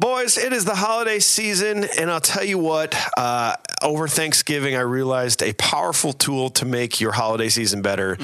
Boys, 0.00 0.38
it 0.38 0.54
is 0.54 0.64
the 0.64 0.74
holiday 0.74 1.18
season, 1.18 1.84
and 1.98 2.10
I'll 2.10 2.22
tell 2.22 2.42
you 2.42 2.56
what, 2.56 2.94
uh, 3.18 3.56
over 3.82 4.08
Thanksgiving, 4.08 4.74
I 4.74 4.80
realized 4.80 5.42
a 5.42 5.52
powerful 5.52 6.14
tool 6.14 6.48
to 6.52 6.64
make 6.64 7.02
your 7.02 7.12
holiday 7.12 7.50
season 7.50 7.82
better. 7.82 8.16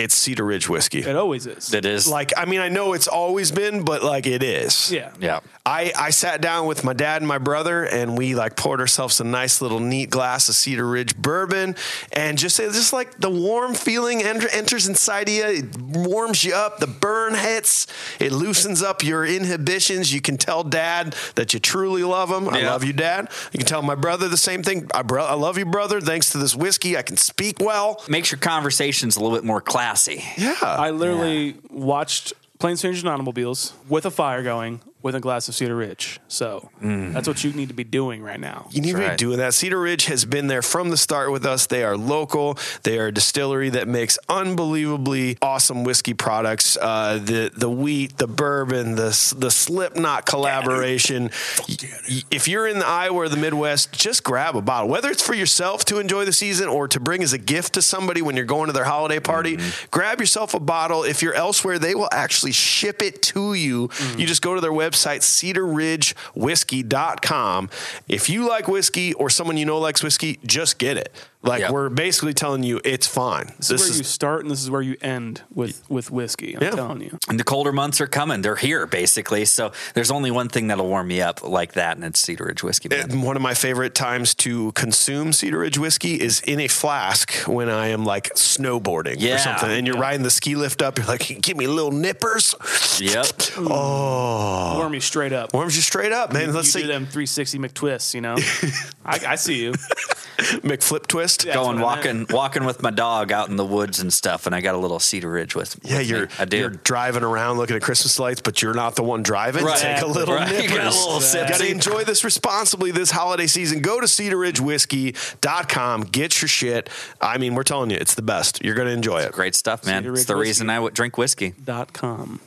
It's 0.00 0.14
Cedar 0.14 0.44
Ridge 0.44 0.68
whiskey. 0.68 1.00
It 1.00 1.16
always 1.16 1.46
is. 1.46 1.72
It 1.74 1.84
is. 1.84 2.08
Like, 2.08 2.32
I 2.36 2.44
mean, 2.44 2.60
I 2.60 2.68
know 2.68 2.92
it's 2.94 3.08
always 3.08 3.52
been, 3.52 3.84
but 3.84 4.02
like 4.02 4.26
it 4.26 4.42
is. 4.42 4.90
yeah. 4.92 5.10
yeah. 5.20 5.40
I, 5.66 5.92
I 5.96 6.10
sat 6.10 6.40
down 6.40 6.66
with 6.66 6.84
my 6.84 6.94
dad 6.94 7.20
and 7.20 7.28
my 7.28 7.36
brother 7.38 7.84
and 7.84 8.16
we 8.16 8.34
like 8.34 8.56
poured 8.56 8.80
ourselves 8.80 9.20
a 9.20 9.24
nice 9.24 9.60
little 9.60 9.78
neat 9.78 10.08
glass 10.10 10.48
of 10.48 10.54
Cedar 10.54 10.86
Ridge 10.88 11.14
bourbon 11.16 11.76
and 12.14 12.38
just 12.38 12.58
it's 12.58 12.74
just 12.74 12.92
like 12.94 13.18
the 13.20 13.30
warm 13.30 13.74
feeling 13.74 14.22
enter, 14.22 14.48
enters 14.48 14.88
inside 14.88 15.28
of 15.28 15.34
you. 15.34 15.44
It 15.44 15.76
warms 15.78 16.42
you 16.44 16.54
up. 16.54 16.78
The 16.78 16.86
burn 16.86 17.34
hits. 17.34 17.86
It 18.18 18.32
loosens 18.32 18.82
up 18.82 19.04
your 19.04 19.24
inhibitions. 19.24 20.12
You 20.14 20.20
can 20.22 20.38
tell 20.38 20.64
dad 20.64 21.14
that 21.34 21.52
you 21.52 21.60
truly 21.60 22.02
love 22.04 22.30
him. 22.30 22.48
I 22.48 22.60
Yeah. 22.62 22.70
love 22.72 22.82
you, 22.82 22.94
dad. 22.94 23.28
You 23.52 23.58
can 23.58 23.66
tell 23.66 23.82
my 23.82 23.94
brother 23.94 24.28
the 24.28 24.38
same 24.38 24.62
thing. 24.62 24.88
I, 24.94 25.02
bro- 25.02 25.26
I 25.26 25.34
love 25.34 25.58
you, 25.58 25.66
brother. 25.66 26.00
Thanks 26.00 26.32
to 26.32 26.38
this 26.38 26.56
whiskey, 26.56 26.96
I 26.96 27.02
can 27.02 27.18
speak 27.18 27.58
well. 27.60 28.02
Makes 28.08 28.32
your 28.32 28.38
conversations 28.40 29.16
a 29.16 29.20
little 29.20 29.36
bit 29.36 29.44
more 29.44 29.60
classy. 29.60 29.89
Yeah. 30.36 30.54
I 30.62 30.90
literally 30.90 31.56
watched 31.70 32.32
Planes, 32.58 32.80
Strangers, 32.80 33.02
and 33.02 33.10
Automobiles 33.10 33.72
with 33.88 34.04
a 34.06 34.10
fire 34.10 34.42
going 34.42 34.80
with 35.02 35.14
a 35.14 35.20
glass 35.20 35.48
of 35.48 35.54
Cedar 35.54 35.76
Ridge. 35.76 36.20
So 36.28 36.70
that's 36.80 37.26
what 37.26 37.42
you 37.42 37.52
need 37.52 37.68
to 37.68 37.74
be 37.74 37.84
doing 37.84 38.22
right 38.22 38.38
now. 38.40 38.68
You 38.70 38.80
need 38.82 38.92
to 38.92 38.98
be 38.98 39.16
doing 39.16 39.38
that. 39.38 39.54
Cedar 39.54 39.80
Ridge 39.80 40.06
has 40.06 40.24
been 40.24 40.46
there 40.46 40.62
from 40.62 40.90
the 40.90 40.96
start 40.96 41.32
with 41.32 41.46
us. 41.46 41.66
They 41.66 41.82
are 41.84 41.96
local. 41.96 42.58
They 42.82 42.98
are 42.98 43.06
a 43.06 43.12
distillery 43.12 43.70
that 43.70 43.88
makes 43.88 44.18
unbelievably 44.28 45.38
awesome 45.40 45.84
whiskey 45.84 46.14
products. 46.14 46.76
Uh, 46.80 47.18
the 47.22 47.50
the 47.56 47.70
wheat, 47.70 48.18
the 48.18 48.26
bourbon, 48.26 48.94
the 48.96 49.06
s- 49.08 49.30
the 49.30 49.50
Slipknot 49.50 50.26
collaboration. 50.26 51.30
Y- 51.68 51.76
y- 52.08 52.22
If 52.30 52.46
you're 52.48 52.66
in 52.66 52.78
the 52.78 52.86
Iowa 52.86 53.16
or 53.16 53.28
the 53.28 53.36
Midwest, 53.36 53.92
just 53.92 54.22
grab 54.22 54.54
a 54.56 54.60
bottle. 54.62 54.88
Whether 54.88 55.10
it's 55.10 55.22
for 55.22 55.34
yourself 55.34 55.84
to 55.86 55.98
enjoy 55.98 56.24
the 56.24 56.32
season 56.32 56.68
or 56.68 56.88
to 56.88 57.00
bring 57.00 57.22
as 57.22 57.32
a 57.32 57.38
gift 57.38 57.74
to 57.74 57.82
somebody 57.82 58.20
when 58.22 58.36
you're 58.36 58.44
going 58.44 58.66
to 58.66 58.72
their 58.72 58.84
holiday 58.84 59.20
party, 59.20 59.58
grab 59.90 60.20
yourself 60.20 60.54
a 60.54 60.60
bottle. 60.60 61.04
If 61.04 61.22
you're 61.22 61.34
elsewhere, 61.34 61.78
they 61.78 61.94
will 61.94 62.08
actually 62.12 62.52
ship 62.52 63.00
it 63.02 63.22
to 63.22 63.54
you. 63.54 63.88
You 64.16 64.26
just 64.26 64.42
go 64.42 64.54
to 64.54 64.60
their 64.60 64.70
website, 64.72 64.89
cedarridgewhiskey.com. 64.92 67.70
If 68.08 68.28
you 68.28 68.48
like 68.48 68.68
whiskey 68.68 69.12
or 69.14 69.30
someone 69.30 69.56
you 69.56 69.66
know 69.66 69.78
likes 69.78 70.02
whiskey, 70.02 70.40
just 70.44 70.78
get 70.78 70.96
it. 70.96 71.12
Like 71.42 71.60
Yep. 71.60 71.70
we're 71.70 71.88
basically 71.88 72.34
telling 72.34 72.62
you 72.62 72.82
it's 72.84 73.06
fine. 73.06 73.54
This, 73.56 73.70
is 73.70 73.80
where 73.88 73.96
you 73.98 74.04
start 74.04 74.42
and 74.42 74.50
this 74.50 74.62
is 74.62 74.68
where 74.70 74.82
you 74.82 74.96
end 75.00 75.40
with, 75.54 75.82
with 75.88 76.10
whiskey. 76.10 76.54
I'm 76.54 76.62
Yeah. 76.62 76.70
telling 76.72 77.00
you. 77.00 77.18
And 77.30 77.40
the 77.40 77.44
colder 77.44 77.72
months 77.72 77.98
are 78.02 78.06
coming. 78.06 78.42
They're 78.42 78.56
here, 78.56 78.86
basically. 78.86 79.46
So 79.46 79.72
there's 79.94 80.10
only 80.10 80.30
one 80.30 80.50
thing 80.50 80.66
that'll 80.66 80.86
warm 80.86 81.08
me 81.08 81.22
up 81.22 81.42
like 81.42 81.72
that, 81.72 81.96
and 81.96 82.04
it's 82.04 82.20
Cedar 82.20 82.44
Ridge 82.44 82.62
whiskey. 82.62 82.90
Man. 82.90 83.22
One 83.22 83.36
of 83.36 83.42
my 83.42 83.54
favorite 83.54 83.94
times 83.94 84.34
to 84.36 84.72
consume 84.72 85.32
Cedar 85.32 85.58
Ridge 85.58 85.78
whiskey 85.78 86.20
is 86.20 86.40
in 86.42 86.60
a 86.60 86.68
flask 86.68 87.32
when 87.46 87.70
I 87.70 87.86
am 87.88 88.04
like 88.04 88.34
snowboarding 88.34 89.16
Yeah. 89.18 89.36
or 89.36 89.38
something, 89.38 89.70
and 89.70 89.86
you're 89.86 89.96
riding 89.96 90.22
the 90.22 90.30
ski 90.30 90.56
lift 90.56 90.82
up. 90.82 90.98
You're 90.98 91.06
like, 91.06 91.40
give 91.40 91.56
me 91.56 91.66
little 91.66 91.92
nippers. 91.92 92.54
Yep. 93.00 93.26
Oh, 93.56 94.76
Warm 94.78 94.94
you 94.94 95.00
straight 95.00 95.32
up. 95.32 95.52
warms 95.54 95.74
you 95.76 95.82
straight 95.82 96.12
up, 96.12 96.32
man. 96.32 96.52
Let's 96.52 96.66
you 96.74 96.80
see, 96.80 96.82
do 96.82 96.88
them 96.88 97.04
360 97.06 97.58
McTwists, 97.58 98.14
you 98.14 98.20
know? 98.20 98.34
I, 99.04 99.32
I 99.32 99.34
see 99.36 99.62
you. 99.62 99.72
McFlip 100.62 101.06
twist. 101.06 101.29
Yeah. 101.44 101.54
Going 101.54 101.80
walking, 101.80 102.26
walking 102.30 102.64
with 102.64 102.82
my 102.82 102.90
dog 102.90 103.32
out 103.32 103.48
in 103.48 103.56
the 103.56 103.64
woods 103.64 104.00
and 104.00 104.12
stuff, 104.12 104.46
and 104.46 104.54
I 104.54 104.60
got 104.60 104.74
a 104.74 104.78
little 104.78 104.98
Cedar 104.98 105.30
Ridge 105.30 105.54
with. 105.54 105.78
Yeah, 105.82 105.98
with 105.98 106.08
you're 106.08 106.26
me. 106.26 106.32
I 106.38 106.44
do. 106.44 106.56
you're 106.58 106.70
driving 106.70 107.22
around 107.22 107.58
looking 107.58 107.76
at 107.76 107.82
Christmas 107.82 108.18
lights, 108.18 108.40
but 108.40 108.62
you're 108.62 108.74
not 108.74 108.96
the 108.96 109.02
one 109.02 109.22
driving. 109.22 109.64
Right. 109.64 109.78
Take 109.78 110.02
a 110.02 110.06
little 110.06 110.34
Right. 110.34 110.62
You 110.62 110.68
got 110.68 110.86
a 110.86 110.90
little 110.90 111.20
sip. 111.20 111.48
Got 111.48 111.60
to 111.60 111.70
enjoy 111.70 112.04
this 112.04 112.24
responsibly 112.24 112.90
this 112.90 113.10
holiday 113.10 113.46
season. 113.46 113.80
Go 113.80 114.00
to 114.00 114.06
cedarridgewhiskey.com. 114.06 116.02
Get 116.02 116.40
your 116.42 116.48
shit. 116.48 116.88
I 117.20 117.38
mean, 117.38 117.54
we're 117.54 117.62
telling 117.62 117.90
you, 117.90 117.96
it's 117.96 118.14
the 118.14 118.22
best. 118.22 118.64
You're 118.64 118.74
going 118.74 118.88
to 118.88 118.94
enjoy 118.94 119.20
it. 119.20 119.32
Great 119.32 119.54
stuff, 119.54 119.84
man. 119.84 120.02
Cedar 120.02 120.12
It's 120.14 120.24
the 120.24 120.36
reason 120.36 120.70
I 120.70 120.78
would 120.80 120.94
drink 120.94 121.18
whiskey. 121.18 121.54
Dot 121.64 121.92
com. 121.92 122.40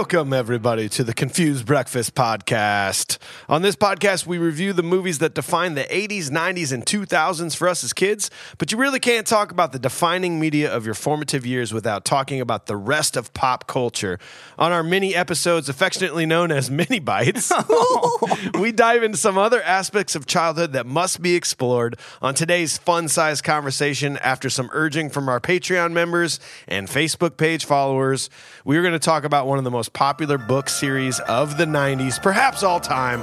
Welcome, 0.00 0.32
everybody, 0.32 0.88
to 0.88 1.04
the 1.04 1.12
Confused 1.12 1.66
Breakfast 1.66 2.14
Podcast. 2.14 3.18
On 3.50 3.60
this 3.60 3.76
podcast, 3.76 4.26
we 4.26 4.38
review 4.38 4.72
the 4.72 4.82
movies 4.82 5.18
that 5.18 5.34
define 5.34 5.74
the 5.74 5.84
80s, 5.84 6.30
90s, 6.30 6.72
and 6.72 6.86
2000s 6.86 7.54
for 7.54 7.68
us 7.68 7.84
as 7.84 7.92
kids, 7.92 8.30
but 8.56 8.72
you 8.72 8.78
really 8.78 8.98
can't 8.98 9.26
talk 9.26 9.52
about 9.52 9.72
the 9.72 9.78
defining 9.78 10.40
media 10.40 10.74
of 10.74 10.86
your 10.86 10.94
formative 10.94 11.44
years 11.44 11.74
without 11.74 12.06
talking 12.06 12.40
about 12.40 12.64
the 12.64 12.78
rest 12.78 13.14
of 13.14 13.34
pop 13.34 13.66
culture. 13.66 14.18
On 14.58 14.72
our 14.72 14.82
mini 14.82 15.14
episodes, 15.14 15.68
affectionately 15.68 16.24
known 16.24 16.50
as 16.50 16.70
Mini 16.80 16.98
Bites, 16.98 17.52
we 18.58 18.72
dive 18.72 19.02
into 19.02 19.18
some 19.18 19.36
other 19.36 19.62
aspects 19.62 20.16
of 20.16 20.24
childhood 20.24 20.72
that 20.72 20.86
must 20.86 21.20
be 21.20 21.34
explored 21.34 21.98
on 22.22 22.32
today's 22.32 22.78
fun 22.78 23.06
sized 23.06 23.44
conversation 23.44 24.16
after 24.22 24.48
some 24.48 24.70
urging 24.72 25.10
from 25.10 25.28
our 25.28 25.40
Patreon 25.40 25.92
members 25.92 26.40
and 26.66 26.88
Facebook 26.88 27.36
page 27.36 27.66
followers. 27.66 28.30
We're 28.64 28.80
going 28.80 28.94
to 28.94 28.98
talk 28.98 29.24
about 29.24 29.46
one 29.46 29.58
of 29.58 29.64
the 29.64 29.70
most 29.70 29.89
popular 29.92 30.38
book 30.38 30.68
series 30.68 31.20
of 31.20 31.56
the 31.56 31.64
90s, 31.64 32.22
perhaps 32.22 32.62
all 32.62 32.80
time, 32.80 33.22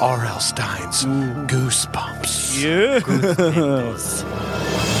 R.L. 0.00 0.40
Stine's 0.40 1.04
Goosebumps. 1.50 2.62
Yeah. 2.62 3.00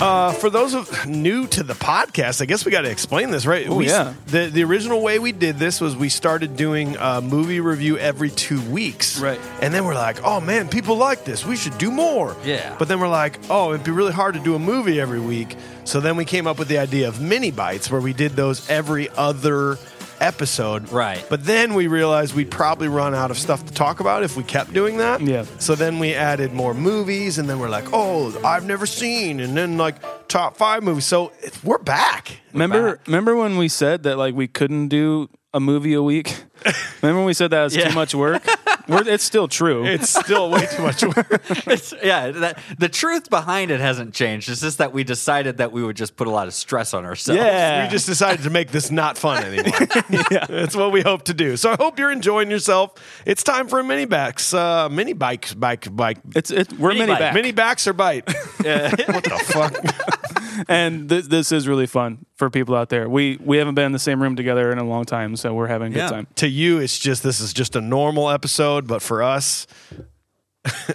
Uh, 0.00 0.32
for 0.32 0.48
those 0.48 0.74
of 0.74 1.06
new 1.06 1.46
to 1.48 1.62
the 1.64 1.74
podcast, 1.74 2.40
I 2.40 2.44
guess 2.44 2.64
we 2.64 2.70
got 2.70 2.82
to 2.82 2.90
explain 2.90 3.30
this, 3.32 3.46
right? 3.46 3.68
Oh, 3.68 3.74
we, 3.76 3.88
yeah. 3.88 4.14
The 4.26 4.46
the 4.46 4.62
original 4.62 5.02
way 5.02 5.18
we 5.18 5.32
did 5.32 5.58
this 5.58 5.80
was 5.80 5.96
we 5.96 6.08
started 6.08 6.56
doing 6.56 6.96
a 6.98 7.20
movie 7.20 7.58
review 7.60 7.98
every 7.98 8.30
two 8.30 8.60
weeks, 8.70 9.18
Right. 9.20 9.40
And 9.60 9.74
then 9.74 9.84
we're 9.84 9.94
like, 9.94 10.22
oh 10.22 10.40
man, 10.40 10.68
people 10.68 10.96
like 10.96 11.24
this. 11.24 11.44
We 11.44 11.56
should 11.56 11.76
do 11.78 11.90
more. 11.90 12.36
Yeah. 12.44 12.76
But 12.78 12.86
then 12.88 13.00
we're 13.00 13.08
like, 13.08 13.38
oh, 13.50 13.72
it'd 13.74 13.84
be 13.84 13.90
really 13.90 14.12
hard 14.12 14.34
to 14.34 14.40
do 14.40 14.54
a 14.54 14.58
movie 14.58 15.00
every 15.00 15.20
week. 15.20 15.56
So 15.84 16.00
then 16.00 16.16
we 16.16 16.24
came 16.24 16.46
up 16.46 16.58
with 16.58 16.68
the 16.68 16.78
idea 16.78 17.08
of 17.08 17.20
mini 17.20 17.50
bites, 17.50 17.90
where 17.90 18.00
we 18.00 18.12
did 18.12 18.32
those 18.32 18.68
every 18.70 19.08
other 19.10 19.78
episode. 20.20 20.90
Right. 20.90 21.24
But 21.28 21.44
then 21.44 21.74
we 21.74 21.86
realized 21.86 22.34
we'd 22.34 22.50
probably 22.50 22.88
run 22.88 23.14
out 23.14 23.30
of 23.30 23.38
stuff 23.38 23.64
to 23.66 23.72
talk 23.72 24.00
about 24.00 24.22
if 24.22 24.36
we 24.36 24.42
kept 24.44 24.72
doing 24.72 24.98
that. 24.98 25.20
Yeah. 25.20 25.44
So 25.58 25.74
then 25.74 25.98
we 25.98 26.14
added 26.14 26.52
more 26.52 26.74
movies, 26.74 27.38
and 27.38 27.48
then 27.48 27.58
we're 27.58 27.68
like, 27.68 27.86
oh, 27.92 28.38
I've 28.44 28.64
never 28.64 28.86
seen, 28.86 29.40
and 29.40 29.56
then 29.56 29.76
like 29.78 29.96
top 30.28 30.56
five 30.56 30.82
movies. 30.82 31.04
So 31.06 31.32
it's, 31.40 31.62
we're 31.64 31.78
back. 31.78 32.40
Remember, 32.52 33.00
remember 33.06 33.36
when 33.36 33.56
we 33.58 33.68
said 33.68 34.02
that 34.04 34.16
like 34.18 34.34
we 34.34 34.48
couldn't 34.48 34.88
do 34.88 35.28
a 35.54 35.60
movie 35.60 35.94
a 35.94 36.02
week? 36.02 36.44
remember 37.02 37.20
when 37.20 37.26
we 37.26 37.34
said 37.34 37.50
that 37.50 37.64
was 37.64 37.76
Yeah. 37.76 37.88
too 37.88 37.94
much 37.94 38.14
work? 38.14 38.42
We're, 38.88 39.06
it's 39.08 39.24
still 39.24 39.48
true. 39.48 39.84
It's 39.84 40.08
still 40.10 40.50
way 40.50 40.66
too 40.66 40.82
much 40.82 41.02
work. 41.04 41.42
It's, 41.68 41.92
yeah, 42.02 42.30
that, 42.30 42.58
the 42.78 42.88
truth 42.88 43.28
behind 43.30 43.70
it 43.70 43.80
hasn't 43.80 44.14
changed. 44.14 44.48
It's 44.48 44.60
just 44.62 44.78
that 44.78 44.92
we 44.92 45.04
decided 45.04 45.58
that 45.58 45.70
we 45.72 45.82
would 45.84 45.96
just 45.96 46.16
put 46.16 46.26
a 46.26 46.30
lot 46.30 46.46
of 46.48 46.54
stress 46.54 46.94
on 46.94 47.04
ourselves. 47.04 47.38
Yeah. 47.40 47.84
We 47.84 47.90
just 47.90 48.06
decided 48.06 48.42
to 48.44 48.50
make 48.50 48.70
this 48.70 48.90
not 48.90 49.18
fun 49.18 49.44
anymore. 49.44 49.78
yeah, 50.30 50.46
That's 50.48 50.74
what 50.74 50.92
we 50.92 51.02
hope 51.02 51.24
to 51.24 51.34
do. 51.34 51.56
So 51.56 51.70
I 51.72 51.76
hope 51.76 51.98
you're 51.98 52.10
enjoying 52.12 52.50
yourself. 52.50 52.92
It's 53.26 53.42
time 53.42 53.68
for 53.68 53.78
a 53.80 53.84
mini 53.84 54.06
backs, 54.06 54.54
uh, 54.54 54.88
mini 54.88 55.12
bikes, 55.12 55.52
bike, 55.54 55.94
bike. 55.94 56.18
it's 56.34 56.50
it. 56.50 56.72
We're 56.78 56.88
Mini 56.90 57.00
mini, 57.00 57.12
bike. 57.12 57.18
back, 57.20 57.34
Mini 57.34 57.52
backs 57.52 57.86
or 57.86 57.92
bite? 57.92 58.26
what 58.32 59.24
the 59.24 59.42
fuck? 59.44 60.64
and 60.68 61.08
this, 61.08 61.26
this 61.26 61.52
is 61.52 61.68
really 61.68 61.86
fun 61.86 62.24
for 62.36 62.50
people 62.50 62.74
out 62.74 62.88
there. 62.88 63.08
We 63.08 63.38
we 63.44 63.56
haven't 63.58 63.74
been 63.74 63.86
in 63.86 63.92
the 63.92 63.98
same 63.98 64.22
room 64.22 64.36
together 64.36 64.70
in 64.70 64.78
a 64.78 64.84
long 64.84 65.04
time, 65.04 65.36
so 65.36 65.54
we're 65.54 65.66
having 65.66 65.88
a 65.88 65.90
good 65.94 65.98
Yeah. 65.98 66.08
time. 66.10 66.26
to 66.36 66.48
you, 66.48 66.78
it's 66.78 66.98
just 66.98 67.22
this 67.22 67.40
is 67.40 67.52
just 67.52 67.74
a 67.76 67.80
normal 67.80 68.30
episode, 68.30 68.77
but 68.86 69.02
for 69.02 69.22
us, 69.22 69.66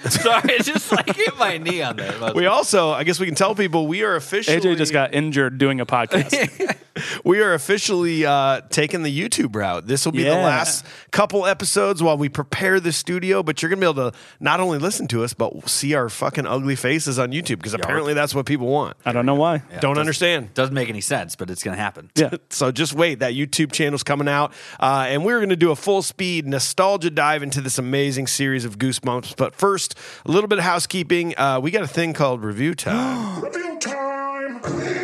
Sorry, 0.09 0.53
it's 0.53 0.67
just 0.67 0.91
like 0.91 1.15
hit 1.15 1.37
my 1.37 1.57
knee 1.57 1.81
on 1.81 1.95
there. 1.95 2.31
we 2.35 2.45
also, 2.45 2.91
I 2.91 3.03
guess 3.03 3.19
we 3.19 3.25
can 3.25 3.35
tell 3.35 3.55
people 3.55 3.87
we 3.87 4.03
are 4.03 4.15
officially 4.15 4.57
AJ 4.57 4.77
just 4.77 4.93
got 4.93 5.13
injured 5.13 5.57
doing 5.57 5.79
a 5.79 5.85
podcast. 5.85 6.77
we 7.23 7.41
are 7.41 7.53
officially 7.53 8.25
uh, 8.25 8.61
taking 8.69 9.03
the 9.03 9.19
YouTube 9.19 9.55
route. 9.55 9.87
This 9.87 10.05
will 10.05 10.11
be 10.11 10.23
the 10.23 10.31
last 10.31 10.85
couple 11.11 11.45
episodes 11.45 12.01
while 12.03 12.17
we 12.17 12.29
prepare 12.29 12.79
the 12.79 12.91
studio, 12.91 13.43
but 13.43 13.61
you're 13.61 13.69
going 13.69 13.79
to 13.79 13.85
be 13.85 13.99
able 13.99 14.11
to 14.11 14.17
not 14.39 14.59
only 14.59 14.77
listen 14.77 15.07
to 15.09 15.23
us, 15.23 15.33
but 15.33 15.69
see 15.69 15.93
our 15.93 16.09
fucking 16.09 16.45
ugly 16.45 16.75
faces 16.75 17.17
on 17.19 17.31
YouTube 17.31 17.57
because 17.57 17.73
apparently 17.73 18.13
that's 18.13 18.35
what 18.35 18.45
people 18.45 18.67
want. 18.67 18.97
I 19.05 19.11
don't 19.11 19.25
know 19.25 19.35
why. 19.35 19.63
Don't 19.79 19.97
understand. 19.97 20.53
Doesn't 20.53 20.73
make 20.75 20.89
any 20.89 21.01
sense, 21.01 21.35
but 21.35 21.49
it's 21.49 21.63
going 21.63 21.75
to 21.75 21.81
happen. 21.81 22.09
Yeah. 22.15 22.31
So 22.49 22.71
just 22.71 22.93
wait, 22.93 23.19
that 23.19 23.33
YouTube 23.33 23.71
channel's 23.71 24.03
coming 24.03 24.27
out, 24.27 24.53
uh, 24.79 25.05
and 25.07 25.25
we're 25.25 25.39
going 25.39 25.49
to 25.49 25.55
do 25.55 25.71
a 25.71 25.75
full 25.75 26.01
speed 26.03 26.45
nostalgia 26.45 27.09
dive 27.09 27.41
into 27.41 27.61
this 27.61 27.79
amazing 27.79 28.27
series 28.27 28.63
of 28.63 28.77
Goosebumps. 28.77 29.35
But 29.37 29.55
first, 29.55 29.97
a 30.25 30.31
little 30.31 30.47
bit 30.47 30.59
of 30.59 30.63
housekeeping. 30.63 31.35
Uh, 31.37 31.59
we 31.59 31.71
got 31.71 31.81
a 31.81 31.87
thing 31.87 32.13
called 32.13 32.43
review 32.43 32.75
time. 32.75 33.41
Review 33.43 33.79
time! 33.79 35.02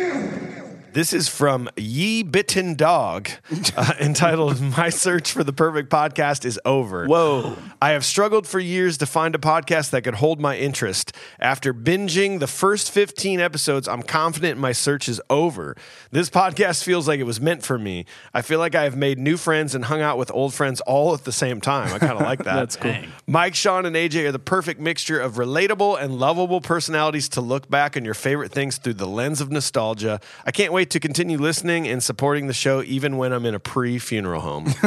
This 0.92 1.12
is 1.12 1.28
from 1.28 1.68
Ye 1.76 2.24
Bitten 2.24 2.74
Dog, 2.74 3.30
uh, 3.76 3.92
entitled 4.00 4.60
"My 4.60 4.88
Search 4.88 5.30
for 5.30 5.44
the 5.44 5.52
Perfect 5.52 5.88
Podcast 5.88 6.44
is 6.44 6.58
Over." 6.64 7.06
Whoa. 7.06 7.56
I 7.80 7.90
have 7.90 8.04
struggled 8.04 8.44
for 8.44 8.58
years 8.58 8.98
to 8.98 9.06
find 9.06 9.36
a 9.36 9.38
podcast 9.38 9.90
that 9.90 10.02
could 10.02 10.16
hold 10.16 10.40
my 10.40 10.56
interest. 10.56 11.16
After 11.38 11.72
binging 11.72 12.40
the 12.40 12.48
first 12.48 12.90
15 12.90 13.38
episodes, 13.38 13.86
I'm 13.86 14.02
confident 14.02 14.58
my 14.58 14.72
search 14.72 15.08
is 15.08 15.20
over. 15.30 15.76
This 16.10 16.28
podcast 16.28 16.82
feels 16.82 17.06
like 17.06 17.20
it 17.20 17.24
was 17.24 17.40
meant 17.40 17.62
for 17.62 17.78
me. 17.78 18.04
I 18.34 18.42
feel 18.42 18.58
like 18.58 18.74
I 18.74 18.82
have 18.82 18.96
made 18.96 19.16
new 19.18 19.36
friends 19.36 19.76
and 19.76 19.84
hung 19.84 20.00
out 20.00 20.18
with 20.18 20.32
old 20.34 20.54
friends 20.54 20.80
all 20.80 21.14
at 21.14 21.22
the 21.22 21.32
same 21.32 21.60
time. 21.60 21.94
I 21.94 22.00
kind 22.00 22.18
of 22.18 22.22
like 22.22 22.40
that. 22.40 22.56
That's 22.56 22.74
cool. 22.74 22.90
Dang. 22.90 23.12
Mike, 23.28 23.54
Sean, 23.54 23.86
and 23.86 23.94
AJ 23.94 24.26
are 24.26 24.32
the 24.32 24.40
perfect 24.40 24.80
mixture 24.80 25.20
of 25.20 25.34
relatable 25.34 26.02
and 26.02 26.18
lovable 26.18 26.60
personalities 26.60 27.28
to 27.30 27.40
look 27.40 27.70
back 27.70 27.96
on 27.96 28.04
your 28.04 28.14
favorite 28.14 28.50
things 28.50 28.76
through 28.78 28.94
the 28.94 29.06
lens 29.06 29.40
of 29.40 29.52
nostalgia. 29.52 30.20
I 30.44 30.50
can't 30.50 30.72
wait 30.72 30.79
to 30.86 31.00
continue 31.00 31.38
listening 31.38 31.86
and 31.86 32.02
supporting 32.02 32.46
the 32.46 32.52
show 32.54 32.82
even 32.82 33.16
when 33.18 33.32
I'm 33.32 33.44
in 33.46 33.54
a 33.54 33.60
pre 33.60 33.98
funeral 33.98 34.40
home. 34.40 34.72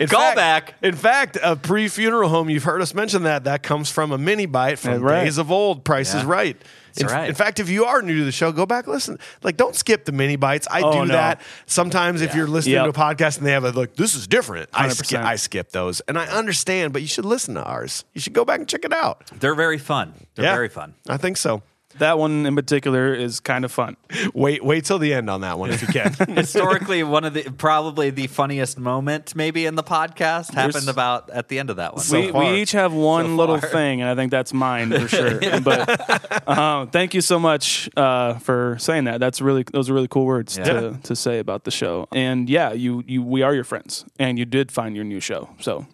In 0.00 0.08
Call 0.08 0.20
fact- 0.20 0.36
back. 0.36 0.74
In 0.82 0.94
fact, 0.94 1.36
a 1.42 1.54
pre 1.54 1.88
funeral 1.88 2.30
home, 2.30 2.48
you've 2.48 2.64
heard 2.64 2.80
us 2.80 2.94
mention 2.94 3.24
that. 3.24 3.44
That 3.44 3.62
comes 3.62 3.90
from 3.90 4.12
a 4.12 4.18
mini 4.18 4.46
bite 4.46 4.78
from 4.78 4.92
Yeah, 5.02 5.10
right. 5.10 5.24
Days 5.24 5.36
of 5.36 5.50
Old. 5.52 5.84
Price 5.84 6.14
is 6.14 6.24
right. 6.24 6.56
In, 6.96 7.06
right. 7.06 7.28
in 7.28 7.34
fact, 7.34 7.60
if 7.60 7.68
you 7.68 7.84
are 7.84 8.00
new 8.00 8.18
to 8.20 8.24
the 8.24 8.32
show, 8.32 8.50
go 8.50 8.64
back 8.64 8.86
listen. 8.86 9.18
Like, 9.42 9.58
don't 9.58 9.76
skip 9.76 10.06
the 10.06 10.10
mini 10.12 10.36
bites. 10.36 10.66
I 10.70 10.80
Oh, 10.80 10.92
do 10.92 10.98
no. 11.00 11.06
that 11.12 11.42
sometimes. 11.66 12.22
If 12.22 12.34
you're 12.34 12.46
listening 12.46 12.76
Yep. 12.76 12.84
to 12.84 12.90
a 12.90 12.92
podcast 12.94 13.36
and 13.38 13.46
they 13.46 13.52
have 13.52 13.64
a 13.64 13.70
like, 13.72 13.94
this 13.94 14.14
is 14.14 14.26
different. 14.26 14.70
I 14.72 14.88
skip, 14.88 15.20
100%. 15.20 15.24
I 15.24 15.36
skip 15.36 15.70
those, 15.70 16.00
and 16.08 16.18
I 16.18 16.24
understand. 16.28 16.94
But 16.94 17.02
you 17.02 17.08
should 17.08 17.26
listen 17.26 17.54
to 17.56 17.62
ours. 17.62 18.04
You 18.14 18.22
should 18.22 18.32
go 18.32 18.46
back 18.46 18.60
and 18.60 18.68
check 18.68 18.86
it 18.86 18.92
out. 18.94 19.30
They're 19.38 19.54
very 19.54 19.78
fun. 19.78 20.14
They're 20.34 20.46
Yeah. 20.46 20.54
very 20.54 20.70
fun. 20.70 20.94
I 21.08 21.18
think 21.18 21.36
so. 21.36 21.62
That 21.96 22.18
one 22.18 22.44
in 22.46 22.54
particular 22.54 23.14
is 23.14 23.40
kind 23.40 23.64
of 23.64 23.72
fun. 23.72 23.96
Wait, 24.34 24.62
wait 24.62 24.84
till 24.84 24.98
the 24.98 25.12
end 25.14 25.28
on 25.30 25.40
that 25.40 25.58
one 25.58 25.70
if 25.70 25.80
you 25.82 25.88
can. 25.88 26.12
Historically, 26.36 27.02
one 27.02 27.24
of 27.24 27.32
the 27.34 27.44
probably 27.56 28.10
the 28.10 28.26
funniest 28.26 28.78
moment 28.78 29.34
maybe 29.34 29.64
in 29.66 29.74
the 29.74 29.82
podcast 29.82 30.52
happened 30.52 30.74
There's- 30.74 30.86
about 30.88 31.30
at 31.30 31.48
the 31.48 31.58
end 31.58 31.70
of 31.70 31.76
that 31.76 31.94
one. 31.94 32.02
So 32.04 32.20
we, 32.20 32.30
we 32.30 32.60
each 32.60 32.72
have 32.72 32.92
one 32.92 33.26
So 33.26 33.34
little 33.36 33.58
far. 33.58 33.70
thing, 33.70 34.00
and 34.02 34.08
I 34.10 34.14
think 34.14 34.30
that's 34.30 34.52
mine 34.52 34.90
for 34.92 35.08
sure. 35.16 35.40
But 35.60 36.48
um, 36.48 36.88
thank 36.90 37.14
you 37.14 37.20
so 37.22 37.38
much 37.38 37.88
uh, 37.96 38.34
for 38.34 38.76
saying 38.78 39.04
that. 39.04 39.18
That's 39.18 39.40
really 39.40 39.64
those 39.72 39.88
are 39.90 39.94
really 39.94 40.08
cool 40.08 40.26
words 40.26 40.56
Yeah. 40.58 40.64
to, 40.64 40.98
to 41.04 41.16
say 41.16 41.38
about 41.38 41.64
the 41.64 41.70
show. 41.70 42.06
And 42.12 42.48
yeah, 42.50 42.72
you 42.72 43.02
you 43.06 43.22
we 43.22 43.42
are 43.42 43.54
your 43.54 43.64
friends, 43.64 44.04
and 44.18 44.38
you 44.38 44.44
did 44.44 44.70
find 44.70 44.94
your 44.94 45.04
new 45.06 45.20
show. 45.20 45.48
So 45.60 45.86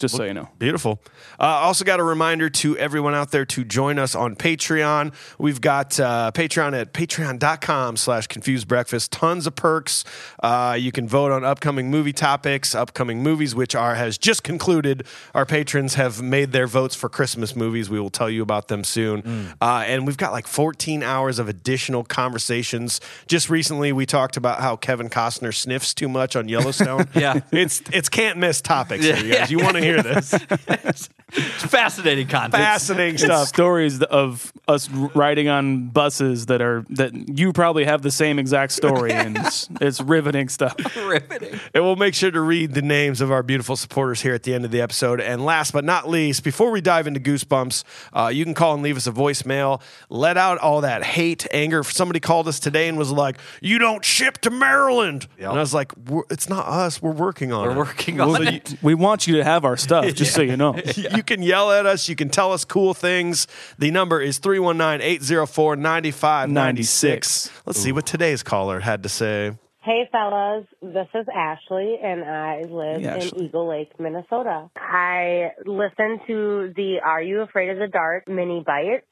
just 0.00 0.16
so 0.16 0.24
you 0.24 0.34
know, 0.34 0.48
Beautiful. 0.58 1.00
Uh, 1.38 1.44
also, 1.44 1.84
got 1.84 2.00
a 2.00 2.02
reminder 2.04 2.50
to 2.50 2.76
everyone 2.78 3.14
out 3.14 3.30
there 3.30 3.44
to 3.44 3.64
join 3.64 3.98
us 3.98 4.14
on 4.14 4.34
Patreon. 4.34 5.12
We've 5.38 5.60
got 5.60 5.98
uh, 6.00 6.32
Patreon 6.34 6.78
at 6.78 6.92
patreon.com 6.92 7.96
slash 7.96 8.26
confused 8.26 8.66
breakfast. 8.66 9.12
Tons 9.12 9.46
of 9.46 9.54
perks. 9.54 10.04
Uh, 10.42 10.76
you 10.78 10.90
can 10.92 11.06
vote 11.08 11.32
on 11.32 11.44
upcoming 11.44 11.90
movie 11.90 12.12
topics, 12.12 12.74
upcoming 12.74 13.22
movies, 13.22 13.54
which 13.54 13.74
are 13.74 13.94
has 13.94 14.18
just 14.18 14.42
concluded. 14.42 15.06
Our 15.34 15.46
patrons 15.46 15.94
have 15.94 16.20
made 16.22 16.52
their 16.52 16.66
votes 16.66 16.94
for 16.94 17.08
Christmas 17.08 17.54
movies. 17.54 17.88
We 17.90 18.00
will 18.00 18.10
tell 18.10 18.30
you 18.30 18.42
about 18.42 18.68
them 18.68 18.84
soon. 18.84 19.54
Uh, 19.60 19.84
and 19.86 20.06
we've 20.06 20.16
got 20.16 20.32
like 20.32 20.46
14 20.46 21.02
hours 21.02 21.38
of 21.38 21.48
additional 21.48 22.04
conversations. 22.04 23.00
Just 23.26 23.50
recently, 23.50 23.92
we 23.92 24.06
talked 24.06 24.36
about 24.36 24.60
how 24.60 24.76
Kevin 24.76 25.08
Costner 25.10 25.54
sniffs 25.54 25.92
too 25.94 26.08
much 26.08 26.36
on 26.36 26.48
Yellowstone. 26.50 27.06
Yeah. 27.14 27.40
It's, 27.52 27.82
it's 27.92 28.08
can't 28.08 28.38
miss 28.38 28.60
topics 28.60 29.04
here, 29.04 29.16
you 29.16 29.32
guys. 29.34 29.50
You 29.50 29.58
want 29.58 29.74
to 29.76 29.82
hear 29.82 29.89
this. 29.96 30.34
It's 30.68 31.08
fascinating 31.32 32.26
content. 32.26 32.54
Fascinating 32.54 33.18
stuff. 33.18 33.48
stories 33.48 34.02
of 34.02 34.52
us 34.68 34.88
riding 34.90 35.48
on 35.48 35.88
buses 35.88 36.46
that 36.46 36.60
are 36.62 36.84
that 36.90 37.12
you 37.38 37.52
probably 37.52 37.84
have 37.84 38.02
the 38.02 38.10
same 38.10 38.38
exact 38.38 38.72
story, 38.72 39.12
and 39.14 39.36
it's, 39.38 39.68
it's 39.80 40.00
riveting 40.00 40.48
stuff. 40.48 40.74
Riveting. 40.96 41.58
And 41.74 41.84
we'll 41.84 41.96
make 41.96 42.14
sure 42.14 42.30
to 42.30 42.40
read 42.40 42.74
the 42.74 42.82
names 42.82 43.20
of 43.20 43.30
our 43.32 43.42
beautiful 43.42 43.76
supporters 43.76 44.20
here 44.22 44.34
at 44.34 44.42
the 44.42 44.54
end 44.54 44.64
of 44.64 44.70
the 44.70 44.80
episode. 44.80 45.20
And 45.20 45.44
last 45.44 45.72
but 45.72 45.84
not 45.84 46.08
least, 46.08 46.44
before 46.44 46.70
we 46.70 46.80
dive 46.80 47.06
into 47.06 47.20
Goosebumps, 47.20 47.84
uh, 48.12 48.28
you 48.28 48.44
can 48.44 48.54
call 48.54 48.74
and 48.74 48.82
leave 48.82 48.96
us 48.96 49.06
a 49.06 49.12
voicemail. 49.12 49.80
Let 50.08 50.36
out 50.36 50.58
all 50.58 50.80
that 50.82 51.02
hate, 51.04 51.46
anger. 51.52 51.82
Somebody 51.84 52.20
called 52.20 52.48
us 52.48 52.60
today 52.60 52.88
and 52.88 52.96
was 52.98 53.10
like, 53.10 53.38
"You 53.60 53.78
don't 53.78 54.04
ship 54.04 54.38
to 54.38 54.50
Maryland," 54.50 55.26
Yep. 55.38 55.50
and 55.50 55.58
I 55.58 55.60
was 55.62 55.74
like, 55.74 55.92
"It's 56.30 56.48
not 56.48 56.66
us. 56.66 57.02
We're 57.02 57.10
working 57.12 57.52
on 57.52 57.66
We're 57.66 57.72
it." 57.72 57.76
working 57.78 58.20
on 58.20 58.34
So 58.36 58.42
it. 58.42 58.70
you- 58.72 58.78
we 58.82 58.94
want 58.94 59.26
you 59.26 59.36
to 59.36 59.44
have 59.44 59.64
our 59.64 59.76
stuff, 59.76 60.06
just 60.14 60.34
so 60.34 60.42
you 60.42 60.56
know. 60.56 60.74
You 61.20 61.24
can 61.36 61.42
yell 61.42 61.70
at 61.70 61.84
us. 61.84 62.08
You 62.08 62.16
can 62.16 62.30
tell 62.30 62.50
us 62.50 62.64
cool 62.64 62.94
things. 62.94 63.46
The 63.78 63.90
number 63.90 64.22
is 64.22 64.38
319 64.38 65.06
804 65.06 65.76
9596. 65.76 67.50
Let's 67.66 67.78
see 67.78 67.92
what 67.92 68.06
today's 68.06 68.42
caller 68.42 68.80
had 68.80 69.02
to 69.02 69.10
say. 69.10 69.52
Hey 69.82 70.08
fellas, 70.12 70.66
this 70.82 71.08
is 71.14 71.26
Ashley 71.34 71.96
and 72.02 72.22
I 72.24 72.62
live 72.68 73.00
Hey, 73.02 73.08
Ashley. 73.08 73.38
in 73.40 73.44
Eagle 73.46 73.68
Lake, 73.68 73.90
Minnesota. 73.98 74.70
I 74.76 75.52
listened 75.64 76.20
to 76.26 76.72
the 76.76 76.98
Are 77.04 77.22
You 77.22 77.40
Afraid 77.42 77.70
of 77.70 77.78
the 77.78 77.88
Dark 77.88 78.28
mini 78.28 78.62
bite 78.66 79.04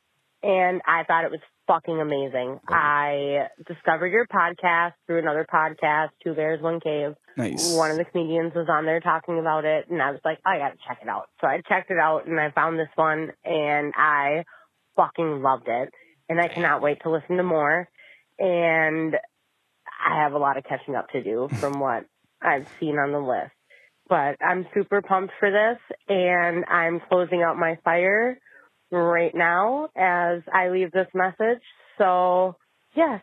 and 0.43 0.81
I 0.87 1.05
thought 1.05 1.25
it 1.25 1.31
was 1.31 1.41
fucking 1.69 2.01
amazing. 2.01 2.59
I 2.67 3.49
discovered 3.67 4.11
your 4.11 4.27
podcast 4.27 4.95
through 5.07 5.19
another 5.19 5.47
podcast, 5.53 6.09
Two 6.25 6.35
Bears, 6.35 6.61
One 6.61 6.81
Cave. 6.81 7.15
Nice. 7.37 7.77
One 7.77 7.91
of 7.93 7.99
the 7.99 8.07
comedians 8.07 8.55
was 8.55 8.67
on 8.69 8.87
there 8.87 9.01
talking 9.01 9.39
about 9.39 9.65
it 9.65 9.89
and 9.89 10.03
I 10.03 10.11
was 10.11 10.21
like, 10.25 10.39
I 10.45 10.59
gotta 10.59 10.77
check 10.89 10.99
it 11.03 11.09
out. 11.09 11.29
So 11.41 11.47
I 11.47 11.61
checked 11.69 11.91
it 11.91 11.99
out 11.99 12.27
and 12.27 12.41
I 12.41 12.51
found 12.51 12.79
this 12.79 12.89
one 12.97 13.31
and 13.45 13.93
I 13.97 14.45
fucking 14.97 15.43
loved 15.43 15.69
it. 15.69 15.91
And 16.31 16.41
I 16.41 16.49
cannot 16.49 16.83
wait 16.83 17.03
to 17.03 17.11
listen 17.11 17.37
to 17.37 17.43
more. 17.43 17.89
And 18.39 19.15
I 20.05 20.23
have 20.23 20.33
a 20.33 20.39
lot 20.39 20.57
of 20.57 20.65
catching 20.65 20.97
up 20.97 21.11
to 21.11 21.23
do 21.23 21.49
from 21.61 21.81
what 21.81 22.07
I've 22.43 22.67
seen 22.81 22.99
on 22.99 23.13
the 23.13 23.21
list. 23.21 23.53
But 24.09 24.37
I'm 24.43 24.67
super 24.73 25.03
pumped 25.03 25.35
for 25.39 25.51
this 25.51 25.79
and 26.09 26.65
I'm 26.65 27.01
closing 27.11 27.43
out 27.43 27.59
my 27.59 27.77
fire 27.85 28.41
right 28.91 29.35
now 29.35 29.89
as 29.97 30.43
I 30.53 30.71
leave 30.71 30.93
this 30.93 31.09
message. 31.15 31.63
So 31.99 32.57
yes, 32.95 33.23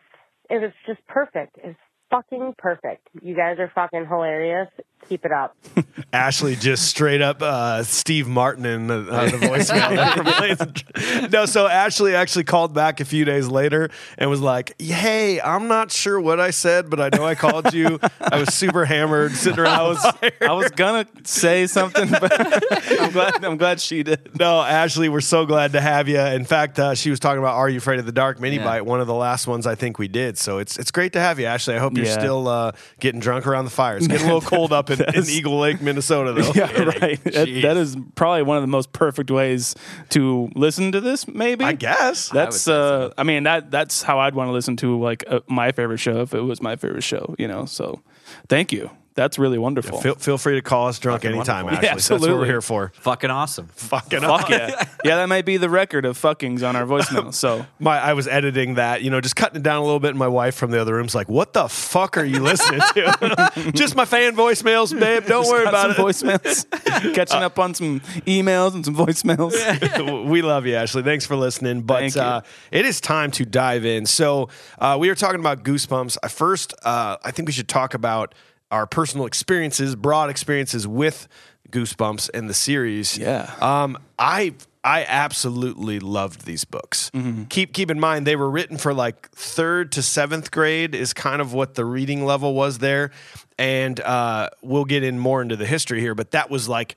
it 0.50 0.60
was 0.60 0.72
just 0.86 1.04
perfect. 1.06 1.56
It's 1.62 1.78
fucking 2.10 2.54
perfect. 2.58 3.08
You 3.22 3.34
guys 3.36 3.56
are 3.58 3.70
fucking 3.74 4.06
hilarious. 4.08 4.68
Keep 5.08 5.24
it 5.24 5.30
up. 5.30 5.56
Ashley 6.12 6.56
just 6.56 6.86
straight 6.88 7.22
up 7.22 7.40
uh, 7.40 7.84
Steve 7.84 8.26
Martin 8.26 8.66
in 8.66 8.88
the, 8.88 9.06
uh, 9.08 9.24
the 9.30 9.36
voicemail. 9.36 9.94
there 9.94 10.10
from 10.12 10.26
Lance. 10.26 11.30
no, 11.32 11.46
so 11.46 11.68
Ashley 11.68 12.16
actually 12.16 12.42
called 12.42 12.74
back 12.74 12.98
a 13.00 13.04
few 13.04 13.24
days 13.24 13.46
later 13.46 13.88
and 14.18 14.28
was 14.28 14.40
like, 14.40 14.80
"Hey, 14.82 15.40
I'm 15.40 15.68
not 15.68 15.92
sure 15.92 16.20
what 16.20 16.40
I 16.40 16.50
said, 16.50 16.90
but 16.90 16.98
I 17.00 17.16
know 17.16 17.24
I 17.24 17.36
called 17.36 17.72
you. 17.72 18.00
I 18.20 18.40
was 18.40 18.52
super 18.52 18.84
hammered, 18.84 19.32
sitting 19.36 19.60
around." 19.60 19.78
I 19.78 19.82
was 19.86 20.04
I 20.40 20.52
was 20.52 20.70
gonna 20.72 21.06
say 21.22 21.68
something, 21.68 22.08
but 22.10 22.32
I'm 23.00 23.12
glad 23.12 23.44
I'm 23.44 23.56
glad 23.58 23.80
she 23.80 24.02
did. 24.02 24.36
No, 24.40 24.60
Ashley, 24.60 25.08
we're 25.08 25.20
so 25.20 25.46
glad 25.46 25.72
to 25.74 25.80
have 25.80 26.08
you. 26.08 26.18
In 26.18 26.44
fact, 26.44 26.80
uh, 26.80 26.96
she 26.96 27.10
was 27.10 27.20
talking 27.20 27.38
about 27.38 27.54
"Are 27.54 27.68
You 27.68 27.78
Afraid 27.78 28.00
of 28.00 28.06
the 28.06 28.12
Dark?" 28.12 28.40
mini 28.40 28.56
Yeah. 28.56 28.64
bite, 28.64 28.80
one 28.86 29.00
of 29.00 29.06
the 29.06 29.14
last 29.14 29.46
ones 29.46 29.68
I 29.68 29.76
think 29.76 30.00
we 30.00 30.08
did. 30.08 30.36
So 30.36 30.58
it's 30.58 30.78
it's 30.80 30.90
great 30.90 31.12
to 31.12 31.20
have 31.20 31.38
you, 31.38 31.46
Ashley. 31.46 31.76
I 31.76 31.78
hope 31.78 31.96
you're 31.96 32.06
Yeah. 32.06 32.18
still 32.18 32.48
uh, 32.48 32.72
getting 32.98 33.20
drunk 33.20 33.46
around 33.46 33.66
the 33.66 33.70
fire. 33.70 33.96
It's 33.98 34.08
getting 34.08 34.28
a 34.28 34.34
little 34.34 34.40
cold 34.48 34.72
up 34.72 34.85
in, 34.90 35.00
in 35.14 35.24
Eagle 35.28 35.58
Lake, 35.58 35.80
Minnesota, 35.80 36.32
though. 36.32 36.46
Yeah, 36.54 36.82
right. 36.82 37.22
That, 37.24 37.60
that 37.62 37.76
is 37.76 37.96
probably 38.14 38.42
one 38.42 38.56
of 38.56 38.62
the 38.62 38.68
most 38.68 38.92
perfect 38.92 39.30
ways 39.30 39.74
to 40.10 40.50
listen 40.54 40.92
to 40.92 41.00
this. 41.00 41.28
Maybe 41.28 41.64
I 41.64 41.72
guess. 41.72 42.28
That's 42.30 42.62
say 42.62 42.72
uh, 42.72 43.10
I 43.18 43.24
mean 43.24 43.42
that 43.44 43.70
that's 43.70 44.02
how 44.02 44.20
I'd 44.20 44.34
want 44.34 44.48
to 44.48 44.52
listen 44.52 44.76
to 44.78 44.98
like 45.00 45.24
uh, 45.26 45.40
my 45.48 45.72
favorite 45.72 45.98
show 45.98 46.22
if 46.22 46.32
it 46.34 46.40
was 46.40 46.62
my 46.62 46.76
favorite 46.76 47.02
show. 47.02 47.34
You 47.38 47.48
know. 47.48 47.66
So 47.66 48.00
thank 48.48 48.72
you, 48.72 48.90
that's 49.16 49.38
really 49.38 49.58
wonderful. 49.58 50.00
Feel, 50.00 50.14
feel 50.14 50.38
free 50.38 50.54
to 50.54 50.62
call 50.62 50.86
us 50.88 50.98
drunk 51.00 51.24
anytime. 51.24 51.64
wonderful. 51.64 51.76
Actually, 51.76 51.86
Yeah, 51.88 51.94
That's 51.94 52.10
what 52.10 52.20
we're 52.20 52.26
absolutely. 52.26 52.48
here 52.48 52.60
for. 52.60 52.92
Fucking 53.00 53.30
awesome. 53.30 53.66
Fucking 53.74 54.20
Fuck 54.20 54.50
yeah, 54.50 54.84
yeah. 55.04 55.16
That 55.16 55.28
might 55.28 55.44
be 55.44 55.56
the 55.56 55.68
record 55.70 56.04
of 56.04 56.16
fuckings 56.18 56.66
on 56.66 56.76
our 56.76 56.84
voicemail. 56.84 57.34
So 57.34 57.66
my 57.80 57.98
I 57.98 58.12
was 58.12 58.28
editing 58.28 58.74
that, 58.74 59.02
you 59.02 59.10
know, 59.10 59.20
just 59.20 59.34
cutting 59.34 59.56
it 59.56 59.62
down 59.62 59.78
a 59.78 59.84
little 59.84 60.00
bit, 60.00 60.10
and 60.10 60.18
my 60.18 60.28
wife 60.28 60.54
from 60.54 60.70
the 60.70 60.80
other 60.80 60.94
room's 60.94 61.14
like, 61.14 61.28
"What 61.28 61.52
the 61.54 61.66
fuck 61.68 62.16
are 62.18 62.24
you 62.24 62.40
listening 62.40 62.80
to?" 62.94 63.70
just 63.74 63.96
my 63.96 64.04
fan 64.04 64.36
voicemails, 64.36 64.98
babe. 64.98 65.24
Don't 65.26 65.48
worry 65.48 65.64
got 65.64 65.92
about 65.96 66.14
some 66.14 66.28
it. 66.30 66.42
voicemails, 66.42 67.14
catching 67.14 67.42
up 67.42 67.58
on 67.58 67.74
some 67.74 68.00
emails 68.26 68.74
and 68.74 68.84
some 68.84 68.94
voicemails. 68.94 70.28
we 70.28 70.42
love 70.42 70.66
you, 70.66 70.74
Ashley. 70.76 71.02
Thanks 71.02 71.24
for 71.26 71.36
listening. 71.36 71.82
But 71.82 72.00
Thank 72.00 72.14
you. 72.16 72.20
uh, 72.20 72.40
it 72.70 72.84
is 72.84 73.00
time 73.00 73.30
to 73.32 73.44
dive 73.46 73.84
in. 73.84 74.06
So 74.06 74.48
uh, 74.78 74.96
we 75.00 75.08
were 75.08 75.14
talking 75.14 75.40
about 75.40 75.64
Goosebumps. 75.64 76.18
I 76.22 76.28
first, 76.28 76.74
uh, 76.84 77.16
I 77.24 77.30
think 77.30 77.46
we 77.48 77.52
should 77.52 77.68
talk 77.68 77.94
about 77.94 78.34
our 78.70 78.86
personal 78.86 79.26
experiences, 79.26 79.94
broad 79.96 80.30
experiences 80.30 80.86
with 80.86 81.28
Goosebumps 81.70 82.30
and 82.32 82.48
the 82.48 82.54
series. 82.54 83.18
Yeah. 83.18 83.52
Um, 83.60 83.98
I 84.18 84.54
I 84.84 85.04
absolutely 85.08 85.98
loved 85.98 86.46
these 86.46 86.64
books. 86.64 87.10
Mm-hmm. 87.12 87.44
Keep 87.44 87.72
keep 87.72 87.90
in 87.90 87.98
mind 87.98 88.26
they 88.26 88.36
were 88.36 88.48
written 88.48 88.78
for 88.78 88.94
like 88.94 89.30
third 89.32 89.92
to 89.92 90.02
seventh 90.02 90.50
grade 90.50 90.94
is 90.94 91.12
kind 91.12 91.40
of 91.40 91.52
what 91.52 91.74
the 91.74 91.84
reading 91.84 92.24
level 92.24 92.54
was 92.54 92.78
there, 92.78 93.10
and 93.58 93.98
uh, 94.00 94.50
we'll 94.62 94.84
get 94.84 95.02
in 95.02 95.18
more 95.18 95.42
into 95.42 95.56
the 95.56 95.66
history 95.66 96.00
here. 96.00 96.14
But 96.14 96.30
that 96.30 96.50
was 96.50 96.68
like 96.68 96.94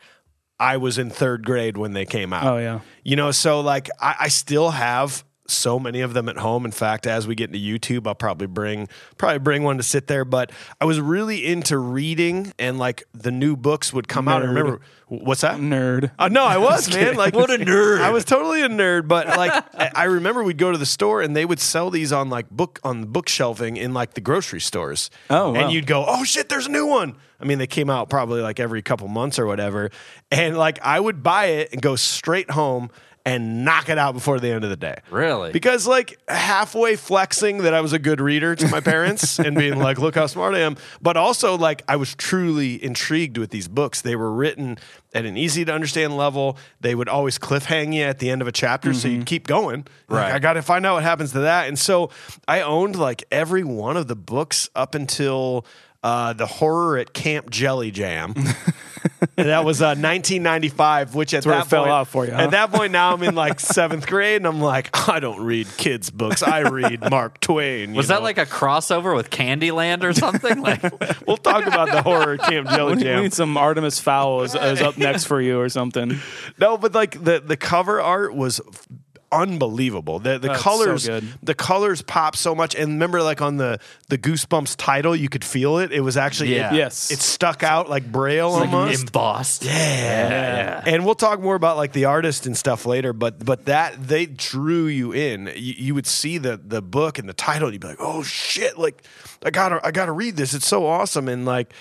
I 0.60 0.78
was 0.78 0.98
in 0.98 1.10
third 1.10 1.46
grade 1.46 1.78
when 1.78 1.94
they 1.94 2.06
came 2.06 2.34
out. 2.34 2.46
Oh, 2.46 2.58
yeah. 2.58 2.82
you 3.04 3.16
know, 3.16 3.32
so 3.32 3.62
like 3.62 3.90
I, 4.00 4.16
I 4.20 4.28
still 4.28 4.70
have 4.72 5.24
so 5.50 5.80
many 5.80 6.02
of 6.02 6.14
them 6.14 6.30
at 6.30 6.38
home. 6.38 6.66
In 6.66 6.72
fact, 6.72 7.08
as 7.08 7.28
we 7.28 7.36
get 7.36 7.54
into 7.54 7.60
YouTube, 7.60 8.08
I'll 8.08 8.16
probably 8.16 8.48
bring 8.48 8.88
probably 9.18 9.40
bring 9.40 9.64
one 9.64 9.78
to 9.78 9.84
sit 9.84 10.08
there. 10.08 10.26
But 10.26 10.52
I 10.80 10.86
was 10.86 11.00
really 11.00 11.46
into 11.46 11.78
reading, 11.78 12.54
and 12.60 12.78
like 12.80 13.04
the 13.14 13.32
new 13.32 13.56
books 13.56 13.94
would 13.94 14.08
come 14.08 14.28
out. 14.28 14.42
I 14.44 14.46
remember 14.46 14.82
what's 15.08 15.42
that? 15.42 15.58
Nerd. 15.60 16.12
Uh, 16.18 16.28
no, 16.28 16.44
I 16.44 16.58
was 16.58 16.90
man. 16.96 17.16
Like 17.16 17.34
What 17.34 17.50
a 17.50 17.58
nerd. 17.58 18.02
I 18.02 18.12
was 18.12 18.26
totally 18.26 18.62
a 18.62 18.70
nerd, 18.70 19.08
but 19.08 19.28
like 19.28 19.52
I 19.76 19.92
I 19.96 20.04
remember 20.06 20.44
we'd 20.44 20.58
go 20.58 20.72
to 20.72 20.78
the 20.78 20.86
store 20.86 21.22
and 21.22 21.36
they 21.36 21.46
would 21.46 21.60
sell 21.60 21.90
these 21.90 22.14
on 22.14 22.30
like 22.30 22.50
book 22.50 22.80
on 22.84 23.06
bookshelving 23.06 23.78
in 23.78 23.94
like 23.94 24.14
the 24.14 24.22
grocery 24.22 24.62
stores. 24.62 25.10
Oh, 25.30 25.52
wow. 25.52 25.60
and 25.60 25.72
you'd 25.72 25.88
go, 25.88 26.06
oh 26.08 26.24
shit, 26.24 26.50
there's 26.50 26.68
a 26.68 26.72
new 26.72 26.86
one. 26.86 27.16
I 27.42 27.46
mean, 27.46 27.58
they 27.58 27.68
came 27.68 27.90
out 27.90 28.10
probably 28.10 28.42
like 28.42 28.60
every 28.60 28.82
couple 28.82 29.08
months 29.08 29.40
or 29.40 29.46
whatever, 29.46 29.92
and 30.32 30.58
like 30.58 30.80
I 30.82 31.00
would 31.00 31.24
buy 31.24 31.46
it 31.46 31.72
and 31.72 31.82
go 31.82 31.96
straight 31.96 32.52
home 32.52 32.90
and 33.30 33.64
knock 33.64 33.90
it 33.90 34.00
out 34.00 34.16
before 34.16 34.40
the 34.40 34.50
end 34.50 34.64
of 34.64 34.72
the 34.72 34.76
day. 34.76 35.00
Really? 35.12 35.52
Because 35.52 35.86
like 35.86 36.18
halfway 36.28 36.96
flexing 36.96 37.60
that 37.60 37.76
I 37.76 37.82
was 37.82 37.94
a 37.94 38.00
good 38.00 38.20
reader 38.20 38.56
to 38.56 38.68
my 38.70 38.80
parents 38.80 39.38
and 39.40 39.56
being 39.56 39.78
like, 39.78 40.00
look 40.00 40.16
how 40.16 40.26
smart 40.26 40.56
I 40.56 40.62
am. 40.62 40.78
But 41.00 41.16
also 41.16 41.56
like 41.56 41.84
I 41.88 41.96
was 41.98 42.16
truly 42.16 42.84
intrigued 42.84 43.38
with 43.38 43.52
these 43.52 43.68
books. 43.68 44.02
They 44.02 44.16
were 44.16 44.32
written 44.32 44.80
at 45.14 45.26
an 45.26 45.38
easy 45.38 45.64
to 45.64 45.72
understand 45.72 46.18
level. 46.18 46.58
They 46.82 46.96
would 46.96 47.08
always 47.08 47.38
cliffhang 47.38 47.94
you 47.94 48.02
at 48.04 48.18
the 48.18 48.32
end 48.32 48.42
of 48.42 48.48
a 48.48 48.52
chapter. 48.52 48.96
So 48.96 49.08
you'd 49.08 49.18
mm-hmm. 49.18 49.24
keep 49.26 49.46
going. 49.46 49.86
Like, 50.08 50.24
Right. 50.24 50.34
I 50.34 50.40
got 50.40 50.54
to 50.54 50.64
find 50.64 50.84
out 50.88 50.96
what 50.96 51.04
happens 51.04 51.32
to 51.34 51.42
that. 51.42 51.68
And 51.68 51.78
so 51.78 52.10
I 52.48 52.62
owned 52.62 52.96
like 52.96 53.24
every 53.32 53.64
one 53.64 53.96
of 53.96 54.08
the 54.08 54.16
books 54.16 54.70
up 54.76 54.96
until 54.96 55.66
uh, 56.04 56.34
the 56.34 56.46
horror 56.46 56.98
at 56.98 57.14
Camp 57.14 57.50
Jelly 57.50 57.92
Jam. 57.92 58.34
And 58.36 58.46
that 59.50 59.66
was 59.66 59.82
uh, 59.82 59.96
1995, 59.96 61.16
which 61.16 61.34
at 61.34 61.46
where 61.46 61.56
that 61.56 61.66
it 61.66 61.70
fell 61.70 61.84
point, 61.84 61.92
off 61.92 62.10
for 62.10 62.26
you, 62.26 62.32
huh? 62.32 62.42
At 62.44 62.52
that 62.52 62.72
point, 62.72 62.92
now 62.92 63.14
I'm 63.14 63.24
in 63.24 63.36
like 63.36 63.60
seventh 63.60 64.08
grade, 64.08 64.38
and 64.38 64.48
I'm 64.48 64.62
like, 64.62 65.10
I 65.10 65.20
don't 65.20 65.42
read 65.44 65.68
kids' 65.78 66.10
books. 66.10 66.42
I 66.44 66.62
read 66.62 67.10
Mark 67.10 67.40
Twain. 67.40 67.92
you 67.92 67.96
Was 67.96 68.08
that 68.10 68.24
like 68.24 68.38
a 68.38 68.46
crossover 68.46 69.16
with 69.16 69.30
Candyland 69.30 70.04
or 70.04 70.14
something? 70.14 70.62
like, 70.62 70.82
We'll 71.28 71.38
talk 71.38 71.66
about 71.66 71.92
the 71.92 72.02
horror 72.02 72.38
Camp 72.38 72.70
Jelly 72.70 72.92
We 72.96 72.96
need, 72.96 73.04
we 73.06 73.10
Jam. 73.10 73.24
need 73.24 73.34
some 73.34 73.58
Artemis 73.58 74.00
Fowl 74.00 74.42
is, 74.44 74.56
is 74.56 74.82
up 74.82 74.98
next 74.98 75.26
for 75.26 75.42
you 75.42 75.60
or 75.60 75.70
something. 75.70 76.18
No, 76.58 76.78
but 76.78 76.94
like 76.94 77.22
the 77.24 77.40
the 77.40 77.58
cover 77.58 78.02
art 78.02 78.34
was 78.36 78.60
f- 78.68 78.88
unbelievable. 79.32 80.20
The 80.20 80.40
the 80.40 80.48
That's 80.50 80.62
colors 80.62 81.04
so 81.04 81.22
the 81.44 81.54
colors 81.56 82.02
pop 82.02 82.36
so 82.36 82.54
much. 82.56 82.76
And 82.76 82.94
remember, 82.94 83.22
like 83.22 83.42
on 83.42 83.58
the 83.58 83.80
the 84.08 84.18
Goosebumps 84.18 84.76
title, 84.78 85.16
you 85.16 85.30
could 85.30 85.44
feel 85.44 85.78
it. 85.80 85.92
It 85.92 86.02
was 86.02 86.18
actually 86.18 86.56
Yeah. 86.56 86.74
it, 86.74 86.78
Yes. 86.78 87.12
it 87.12 87.20
stuck 87.20 87.64
out 87.64 87.90
like 87.90 88.12
braille 88.12 88.52
like 88.52 88.70
almost. 88.72 89.02
embossed. 89.02 89.64
Yeah. 89.66 90.82
And 90.86 91.06
we'll 91.06 91.16
talk 91.16 91.40
more 91.42 91.56
about 91.56 91.78
like 91.78 91.92
the 91.94 92.06
artist 92.06 92.46
and 92.46 92.58
stuff 92.58 92.86
later, 92.86 93.14
but 93.14 93.44
but 93.44 93.66
that 93.66 93.96
they 94.08 94.26
drew 94.26 94.86
you 94.88 95.12
in. 95.12 95.48
You, 95.56 95.74
you 95.78 95.96
would 95.96 96.08
see 96.08 96.38
the 96.38 96.60
the 96.64 96.82
book 96.82 97.20
and 97.20 97.28
the 97.28 97.34
title, 97.34 97.68
and 97.68 97.74
you'd 97.74 97.82
be 97.82 97.88
like, 97.88 97.98
"Oh 98.00 98.24
shit! 98.24 98.78
Like, 98.78 99.04
I 99.44 99.50
gotta 99.52 99.80
I 99.86 99.92
gotta 99.92 100.12
read 100.12 100.36
this. 100.38 100.54
It's 100.54 100.68
so 100.68 100.86
awesome!" 100.88 101.28
And 101.28 101.46
like, 101.46 101.74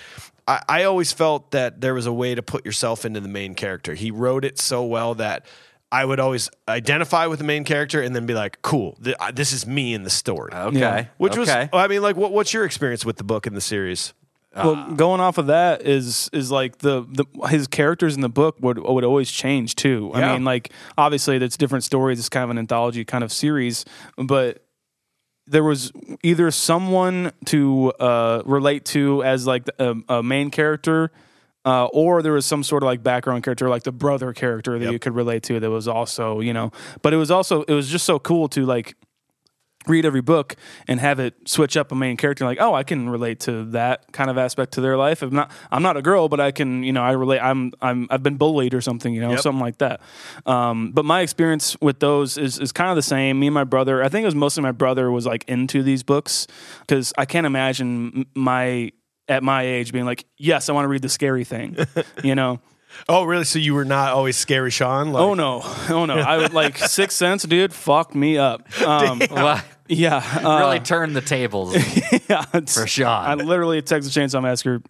I, 0.47 0.61
I 0.67 0.83
always 0.83 1.11
felt 1.11 1.51
that 1.51 1.81
there 1.81 1.93
was 1.93 2.05
a 2.05 2.13
way 2.13 2.35
to 2.35 2.41
put 2.43 2.65
yourself 2.65 3.05
into 3.05 3.19
the 3.19 3.27
main 3.29 3.55
character. 3.55 3.93
He 3.93 4.11
wrote 4.11 4.45
it 4.45 4.59
so 4.59 4.83
well 4.83 5.15
that. 5.15 5.45
I 5.91 6.05
would 6.05 6.19
always 6.19 6.49
identify 6.67 7.25
with 7.25 7.39
the 7.39 7.45
main 7.45 7.63
character 7.63 8.01
and 8.01 8.15
then 8.15 8.25
be 8.25 8.33
like, 8.35 8.61
"Cool, 8.61 8.97
th- 9.03 9.15
I- 9.19 9.31
this 9.31 9.51
is 9.53 9.65
me 9.65 9.93
in 9.93 10.03
the 10.03 10.09
story." 10.09 10.53
Okay. 10.53 10.79
Yeah. 10.79 11.05
Which 11.17 11.35
was. 11.35 11.49
I 11.49 11.87
mean, 11.87 12.01
like, 12.01 12.15
what, 12.15 12.31
what's 12.31 12.53
your 12.53 12.63
experience 12.65 13.03
with 13.05 13.17
the 13.17 13.23
book 13.23 13.47
and 13.47 13.55
the 13.55 13.61
series? 13.61 14.13
Well, 14.55 14.91
going 14.95 15.21
off 15.21 15.37
of 15.37 15.47
that 15.47 15.83
is 15.87 16.29
is 16.33 16.51
like 16.51 16.79
the, 16.79 17.05
the 17.07 17.47
his 17.47 17.67
characters 17.67 18.15
in 18.15 18.21
the 18.21 18.29
book 18.29 18.57
would 18.59 18.77
would 18.79 19.03
always 19.03 19.31
change 19.31 19.75
too. 19.75 20.11
Yeah. 20.13 20.31
I 20.31 20.33
mean, 20.33 20.43
like 20.43 20.71
obviously 20.97 21.37
that's 21.37 21.55
different 21.55 21.83
stories. 21.83 22.19
It's 22.19 22.29
kind 22.29 22.43
of 22.43 22.49
an 22.49 22.57
anthology 22.57 23.05
kind 23.05 23.23
of 23.23 23.31
series, 23.31 23.85
but 24.17 24.63
there 25.47 25.63
was 25.63 25.91
either 26.23 26.51
someone 26.51 27.31
to 27.45 27.91
uh, 27.99 28.41
relate 28.45 28.85
to 28.85 29.23
as 29.23 29.47
like 29.47 29.67
a, 29.79 29.95
a 30.09 30.23
main 30.23 30.49
character. 30.51 31.11
Uh, 31.65 31.85
or 31.87 32.21
there 32.21 32.31
was 32.33 32.45
some 32.45 32.63
sort 32.63 32.83
of 32.83 32.87
like 32.87 33.03
background 33.03 33.43
character, 33.43 33.67
like 33.69 33.83
the 33.83 33.91
brother 33.91 34.31
character 34.33 34.79
that 34.79 34.85
Yep. 34.85 34.93
you 34.93 34.99
could 34.99 35.13
relate 35.15 35.43
to. 35.43 35.59
That 35.59 35.69
was 35.69 35.87
also, 35.89 36.39
you 36.39 36.53
know, 36.53 36.71
but 37.01 37.13
it 37.13 37.17
was 37.17 37.29
also 37.29 37.63
it 37.63 37.73
was 37.73 37.89
just 37.89 38.05
so 38.05 38.17
cool 38.17 38.47
to 38.49 38.65
like 38.65 38.95
read 39.87 40.05
every 40.05 40.21
book 40.21 40.55
and 40.87 40.99
have 40.99 41.19
it 41.19 41.33
switch 41.45 41.75
up 41.77 41.91
a 41.91 41.95
main 41.95 42.17
character 42.17 42.43
like 42.43 42.57
oh 42.59 42.73
i 42.75 42.83
can 42.83 43.09
relate 43.09 43.39
to 43.39 43.63
that 43.71 44.11
kind 44.11 44.29
of 44.29 44.37
aspect 44.37 44.73
to 44.73 44.81
their 44.81 44.97
life 44.97 45.21
i'm 45.21 45.33
not 45.33 45.49
i'm 45.71 45.81
not 45.81 45.95
a 45.95 46.01
girl 46.01 46.27
but 46.27 46.37
i 46.39 46.51
can 46.51 46.83
you 46.83 46.91
know 46.91 47.01
i 47.01 47.11
relate 47.11 47.39
i'm 47.39 47.71
i'm 47.81 48.05
i've 48.11 48.21
been 48.21 48.35
bullied 48.35 48.73
or 48.73 48.81
something 48.81 49.13
you 49.13 49.21
know 49.21 49.31
Yep. 49.31 49.39
something 49.39 49.61
like 49.61 49.77
that 49.77 50.01
um, 50.45 50.91
but 50.91 51.05
my 51.05 51.21
experience 51.21 51.77
with 51.81 52.01
those 52.01 52.37
is 52.37 52.59
is 52.59 52.73
kind 52.73 52.89
of 52.89 52.97
the 52.97 53.01
same 53.01 53.39
me 53.39 53.47
and 53.47 53.53
my 53.53 53.63
brother 53.63 54.03
i 54.03 54.09
think 54.09 54.23
it 54.23 54.27
was 54.27 54.35
mostly 54.35 54.61
my 54.61 54.73
brother 54.73 55.09
was 55.11 55.25
like 55.25 55.45
into 55.47 55.81
these 55.81 56.03
books 56.03 56.45
because 56.81 57.13
i 57.17 57.23
can't 57.25 57.47
imagine 57.47 58.25
my 58.35 58.91
at 59.29 59.43
my 59.43 59.63
age 59.63 59.93
being 59.93 60.05
like 60.05 60.25
yes 60.37 60.67
i 60.67 60.73
want 60.73 60.83
to 60.83 60.89
read 60.89 61.01
the 61.01 61.09
scary 61.09 61.43
thing 61.45 61.77
you 62.23 62.35
know 62.35 62.59
Oh, 63.07 63.23
really? 63.23 63.43
So 63.45 63.59
you 63.59 63.75
were 63.75 63.85
not 63.85 64.13
always 64.13 64.35
scary, 64.35 64.71
Sean? 64.71 65.11
Like, 65.13 65.21
oh 65.21 65.35
no 65.35 65.61
oh 65.89 66.05
no 66.05 66.15
i 66.17 66.37
would 66.37 66.53
like 66.53 66.77
sixth 66.97 67.17
sense 67.17 67.43
dude 67.43 67.71
fucked 67.71 68.15
me 68.15 68.37
up 68.39 68.67
um, 68.81 69.21
Well, 69.31 69.61
yeah 69.87 70.17
uh, 70.43 70.57
really 70.59 70.79
turned 70.79 71.15
the 71.15 71.21
tables. 71.21 71.75
yeah, 72.27 72.45
it's, 72.53 72.73
For 72.77 72.87
Sean. 72.87 73.25
I 73.25 73.35
literally 73.35 73.81
Texas 73.83 74.13
Chainsaw 74.13 74.41
Massacre 74.41 74.81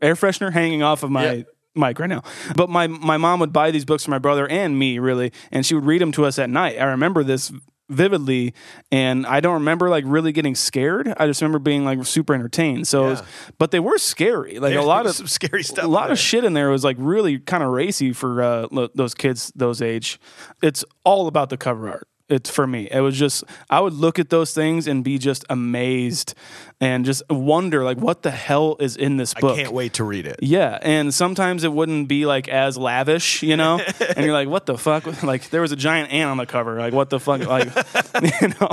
air 0.00 0.14
freshener 0.14 0.52
hanging 0.52 0.82
off 0.82 1.02
of 1.02 1.10
my 1.10 1.32
Yeah. 1.32 1.42
mic 1.74 1.98
right 1.98 2.08
now. 2.08 2.22
But 2.56 2.70
my 2.70 2.86
my 2.86 3.18
mom 3.18 3.40
would 3.40 3.52
buy 3.52 3.70
these 3.70 3.84
books 3.84 4.04
for 4.04 4.10
my 4.10 4.18
brother 4.18 4.48
and 4.48 4.78
me, 4.78 4.98
really, 4.98 5.32
and 5.50 5.64
she 5.66 5.74
would 5.74 5.84
read 5.84 6.00
them 6.00 6.12
to 6.12 6.24
us 6.24 6.38
at 6.38 6.50
night. 6.50 6.78
I 6.80 6.84
remember 6.84 7.22
this 7.22 7.52
vividly 7.90 8.54
and 8.90 9.26
I 9.26 9.40
don't 9.40 9.54
remember 9.54 9.88
like 9.90 10.04
really 10.06 10.32
getting 10.32 10.54
scared. 10.54 11.12
I 11.16 11.26
just 11.26 11.40
remember 11.42 11.58
being 11.58 11.84
like 11.84 12.04
super 12.06 12.34
entertained. 12.34 12.88
So, 12.88 13.06
it 13.06 13.10
was- 13.10 13.22
but 13.58 13.70
they 13.70 13.80
were 13.80 13.98
scary. 13.98 14.58
Like 14.58 14.72
There's 14.72 14.84
a 14.84 14.88
lot 14.88 15.06
of 15.06 15.14
some 15.14 15.26
scary 15.26 15.62
stuff 15.62 15.84
A 15.84 15.88
lot 15.88 16.04
there. 16.04 16.12
of 16.12 16.18
shit 16.18 16.44
in 16.44 16.52
there 16.54 16.70
was 16.70 16.84
like 16.84 16.96
really 16.98 17.38
kind 17.38 17.62
of 17.62 17.70
racy 17.70 18.12
for 18.12 18.42
uh, 18.42 18.66
lo- 18.70 18.88
those 18.94 19.14
kids 19.14 19.52
those 19.54 19.82
age. 19.82 20.18
It's 20.62 20.84
all 21.04 21.26
about 21.26 21.50
the 21.50 21.56
cover 21.56 21.88
art. 21.88 22.08
It's 22.28 22.50
for 22.50 22.66
me. 22.66 22.88
It 22.90 23.00
was 23.00 23.18
just 23.18 23.44
I 23.68 23.80
would 23.80 23.92
look 23.94 24.18
at 24.18 24.30
those 24.30 24.54
things 24.54 24.86
and 24.86 25.04
be 25.04 25.18
just 25.18 25.44
amazed 25.50 26.34
and 26.82 27.04
just 27.04 27.22
wonder 27.30 27.84
like 27.84 27.98
what 27.98 28.22
the 28.22 28.32
hell 28.32 28.76
is 28.80 28.96
in 28.96 29.16
this 29.16 29.34
book. 29.34 29.56
I 29.56 29.62
can't 29.62 29.72
wait 29.72 29.94
to 29.94 30.04
read 30.04 30.26
it. 30.26 30.40
Yeah, 30.42 30.78
and 30.82 31.14
sometimes 31.14 31.62
it 31.62 31.72
wouldn't 31.72 32.08
be 32.08 32.26
like 32.26 32.48
as 32.48 32.76
lavish, 32.76 33.42
you 33.44 33.56
know. 33.56 33.78
and 34.16 34.24
you're 34.24 34.34
like, 34.34 34.48
"What 34.48 34.66
the 34.66 34.76
fuck?" 34.76 35.22
Like 35.22 35.50
there 35.50 35.60
was 35.60 35.70
a 35.70 35.76
giant 35.76 36.12
ant 36.12 36.28
on 36.28 36.38
the 36.38 36.46
cover. 36.46 36.78
Like 36.80 36.92
what 36.92 37.08
the 37.08 37.20
fuck? 37.20 37.46
Like 37.46 37.68
you 38.42 38.48
know, 38.60 38.70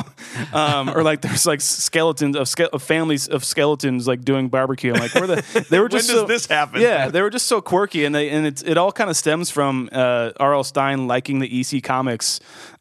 um, 0.54 0.90
or 0.90 1.04
like 1.04 1.22
there's 1.22 1.46
like 1.46 1.62
skeletons 1.62 2.36
of, 2.36 2.48
ske- 2.48 2.74
of 2.74 2.82
families 2.82 3.28
of 3.28 3.46
skeletons 3.46 4.08
like 4.08 4.26
doing 4.26 4.50
barbecue. 4.50 4.92
I'm 4.92 5.00
like, 5.02 5.14
where 5.14 5.28
the 5.28 5.68
they 5.70 5.80
were 5.80 5.90
just 5.90 6.08
does 6.08 6.22
so- 6.22 6.26
this 6.26 6.48
happen? 6.48 6.82
Yeah, 6.82 7.10
they 7.10 7.22
were 7.22 7.30
just 7.30 7.46
so 7.46 7.62
quirky, 7.62 8.06
and 8.06 8.16
they 8.16 8.30
and 8.30 8.48
it's 8.48 8.64
it 8.64 8.78
all 8.78 8.92
kind 8.92 9.12
of 9.12 9.18
stems 9.18 9.52
from 9.52 9.88
uh, 9.92 10.32
R.L. 10.40 10.64
Stine 10.64 11.08
liking 11.08 11.40
the 11.40 11.60
EC 11.60 11.84
comics 11.84 12.40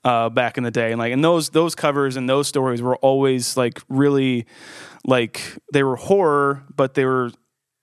uh, 0.09 0.31
back 0.31 0.57
in 0.57 0.65
the 0.65 0.71
day, 0.71 0.91
and 0.91 0.99
like 0.99 1.13
and 1.13 1.23
those 1.23 1.51
those 1.51 1.75
covers 1.75 2.17
and 2.17 2.27
those 2.27 2.49
stories 2.49 2.81
were 2.81 2.97
always 2.97 3.59
like 3.59 3.83
really 3.91 4.47
like 5.05 5.43
they 5.75 5.83
were 5.83 5.97
horror, 5.97 6.65
but 6.75 6.95
they 6.95 7.05
were 7.05 7.31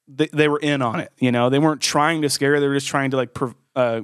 they, 0.08 0.28
they 0.34 0.48
were 0.48 0.58
in 0.58 0.82
on 0.82 1.00
it. 1.02 1.12
You 1.20 1.32
know, 1.32 1.52
they 1.52 1.60
weren't 1.60 1.82
trying 1.82 2.24
to 2.24 2.30
scare; 2.30 2.60
they 2.60 2.68
were 2.68 2.74
just 2.74 2.88
trying 2.88 3.12
to 3.12 3.18
like 3.18 3.36
prov- 3.36 3.56
uh, 3.76 4.02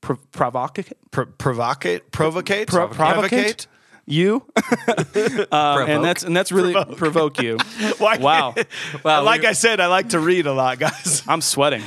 prov- 0.00 0.30
provocate. 0.32 0.92
Pro- 1.12 1.26
provocate, 1.26 2.10
provocate, 2.10 2.66
Pro- 2.66 2.88
provocate? 2.88 3.68
You, 4.06 4.44
uh, 4.56 5.84
and 5.88 6.04
that's 6.04 6.22
and 6.22 6.36
that's 6.36 6.52
really 6.52 6.74
provoke, 6.96 7.42
you. 7.42 7.56
Why- 7.98 8.18
Wow, 8.18 8.54
Wow, 9.04 9.22
like 9.24 9.42
we- 9.42 9.46
I 9.48 9.52
said, 9.52 9.80
I 9.80 9.86
like 9.86 10.10
to 10.10 10.20
read 10.20 10.46
a 10.46 10.52
lot, 10.52 10.78
guys. 10.78 11.22
I'm 11.26 11.40
sweating. 11.40 11.82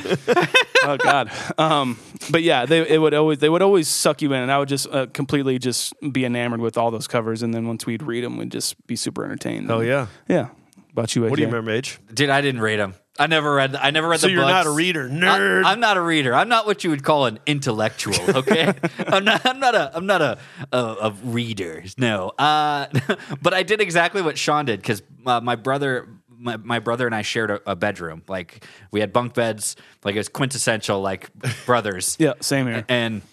oh 0.84 0.98
God. 0.98 1.32
Um, 1.58 1.98
but 2.32 2.44
yeah, 2.44 2.66
they 2.66 2.88
it 2.88 2.98
would 3.00 3.14
always 3.14 3.40
they 3.40 3.50
would 3.50 3.62
always 3.62 3.88
suck 3.88 4.22
you 4.22 4.34
in, 4.34 4.42
and 4.42 4.52
I 4.52 4.60
would 4.60 4.70
just 4.70 4.88
uh, 4.92 5.08
completely 5.08 5.60
just 5.60 5.94
be 6.12 6.26
enamored 6.26 6.60
with 6.62 6.78
all 6.78 6.92
those 6.92 7.08
covers, 7.08 7.44
and 7.44 7.54
then 7.54 7.68
once 7.68 7.86
we'd 7.86 8.04
read 8.04 8.24
them, 8.24 8.38
we'd 8.38 8.52
just 8.52 8.76
be 8.88 8.96
super 8.96 9.24
entertained. 9.24 9.72
Oh 9.72 9.80
yeah. 9.82 10.08
yeah. 10.28 10.50
About 10.92 11.16
you, 11.16 11.22
What 11.24 11.36
do 11.36 11.42
you 11.42 11.48
remember, 11.48 11.70
Age? 11.72 12.00
Dude, 12.12 12.32
I 12.32 12.42
didn't 12.42 12.60
read 12.62 12.80
them. 12.80 12.96
I 13.20 13.28
never 13.28 13.54
read. 13.56 13.76
I 13.76 13.92
never 13.92 14.08
read 14.08 14.20
So 14.20 14.28
the 14.28 14.34
you're 14.34 14.42
books. 14.44 14.52
not 14.52 14.66
a 14.68 14.72
reader, 14.72 15.10
nerd. 15.10 15.64
I, 15.66 15.74
am 15.74 15.80
not 15.80 15.98
a 15.98 16.02
reader. 16.02 16.34
I'm 16.34 16.50
not 16.50 16.66
what 16.66 16.84
you 16.84 16.90
would 16.92 17.04
call 17.04 17.26
an 17.26 17.40
intellectual. 17.46 18.16
Okay, 18.38 18.74
I'm 19.08 19.24
not. 19.26 19.46
I'm 19.46 19.60
not 19.60 19.76
a. 19.76 19.92
I'm 19.96 20.06
not 20.06 20.22
a 20.22 20.38
a, 20.72 20.78
a 20.78 21.12
reader. 21.24 21.84
No. 21.98 22.30
Uh, 22.30 22.88
but 23.42 23.54
I 23.54 23.64
did 23.64 23.82
exactly 23.82 24.22
what 24.22 24.38
Sean 24.38 24.66
did 24.66 24.82
because 24.82 25.02
uh, 25.26 25.42
my 25.42 25.56
brother. 25.56 26.08
My, 26.40 26.56
my 26.58 26.78
brother 26.78 27.08
and 27.08 27.16
I 27.16 27.24
shared 27.24 27.50
a, 27.50 27.72
a 27.72 27.76
bedroom. 27.76 28.22
Like 28.28 28.64
we 28.92 29.00
had 29.00 29.12
bunk 29.12 29.34
beds. 29.34 29.76
Like 30.04 30.14
it 30.14 30.20
was 30.20 30.30
quintessential, 30.30 31.02
like 31.02 31.32
brothers. 31.66 32.16
Yeah, 32.20 32.34
same 32.42 32.68
here. 32.68 32.86
and 32.88 33.24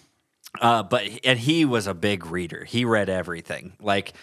uh, 0.59 0.81
but 0.81 1.03
and 1.23 1.37
he 1.37 1.65
was 1.65 1.85
a 1.85 1.93
big 1.93 2.25
reader. 2.25 2.63
He 2.63 2.83
read 2.83 3.07
everything, 3.09 3.73
like, 3.79 4.13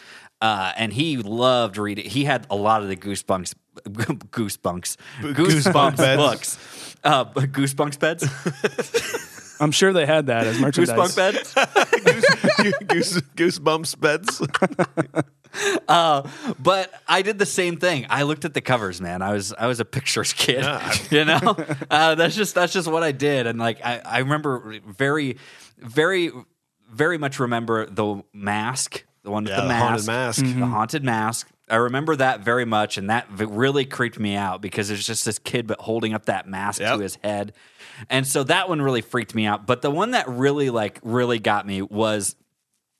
uh, 0.42 0.72
and 0.76 0.92
he 0.92 1.16
loved 1.16 1.78
reading. 1.78 2.04
He 2.04 2.24
had 2.24 2.46
a 2.50 2.56
lot 2.56 2.82
of 2.82 2.88
the 2.88 2.96
Goosebumps, 3.08 3.54
Goosebumps, 3.84 4.96
Goosebumps 5.22 5.96
beds. 5.96 6.16
books, 6.20 6.96
uh, 7.04 7.24
Goosebumps 7.24 7.98
beds, 7.98 8.26
I'm 9.62 9.70
sure 9.70 9.92
they 9.92 10.06
had 10.06 10.26
that 10.26 10.48
as 10.48 10.58
merchandise. 10.58 11.14
Goosebumps 11.14 11.16
beds. 11.16 11.54
Goose, 12.86 13.20
goosebumps 13.36 13.98
beds. 13.98 14.42
Uh, 15.86 16.26
but 16.58 16.90
I 17.06 17.20
did 17.20 17.38
the 17.38 17.44
same 17.44 17.76
thing. 17.76 18.06
I 18.08 18.22
looked 18.22 18.46
at 18.46 18.54
the 18.54 18.62
covers, 18.62 19.02
man. 19.02 19.20
I 19.20 19.34
was 19.34 19.52
I 19.52 19.66
was 19.66 19.80
a 19.80 19.84
pictures 19.84 20.32
kid, 20.32 20.64
you 21.10 21.26
know. 21.26 21.54
Uh, 21.90 22.14
that's 22.14 22.34
just 22.34 22.54
that's 22.54 22.72
just 22.72 22.90
what 22.90 23.02
I 23.02 23.12
did, 23.12 23.46
and 23.46 23.58
like 23.58 23.84
I, 23.84 24.00
I 24.02 24.18
remember 24.20 24.80
very, 24.86 25.36
very, 25.76 26.32
very 26.90 27.18
much 27.18 27.38
remember 27.38 27.84
the 27.84 28.22
mask, 28.32 29.04
the 29.24 29.30
one 29.30 29.44
with 29.44 29.52
Yeah, 29.52 29.62
the, 29.62 29.68
the 29.68 29.74
haunted 29.74 30.06
mask, 30.06 30.06
mask. 30.06 30.38
the 30.40 30.44
mm-hmm. 30.60 30.70
haunted 30.72 31.04
mask. 31.04 31.48
I 31.70 31.76
remember 31.76 32.16
that 32.16 32.40
very 32.40 32.64
much, 32.64 32.98
and 32.98 33.08
that 33.08 33.26
really 33.30 33.84
creeped 33.84 34.18
me 34.18 34.34
out 34.34 34.60
because 34.60 34.88
there's 34.88 35.06
just 35.06 35.24
this 35.24 35.38
kid 35.38 35.66
but 35.66 35.80
holding 35.80 36.12
up 36.12 36.26
that 36.26 36.46
mask 36.46 36.80
Yep. 36.80 36.96
to 36.96 37.02
his 37.02 37.18
head, 37.22 37.52
and 38.10 38.26
so 38.26 38.44
that 38.44 38.68
one 38.68 38.82
really 38.82 39.00
freaked 39.00 39.34
me 39.34 39.46
out. 39.46 39.66
But 39.66 39.80
the 39.80 39.90
one 39.90 40.10
that 40.10 40.28
really 40.28 40.70
like 40.70 40.98
really 41.02 41.38
got 41.38 41.66
me 41.66 41.80
was 41.82 42.36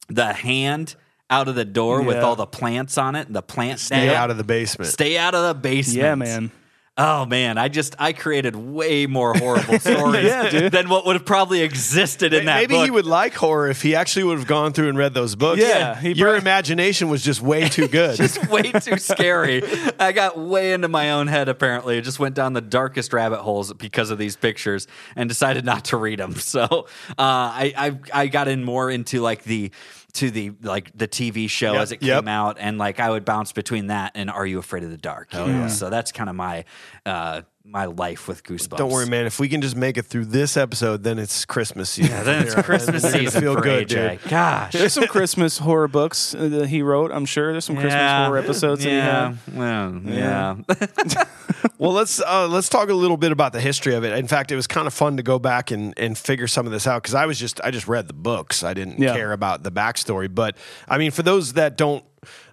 the 0.09 0.33
hand 0.33 0.95
out 1.29 1.49
of 1.49 1.55
the 1.55 1.65
door 1.65 2.03
with 2.03 2.19
all 2.19 2.37
the 2.37 2.47
plants 2.47 2.99
on 2.99 3.15
it 3.15 3.27
and 3.27 3.35
the 3.35 3.43
plant 3.43 3.81
Stay 3.81 3.97
stand. 3.97 4.11
out 4.11 4.31
of 4.31 4.37
the 4.37 4.45
basement. 4.45 4.91
Stay 4.91 5.17
out 5.17 5.35
of 5.35 5.43
the 5.47 5.55
basement. 5.61 5.99
Yeah, 5.99 6.15
man. 6.15 6.51
Oh 6.99 7.25
man, 7.25 7.57
I 7.57 7.69
just 7.69 7.97
I 7.99 8.13
created 8.13 8.55
way 8.55 9.07
more 9.07 9.33
horrible 9.33 9.79
stories 9.81 10.27
Yeah, 10.27 10.69
than 10.69 10.91
what 10.91 11.07
would 11.07 11.17
have 11.17 11.25
probably 11.25 11.63
existed 11.63 12.35
in 12.35 12.45
that 12.45 12.57
Maybe 12.57 12.75
book. 12.75 12.85
he 12.85 12.91
would 12.91 13.07
like 13.07 13.33
horror 13.33 13.71
if 13.71 13.81
he 13.81 13.95
actually 13.95 14.25
would 14.25 14.37
have 14.37 14.47
gone 14.47 14.75
through 14.75 14.91
and 14.91 14.99
read 14.99 15.15
those 15.15 15.35
books. 15.35 15.63
Yeah, 15.63 15.99
he 15.99 16.13
your 16.13 16.33
prob- 16.33 16.43
imagination 16.43 17.09
was 17.09 17.25
just 17.25 17.41
way 17.41 17.71
too 17.71 17.89
good. 17.89 18.21
It's 18.21 18.47
way 18.47 18.73
too 18.73 18.99
scary. 18.99 19.63
I 19.99 20.13
got 20.13 20.39
way 20.39 20.75
into 20.75 20.89
my 20.89 21.13
own 21.13 21.29
head. 21.29 21.49
Apparently, 21.49 21.97
I 21.97 22.03
just 22.03 22.19
went 22.21 22.35
down 22.35 22.53
the 22.53 22.61
darkest 22.61 23.15
rabbit 23.15 23.39
holes 23.41 23.73
because 23.73 24.11
of 24.11 24.19
these 24.19 24.37
pictures 24.37 24.87
and 25.17 25.31
decided 25.31 25.65
not 25.65 25.87
to 25.87 25.97
read 25.97 26.19
them. 26.19 26.35
So 26.53 26.63
uh, 26.63 27.15
I, 27.19 27.73
I 28.15 28.23
I 28.25 28.27
got 28.27 28.49
in 28.49 28.65
more 28.65 28.91
into 28.91 29.23
like 29.23 29.45
the 29.45 29.71
to 30.15 30.31
the 30.31 30.53
like 30.63 30.91
the 30.97 31.09
TV 31.09 31.49
show 31.49 31.73
Yep, 31.73 31.83
as 31.83 31.93
it 31.93 31.97
came 31.99 32.09
yep. 32.09 32.27
out, 32.27 32.57
and 32.59 32.79
like 32.79 33.01
I 33.01 33.11
would 33.11 33.25
bounce 33.25 33.53
between 33.53 33.87
that 33.87 34.13
and 34.15 34.31
Are 34.31 34.47
You 34.47 34.59
Afraid 34.59 34.83
of 34.85 34.91
the 34.91 34.97
Dark? 34.99 35.33
you 35.33 35.41
know? 35.47 35.69
So 35.69 35.89
that's 35.91 36.13
kind 36.13 36.29
of 36.29 36.37
my 36.37 36.65
uh, 37.07 37.43
my 37.73 37.87
life 37.87 38.29
with 38.29 38.45
Goosebumps. 38.45 38.77
Don't 38.77 38.91
worry, 38.91 39.07
man. 39.07 39.27
If 39.27 39.41
we 39.41 39.49
can 39.49 39.63
just 39.63 39.77
make 39.77 39.97
it 39.97 40.03
through 40.03 40.27
this 40.27 40.57
episode, 40.57 41.03
then 41.03 41.19
it's 41.19 41.45
Christmas 41.45 41.91
season. 41.91 42.13
Yeah, 42.13 42.23
then 42.23 42.43
it's 42.47 42.55
Christmas 42.63 43.03
You're 43.03 43.13
season 43.13 43.41
Feel 43.41 43.55
for 43.55 43.63
good, 43.63 43.89
AJ. 43.89 44.21
dude. 44.21 44.31
Gosh. 44.31 44.73
There's 44.73 44.93
some 44.93 45.07
Christmas 45.07 45.59
horror 45.59 45.89
books 45.89 46.35
uh, 46.35 46.49
that 46.49 46.69
he 46.69 46.83
wrote. 46.83 47.11
I'm 47.11 47.25
sure 47.25 47.53
there's 47.53 47.65
some 47.65 47.77
Christmas 47.77 47.95
horror 47.95 48.39
episodes 48.39 48.85
that 48.85 48.91
he 48.91 48.97
yeah. 48.97 49.35
had. 49.47 49.57
Well, 49.57 50.01
yeah. 50.05 50.57
Well, 51.79 51.93
let's 51.93 52.21
uh, 52.21 52.47
let's 52.49 52.69
talk 52.69 52.91
a 52.91 52.95
little 52.95 53.17
bit 53.17 53.33
about 53.33 53.53
the 53.53 53.61
history 53.61 53.95
of 53.95 54.05
it. 54.05 54.17
In 54.17 54.29
fact, 54.29 54.53
it 54.53 54.57
was 54.57 54.69
kind 54.69 54.87
of 54.87 54.95
fun 54.95 55.17
to 55.17 55.23
go 55.23 55.41
back 55.41 55.71
and, 55.73 55.95
and 55.97 56.17
figure 56.17 56.47
some 56.47 56.65
of 56.65 56.71
this 56.73 56.87
out 56.87 57.03
because 57.03 57.15
I 57.15 57.27
was 57.27 57.39
just 57.41 57.61
I 57.65 57.73
just 57.73 57.89
read 57.89 58.07
the 58.07 58.15
books. 58.15 58.63
I 58.63 58.73
didn't 58.75 59.01
Yeah. 59.01 59.15
care 59.15 59.33
about 59.33 59.65
the 59.65 59.73
backstory. 59.73 60.33
But 60.33 60.57
I 60.89 60.99
mean, 60.99 61.11
for 61.11 61.23
those 61.25 61.55
that 61.55 61.77
don't 61.77 62.05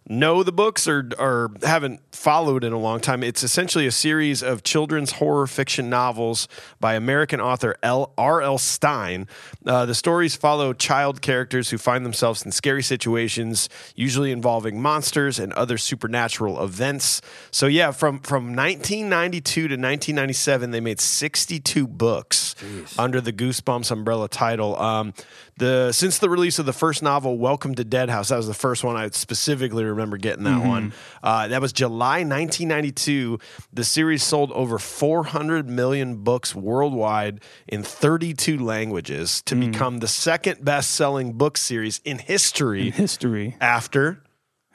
know 0.10 0.42
the 0.42 0.52
books 0.52 0.88
or 0.88 1.10
or 1.20 1.52
haven't 1.64 2.02
followed 2.14 2.64
in 2.64 2.74
a 2.74 2.78
long 2.80 3.00
time, 3.00 3.24
it's 3.24 3.44
essentially 3.44 3.86
a 3.86 3.92
series 3.92 4.42
of 4.42 4.64
children's 4.64 5.14
horror 5.14 5.48
fiction 5.48 5.90
novels 5.90 6.48
by 6.80 6.96
American 6.96 7.40
author 7.40 7.76
L. 7.84 8.12
R. 8.18 8.42
L. 8.42 8.58
Stine. 8.58 9.28
Uh, 9.66 9.86
the 9.86 9.96
stories 9.96 10.36
follow 10.36 10.74
child 10.74 11.22
characters 11.22 11.70
who 11.70 11.78
find 11.78 12.04
themselves 12.06 12.44
in 12.44 12.52
scary 12.52 12.84
situations, 12.84 13.70
usually 13.96 14.32
involving 14.32 14.82
monsters 14.82 15.40
and 15.40 15.54
other 15.54 15.78
supernatural 15.78 16.62
events. 16.64 17.22
So 17.52 17.68
yeah, 17.68 17.92
from 17.92 18.20
from 18.20 18.56
1992 18.56 19.62
to 19.62 19.66
1997, 19.76 20.72
they 20.72 20.80
made 20.80 21.00
62 21.00 21.88
books 21.88 22.56
under 22.98 23.22
the 23.22 23.32
Goosebumps 23.32 23.92
umbrella 23.92 24.28
title. 24.28 24.76
Um, 24.82 25.14
the 25.60 25.92
since 25.92 26.18
the 26.18 26.30
release 26.30 26.58
of 26.58 26.66
the 26.66 26.74
first 26.74 27.04
novel, 27.04 27.38
Welcome 27.38 27.76
to 27.76 27.84
Dead 27.84 28.10
House, 28.10 28.30
that 28.30 28.38
was 28.38 28.48
the 28.48 28.54
first 28.54 28.84
one 28.84 28.96
I 28.96 29.10
specifically 29.10 29.84
remember 29.84 30.18
getting 30.18 30.46
that 30.46 30.66
one. 30.66 30.94
Uh, 31.22 31.48
that 31.50 31.62
was 31.62 31.72
July 31.72 32.24
1992. 32.24 33.40
The 33.72 33.84
series 33.84 34.24
sold 34.24 34.52
over 34.54 34.80
400 34.80 35.70
million 35.70 36.18
books 36.18 36.56
worldwide 36.56 37.42
in 37.68 37.84
32 37.84 38.58
languages 38.58 39.42
to 39.44 39.56
become 39.56 40.00
the 40.00 40.08
second 40.08 40.64
best-selling 40.64 41.34
book 41.34 41.58
series 41.58 42.02
in 42.04 42.18
history 42.18 42.90
History. 42.90 43.56
after 43.62 44.24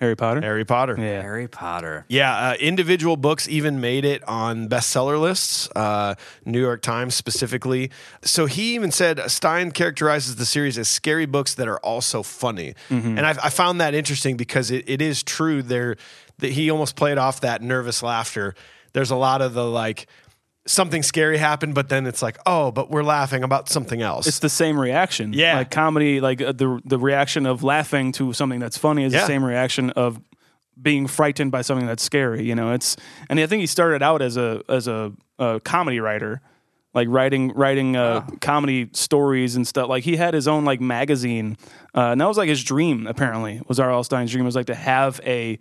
Harry 0.00 0.16
Potter. 0.16 0.40
Harry 0.40 0.64
Potter. 0.64 0.96
Yeah. 0.98 1.22
Harry 1.22 1.46
Potter. 1.46 2.04
Yeah, 2.09 2.50
uh, 2.50 2.54
individual 2.54 3.16
books 3.16 3.48
even 3.48 3.80
made 3.80 4.04
it 4.04 4.22
on 4.28 4.68
bestseller 4.68 5.20
lists, 5.20 5.68
uh, 5.76 6.16
New 6.44 6.61
York 6.61 6.83
Times 6.83 7.14
specifically. 7.14 7.90
So 8.22 8.46
he 8.46 8.74
even 8.74 8.90
said 8.90 9.20
Stine 9.30 9.70
characterizes 9.70 10.37
the 10.37 10.46
series 10.46 10.78
as 10.78 10.88
scary 10.88 11.26
books 11.26 11.54
that 11.54 11.68
are 11.68 11.78
also 11.78 12.22
funny, 12.24 12.74
and 12.90 13.20
I, 13.20 13.30
I 13.30 13.50
found 13.50 13.80
that 13.80 13.94
interesting 13.94 14.37
because 14.37 14.70
it, 14.70 14.85
it 14.88 15.00
is 15.00 15.22
true. 15.22 15.62
There, 15.62 15.96
that 16.38 16.50
he 16.50 16.70
almost 16.70 16.96
played 16.96 17.16
off 17.16 17.40
that 17.42 17.62
nervous 17.62 18.02
laughter. 18.02 18.54
There's 18.92 19.11
a 19.11 19.16
lot 19.16 19.42
of 19.42 19.54
the 19.54 19.64
like 19.64 20.07
something 20.66 21.03
scary 21.03 21.37
happened, 21.38 21.74
but 21.74 21.88
then 21.88 22.07
it's 22.07 22.22
like, 22.22 22.38
oh, 22.46 22.70
but 22.70 22.90
we're 22.90 23.03
laughing 23.03 23.42
about 23.42 23.68
something 23.68 24.00
else. 24.03 24.27
It's 24.27 24.38
the 24.38 24.48
same 24.48 24.79
reaction. 24.81 25.33
Yeah. 25.33 25.59
Like 25.59 25.70
comedy, 25.70 26.20
like 26.20 26.40
uh, 26.40 26.53
the 26.53 26.81
the 26.85 26.98
reaction 26.98 27.46
of 27.46 27.62
laughing 27.62 28.12
to 28.12 28.33
something 28.33 28.61
that's 28.61 28.79
funny 28.79 29.05
is 29.05 29.12
Yeah. 29.12 29.20
the 29.20 29.27
same 29.27 29.44
reaction 29.44 29.90
of 29.90 30.20
being 30.81 31.07
frightened 31.07 31.53
by 31.53 31.62
something 31.62 31.87
that's 31.87 32.03
scary. 32.03 32.44
You 32.44 32.55
know, 32.55 32.72
it's 32.72 32.96
and 33.29 33.38
I 33.38 33.46
think 33.46 33.61
he 33.61 33.66
started 33.66 34.03
out 34.03 34.22
as 34.22 34.37
a 34.37 34.62
as 34.68 34.88
a, 34.88 35.12
a 35.38 35.61
comedy 35.61 36.00
writer, 36.00 36.40
like 36.94 37.09
writing 37.11 37.53
writing 37.55 37.94
uh, 37.96 38.27
comedy 38.40 38.88
stories 38.92 39.57
and 39.57 39.66
stuff. 39.68 39.88
Like 39.88 40.03
he 40.05 40.16
had 40.16 40.35
his 40.35 40.48
own 40.48 40.64
like 40.64 40.81
magazine, 40.81 41.57
uh, 41.94 42.11
and 42.12 42.20
that 42.20 42.27
was 42.27 42.38
like 42.38 42.48
his 42.48 42.64
dream. 42.64 43.07
Apparently, 43.07 43.61
was 43.68 43.79
R.L. 43.79 44.03
Stine's 44.03 44.33
dream 44.33 44.44
was 44.44 44.57
like 44.57 44.66
to 44.66 44.74
have 44.74 45.20
a. 45.24 45.59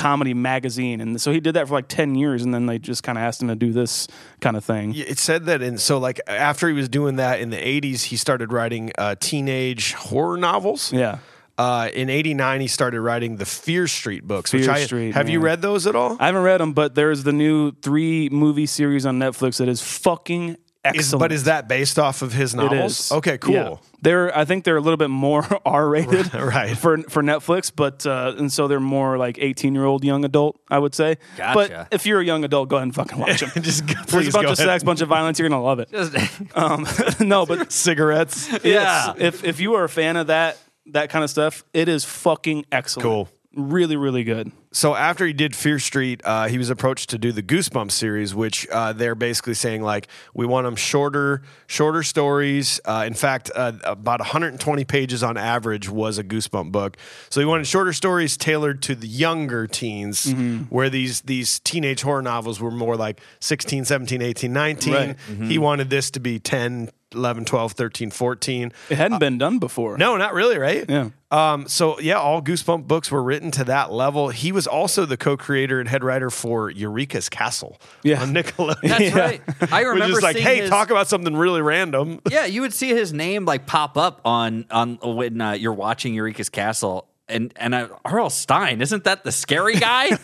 Comedy 0.00 0.32
magazine. 0.32 1.00
And 1.02 1.20
so 1.20 1.30
he 1.30 1.40
did 1.40 1.54
that 1.56 1.68
for 1.68 1.74
like 1.74 1.88
10 1.88 2.14
years 2.14 2.42
and 2.42 2.54
then 2.54 2.64
they 2.64 2.78
just 2.78 3.02
kind 3.02 3.18
of 3.18 3.22
asked 3.22 3.42
him 3.42 3.48
to 3.48 3.54
do 3.54 3.70
this 3.70 4.08
kind 4.40 4.56
of 4.56 4.64
thing 4.64 4.94
it 4.94 5.18
said 5.18 5.44
that 5.46 5.60
And 5.60 5.78
so 5.78 5.98
like 5.98 6.20
after 6.26 6.68
he 6.68 6.72
was 6.72 6.88
doing 6.88 7.16
that 7.16 7.40
in 7.40 7.50
the 7.50 7.58
80s 7.58 8.04
he 8.04 8.16
started 8.16 8.50
writing 8.50 8.92
uh, 8.96 9.16
teenage 9.20 9.92
horror 9.92 10.38
novels. 10.38 10.90
Yeah. 10.92 11.18
Uh, 11.58 11.90
in 11.92 12.08
89 12.08 12.62
he 12.62 12.66
started 12.66 13.02
writing 13.02 13.36
the 13.36 13.44
fear 13.44 13.86
street 13.86 14.26
books 14.26 14.52
which 14.54 14.66
I, 14.66 14.84
Street, 14.86 15.12
have 15.14 15.28
you 15.28 15.40
read 15.40 15.60
those 15.60 15.86
at 15.86 15.94
all? 15.94 16.16
I 16.18 16.26
haven't 16.26 16.42
read 16.42 16.60
them, 16.60 16.72
but 16.72 16.94
there's 16.94 17.22
the 17.22 17.34
new 17.34 17.72
three 17.82 18.30
movie 18.30 18.64
series 18.64 19.04
on 19.04 19.18
Netflix 19.18 19.58
that 19.58 19.68
is 19.68 19.82
fucking 19.82 20.56
is, 20.84 20.96
excellent. 20.96 21.20
but 21.20 21.32
is 21.32 21.44
that 21.44 21.68
based 21.68 21.98
off 21.98 22.22
of 22.22 22.32
his 22.32 22.54
It 22.54 22.56
novels 22.56 23.00
is. 23.06 23.12
okay 23.12 23.36
cool 23.38 23.54
Yeah. 23.54 23.74
They're 24.02 24.34
I 24.36 24.46
think 24.46 24.64
they're 24.64 24.78
a 24.78 24.80
little 24.80 24.96
bit 24.96 25.10
more 25.10 25.46
R 25.66 25.86
rated 25.88 26.32
Right. 26.34 26.74
for 26.76 26.98
for 27.02 27.22
Netflix, 27.22 27.70
but 27.74 28.06
uh, 28.06 28.32
and 28.38 28.50
so 28.50 28.66
they're 28.66 28.80
more 28.80 29.18
like 29.18 29.36
18 29.38 29.74
year 29.74 29.84
old 29.84 30.04
young 30.04 30.24
adult, 30.24 30.58
I 30.70 30.78
would 30.78 30.94
say. 30.94 31.18
Gotcha. 31.36 31.54
But 31.90 31.94
if 31.94 32.06
you're 32.06 32.20
a 32.20 32.24
young 32.24 32.42
adult, 32.44 32.70
go 32.70 32.76
ahead 32.76 32.84
and 32.84 32.94
fucking 32.94 33.18
watch 33.18 33.40
them. 33.54 33.62
just 33.62 33.86
There's 33.86 34.06
please 34.06 34.28
a 34.28 34.32
bunch 34.32 34.46
go 34.46 34.52
of 34.52 34.58
ahead. 34.58 34.68
sex, 34.70 34.84
bunch 34.84 35.02
of 35.02 35.08
violence. 35.08 35.38
You're 35.38 35.50
gonna 35.50 35.62
love 35.62 35.80
it. 35.80 35.90
Just- 35.90 36.16
Um, 36.54 36.86
no, 37.20 37.44
but 37.44 37.70
cigarettes 37.72 38.48
Yeah. 38.64 39.12
if 39.18 39.44
if 39.44 39.60
you 39.60 39.74
are 39.74 39.84
a 39.84 39.88
fan 39.88 40.16
of 40.16 40.28
that 40.28 40.56
that 40.86 41.10
kind 41.10 41.22
of 41.22 41.28
stuff, 41.28 41.62
it 41.74 41.88
is 41.90 42.02
fucking 42.06 42.64
excellent. 42.72 43.04
Cool. 43.04 43.28
Really, 43.54 43.96
really 43.96 44.24
good. 44.24 44.50
So 44.72 44.94
after 44.94 45.26
he 45.26 45.32
did 45.32 45.56
Fear 45.56 45.80
Street, 45.80 46.20
uh, 46.24 46.46
he 46.46 46.56
was 46.56 46.70
approached 46.70 47.10
to 47.10 47.18
do 47.18 47.32
the 47.32 47.42
Goosebumps 47.42 47.90
series, 47.90 48.36
which 48.36 48.68
uh, 48.70 48.92
they're 48.92 49.16
basically 49.16 49.54
saying 49.54 49.82
like 49.82 50.06
we 50.32 50.46
want 50.46 50.64
them 50.64 50.76
shorter, 50.76 51.42
shorter 51.66 52.04
stories. 52.04 52.78
Uh, 52.84 53.02
in 53.04 53.14
fact, 53.14 53.50
uh, 53.56 53.72
about 53.82 54.20
120 54.20 54.84
pages 54.84 55.24
on 55.24 55.36
average 55.36 55.88
was 55.88 56.18
a 56.18 56.22
Goosebump 56.24 56.70
book. 56.70 56.96
So 57.30 57.40
he 57.40 57.46
wanted 57.46 57.66
shorter 57.66 57.92
stories 57.92 58.36
tailored 58.36 58.80
to 58.82 58.94
the 58.94 59.08
younger 59.08 59.66
teens, 59.66 60.26
Mm-hmm. 60.26 60.64
where 60.74 60.88
these 60.88 61.22
these 61.22 61.58
teenage 61.60 62.02
horror 62.02 62.22
novels 62.22 62.60
were 62.60 62.70
more 62.70 62.94
like 62.96 63.20
16, 63.40 63.84
17, 63.84 64.22
18, 64.22 64.52
19. 64.52 64.94
Right. 64.94 65.16
He 65.48 65.58
wanted 65.58 65.90
this 65.90 66.10
to 66.12 66.20
be 66.20 66.38
10, 66.38 66.90
11, 67.14 67.44
12, 67.44 67.72
13, 67.72 68.10
14. 68.10 68.72
It 68.88 68.96
hadn't 68.96 69.18
been 69.18 69.38
done 69.38 69.58
before. 69.58 69.98
No, 69.98 70.16
not 70.16 70.32
really, 70.34 70.58
right? 70.58 70.84
Yeah. 70.88 71.10
Um, 71.32 71.68
so 71.68 71.98
yeah, 72.00 72.14
all 72.18 72.42
Goosebump 72.42 72.86
books 72.88 73.10
were 73.10 73.22
written 73.22 73.50
to 73.52 73.64
that 73.64 73.92
level. 73.92 74.30
He 74.30 74.50
was 74.52 74.66
also 74.66 75.06
the 75.06 75.16
co-creator 75.16 75.78
and 75.80 75.88
head 75.88 76.02
writer 76.02 76.30
for 76.30 76.70
Eureka's 76.70 77.28
Castle 77.28 77.78
Yeah. 78.02 78.22
on 78.22 78.32
Nickelodeon. 78.34 78.80
That's 78.88 79.00
Yeah. 79.00 79.18
right. 79.18 79.42
I 79.72 79.80
Which 79.80 79.88
remember 79.88 80.18
is 80.18 80.22
like, 80.22 80.34
seeing 80.36 80.46
hey, 80.46 80.56
his, 80.62 80.70
talk 80.70 80.90
about 80.90 81.08
something 81.08 81.36
really 81.36 81.62
random. 81.62 82.20
Yeah, 82.30 82.46
you 82.46 82.60
would 82.62 82.72
see 82.74 82.88
his 82.90 83.12
name 83.12 83.44
like 83.44 83.66
pop 83.66 83.96
up 83.96 84.20
on 84.24 84.66
on 84.70 84.98
when 85.02 85.40
uh, 85.40 85.52
you're 85.52 85.72
watching 85.74 86.14
Eureka's 86.14 86.48
Castle. 86.48 87.06
And 87.28 87.52
and 87.56 87.76
uh, 87.76 87.88
R.L. 88.04 88.28
Stine, 88.30 88.80
isn't 88.80 89.04
that 89.04 89.22
the 89.22 89.30
scary 89.30 89.76
guy? 89.76 90.16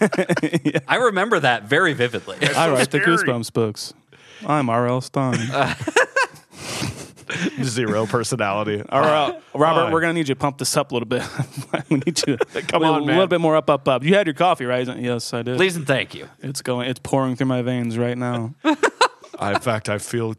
I 0.89 0.97
remember 0.97 1.39
that 1.39 1.63
very 1.65 1.93
vividly. 1.93 2.37
I 2.43 2.69
write 2.71 2.91
the 2.91 2.99
scary. 2.99 3.17
Goosebumps 3.17 3.53
books. 3.53 3.95
I'm 4.45 4.69
R.L. 4.69 5.01
Stine. 5.03 5.39
Zero 7.63 8.07
personality. 8.07 8.83
All 8.89 9.01
right, 9.01 9.41
Robert, 9.55 9.83
Fine. 9.85 9.93
we're 9.93 10.01
gonna 10.01 10.13
need 10.13 10.29
you 10.29 10.35
to 10.35 10.39
pump 10.41 10.59
this 10.59 10.77
up 10.77 10.91
a 10.91 10.95
little 10.95 11.09
bit. 11.09 11.23
we 11.91 11.97
need 11.99 12.21
you 12.27 12.37
to 12.37 12.63
Come 12.63 12.85
on, 12.85 13.03
a 13.03 13.07
man. 13.07 13.17
little 13.17 13.27
bit 13.27 13.41
more 13.41 13.57
up, 13.57 13.69
up, 13.71 13.87
up. 13.89 14.05
You 14.05 14.15
had 14.15 14.27
your 14.27 14.35
coffee, 14.35 14.65
right? 14.65 14.87
Yes, 14.99 15.33
I 15.35 15.43
did. 15.43 15.57
Please 15.57 15.77
and 15.77 15.87
thank 15.87 16.15
you. 16.15 16.29
It's 16.41 16.63
going. 16.63 16.89
It's 16.89 17.01
pouring 17.03 17.37
through 17.37 17.47
my 17.47 17.63
veins 17.63 17.99
right 17.99 18.17
now. 18.17 18.55
I, 19.39 19.53
in 19.55 19.61
fact, 19.61 19.89
I 19.89 19.99
feel 19.99 20.35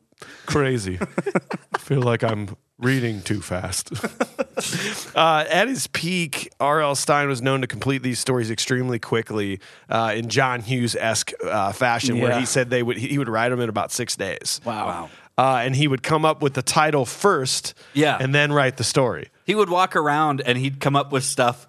crazy. 0.45 1.00
I 1.73 1.78
feel 1.78 2.02
like 2.02 2.23
I'm 2.23 2.56
reading 2.80 3.21
too 3.21 3.41
fast. 3.41 3.91
uh, 5.15 5.45
at 5.50 5.67
his 5.67 5.88
peak, 5.88 6.50
R.L. 6.60 6.95
Stine 6.95 7.28
was 7.28 7.41
known 7.41 7.62
to 7.62 7.67
complete 7.67 8.04
these 8.04 8.19
stories 8.19 8.50
extremely 8.52 9.00
quickly 9.00 9.60
uh, 9.89 10.13
in 10.15 10.30
John 10.30 10.62
Hughes 10.62 10.95
esque 10.95 11.32
uh, 11.43 11.71
fashion, 11.71 12.19
where 12.19 12.39
he 12.39 12.45
said 12.45 12.69
they 12.69 12.84
would 12.84 12.97
he 12.97 13.17
would 13.17 13.30
write 13.30 13.50
them 13.50 13.60
in 13.60 13.69
about 13.69 13.91
six 13.91 14.15
days. 14.15 14.62
Wow. 14.63 15.10
Uh, 15.38 15.60
and 15.62 15.76
he 15.76 15.88
would 15.88 16.02
come 16.02 16.26
up 16.26 16.41
with 16.41 16.56
the 16.56 16.63
title 16.63 17.06
first, 17.06 17.73
Yeah. 17.93 18.17
and 18.19 18.34
then 18.34 18.52
write 18.52 18.78
the 18.78 18.84
story. 18.84 19.30
He 19.45 19.54
would 19.56 19.69
walk 19.69 19.95
around 19.95 20.41
and 20.41 20.58
he'd 20.58 20.80
come 20.80 20.95
up 20.95 21.12
with 21.12 21.23
stuff 21.23 21.67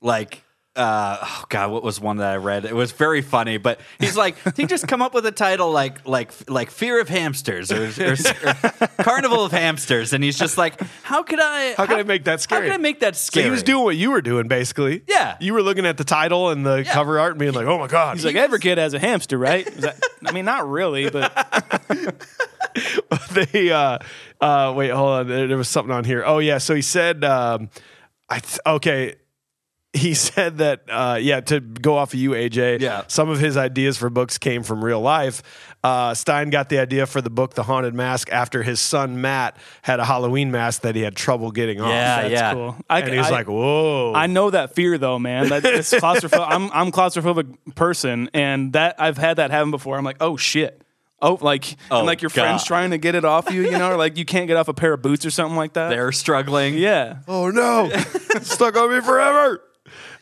like 0.00 0.42
uh, 0.76 1.18
oh 1.20 1.44
god, 1.48 1.70
what 1.72 1.82
was 1.82 2.00
one 2.00 2.18
that 2.18 2.32
I 2.32 2.36
read? 2.36 2.64
It 2.64 2.74
was 2.76 2.92
very 2.92 3.22
funny, 3.22 3.58
but 3.58 3.80
he's 3.98 4.16
like 4.16 4.36
he 4.56 4.66
just 4.66 4.86
come 4.86 5.02
up 5.02 5.12
with 5.12 5.26
a 5.26 5.32
title 5.32 5.72
like 5.72 6.06
like 6.06 6.30
like 6.48 6.70
Fear 6.70 7.00
of 7.00 7.08
Hamsters 7.08 7.72
or, 7.72 7.86
or, 8.02 8.12
or 8.12 8.88
Carnival 9.02 9.44
of 9.44 9.50
Hamsters, 9.52 10.12
and 10.12 10.22
he's 10.22 10.38
just 10.38 10.56
like, 10.56 10.80
how 11.02 11.24
could 11.24 11.40
I? 11.42 11.74
How 11.74 11.86
could 11.86 11.98
I 11.98 12.04
make 12.04 12.24
that 12.24 12.40
scary? 12.40 12.68
How 12.68 12.72
could 12.72 12.80
I 12.80 12.82
make 12.82 13.00
that 13.00 13.16
So 13.16 13.26
scary? 13.32 13.44
he 13.46 13.50
was 13.50 13.64
doing 13.64 13.82
what 13.84 13.96
you 13.96 14.12
were 14.12 14.22
doing, 14.22 14.46
basically. 14.46 15.02
Yeah. 15.08 15.36
you 15.40 15.54
were 15.54 15.62
looking 15.62 15.84
at 15.86 15.96
the 15.98 16.04
title 16.04 16.50
and 16.50 16.64
the 16.64 16.84
cover 16.84 17.18
art 17.18 17.32
and 17.32 17.40
being 17.40 17.52
like, 17.52 17.66
"Oh 17.66 17.76
my 17.78 17.88
god!" 17.88 18.16
He's 18.16 18.24
like 18.24 18.36
every 18.36 18.60
kid 18.60 18.78
has 18.78 18.94
a 18.94 19.00
hamster, 19.00 19.36
right? 19.38 19.66
Is 19.66 19.82
that- 19.82 20.00
I 20.24 20.30
mean, 20.32 20.44
not 20.44 20.68
really, 20.70 21.10
but 21.10 21.32
they 23.32 23.70
uh 23.70 23.98
uh 24.40 24.72
wait 24.76 24.90
hold 24.90 25.10
on 25.10 25.28
there, 25.28 25.46
there 25.48 25.56
was 25.58 25.68
something 25.68 25.92
on 25.94 26.04
here 26.04 26.22
oh 26.24 26.38
yeah 26.38 26.58
so 26.58 26.74
he 26.74 26.82
said 26.82 27.24
um 27.24 27.68
i 28.28 28.38
th- 28.38 28.58
okay 28.66 29.14
he 29.92 30.14
said 30.28 30.58
that 30.58 30.82
uh 30.88 31.18
yeah 31.20 31.40
to 31.40 31.58
go 31.60 31.96
off 31.96 32.14
of 32.14 32.20
you 32.20 32.30
aj 32.30 32.80
Yeah. 32.80 33.02
some 33.08 33.28
of 33.28 33.40
his 33.40 33.56
ideas 33.56 33.96
for 33.96 34.08
books 34.10 34.38
came 34.38 34.62
from 34.62 34.84
real 34.84 35.00
life 35.00 35.42
uh 35.82 36.14
stine 36.14 36.50
got 36.50 36.68
the 36.68 36.78
idea 36.78 37.06
for 37.06 37.20
the 37.20 37.30
book 37.30 37.54
the 37.54 37.62
haunted 37.64 37.94
mask 37.94 38.30
after 38.30 38.62
his 38.62 38.80
son 38.80 39.20
matt 39.20 39.56
had 39.82 39.98
a 39.98 40.04
halloween 40.04 40.50
mask 40.52 40.82
that 40.82 40.94
he 40.94 41.02
had 41.02 41.16
trouble 41.16 41.50
getting 41.50 41.80
off 41.80 41.88
Yeah, 41.88 42.20
that's 42.22 42.32
yeah. 42.32 42.52
cool. 42.52 42.76
I, 42.88 43.00
and 43.00 43.10
he 43.12 43.18
was 43.18 43.26
I- 43.28 43.30
like 43.30 43.48
whoa 43.48 44.12
I 44.14 44.26
know 44.26 44.50
that 44.50 44.74
fear 44.74 44.96
though, 44.98 45.18
man. 45.18 45.48
That 45.48 45.64
it's 45.64 45.92
claustrophobic. 45.94 46.46
I'm 46.48 46.70
I'm 46.72 46.90
claustrophobic 46.92 47.74
person, 47.76 48.28
and 48.34 48.72
that 48.74 48.96
I've 49.00 49.16
had 49.16 49.36
that 49.38 49.50
happen 49.50 49.70
before. 49.70 49.96
I'm 49.96 50.04
like, 50.04 50.16
oh 50.20 50.36
shit. 50.36 50.82
Oh, 51.22 51.38
like 51.40 51.76
Oh, 51.90 51.98
and 51.98 52.06
like 52.06 52.22
your 52.22 52.30
friends 52.30 52.64
trying 52.64 52.90
to 52.90 52.98
get 52.98 53.14
it 53.14 53.24
off 53.24 53.52
you, 53.52 53.62
you 53.62 53.72
know, 53.78 53.92
or 53.92 53.96
like 54.04 54.16
you 54.16 54.24
can't 54.24 54.46
get 54.46 54.56
off 54.56 54.68
a 54.68 54.74
pair 54.74 54.92
of 54.94 55.02
boots 55.02 55.26
or 55.26 55.30
something 55.30 55.56
like 55.56 55.74
that. 55.74 55.90
They're 55.90 56.12
struggling. 56.12 56.74
yeah. 56.74 57.18
oh 57.28 57.50
no. 57.50 57.90
Stuck 58.42 58.76
on 58.76 58.90
me 58.94 59.00
forever. 59.00 59.62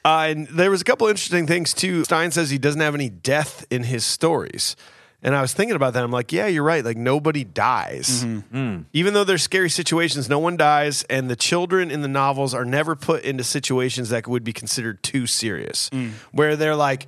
Uh, 0.04 0.26
and 0.30 0.48
there 0.48 0.70
was 0.70 0.80
a 0.80 0.84
couple 0.84 1.06
interesting 1.06 1.46
things 1.46 1.74
too. 1.74 2.04
Stine 2.04 2.30
says 2.30 2.50
he 2.50 2.58
doesn't 2.58 2.80
have 2.80 2.94
any 2.94 3.08
death 3.11 3.66
in 3.70 3.84
his 3.84 4.04
stories. 4.04 4.76
And 5.20 5.34
i 5.34 5.42
was 5.42 5.52
thinking 5.52 5.74
about 5.74 5.94
that. 5.94 6.04
I'm 6.04 6.12
like 6.12 6.32
yeah 6.32 6.46
you're 6.46 6.62
right. 6.62 6.84
Like 6.84 6.96
nobody 6.96 7.44
dies. 7.44 8.24
Mm-hmm. 8.24 8.56
Mm. 8.56 8.84
Even 8.92 9.14
though 9.14 9.24
there's 9.24 9.42
scary 9.42 9.70
situations 9.70 10.28
no 10.28 10.38
one 10.38 10.56
dies 10.56 11.02
and 11.04 11.28
the 11.28 11.37
children 11.37 11.90
in 11.90 12.02
the 12.02 12.08
novels 12.08 12.54
are 12.54 12.64
never 12.64 12.94
put 12.96 13.24
into 13.24 13.44
situations 13.44 14.11
that 14.11 14.26
would 14.26 14.44
be 14.44 14.52
considered 14.52 15.02
too 15.02 15.26
serious. 15.26 15.90
Mm. 15.90 16.12
Where 16.32 16.56
they're 16.56 16.76
like 16.76 17.06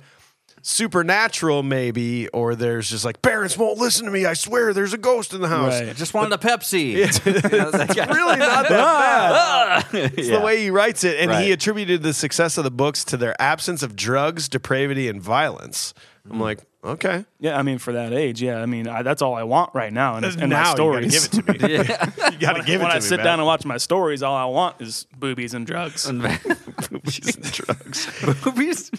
supernatural 0.63 1.63
maybe 1.63 2.27
or 2.29 2.53
there's 2.55 2.89
just 2.89 3.03
like 3.03 3.21
parents 3.21 3.57
won't 3.57 3.77
listen 3.79 4.05
to 4.05 4.11
me 4.11 4.25
i 4.25 4.33
swear 4.33 4.73
there's 4.73 4.93
a 4.93 4.97
ghost 4.97 5.33
in 5.33 5.41
the 5.41 5.47
house 5.47 5.79
Right. 5.79 5.89
I 5.89 5.93
just 5.93 6.13
wanted 6.13 6.33
a 6.33 6.37
Pepsi. 6.37 6.95
really 7.25 8.37
not 8.37 8.67
that 8.69 9.91
bad 9.91 10.03
it's 10.17 10.27
Yeah. 10.27 10.39
the 10.39 10.45
way 10.45 10.61
he 10.61 10.69
writes 10.69 11.03
it, 11.03 11.17
and 11.19 11.31
he 11.43 11.51
attributed 11.51 12.03
the 12.03 12.13
success 12.13 12.57
of 12.57 12.63
the 12.63 12.71
books 12.71 13.03
to 13.05 13.17
their 13.17 13.39
absence 13.41 13.81
of 13.83 13.95
drugs, 13.95 14.47
depravity, 14.49 15.07
and 15.07 15.21
violence. 15.21 15.93
I'm 16.29 16.37
Mm. 16.37 16.41
like, 16.41 16.59
okay, 16.83 17.25
Yeah, 17.39 17.57
I 17.57 17.61
mean, 17.63 17.77
for 17.77 17.93
that 17.93 18.13
age, 18.13 18.41
yeah, 18.41 18.61
I 18.61 18.65
mean, 18.65 18.87
I, 18.87 19.01
that's 19.03 19.21
all 19.21 19.33
I 19.35 19.43
want 19.43 19.73
right 19.73 19.91
now, 19.93 20.15
and, 20.15 20.25
and 20.25 20.49
now 20.49 20.63
my 20.63 20.73
stories. 20.73 21.33
you 21.35 21.41
gotta 21.43 21.67
give 21.67 21.81
it 21.81 21.87
to 21.89 22.27
me. 22.27 22.31
you 22.33 22.37
gotta 22.39 22.63
give 22.63 22.81
it 22.81 22.83
when 22.83 22.89
to 22.91 22.95
I 22.95 22.95
me. 22.95 23.01
sit 23.01 23.17
man. 23.17 23.25
down 23.25 23.39
and 23.39 23.45
watch 23.45 23.65
my 23.65 23.77
stories, 23.77 24.23
all 24.23 24.35
I 24.35 24.45
want 24.45 24.81
is 24.81 25.05
boobies 25.17 25.53
and 25.53 25.65
drugs. 25.65 26.09
Boobies 26.91 27.35
and 27.35 27.51
drugs. 27.51 28.45
Movies. 28.45 28.91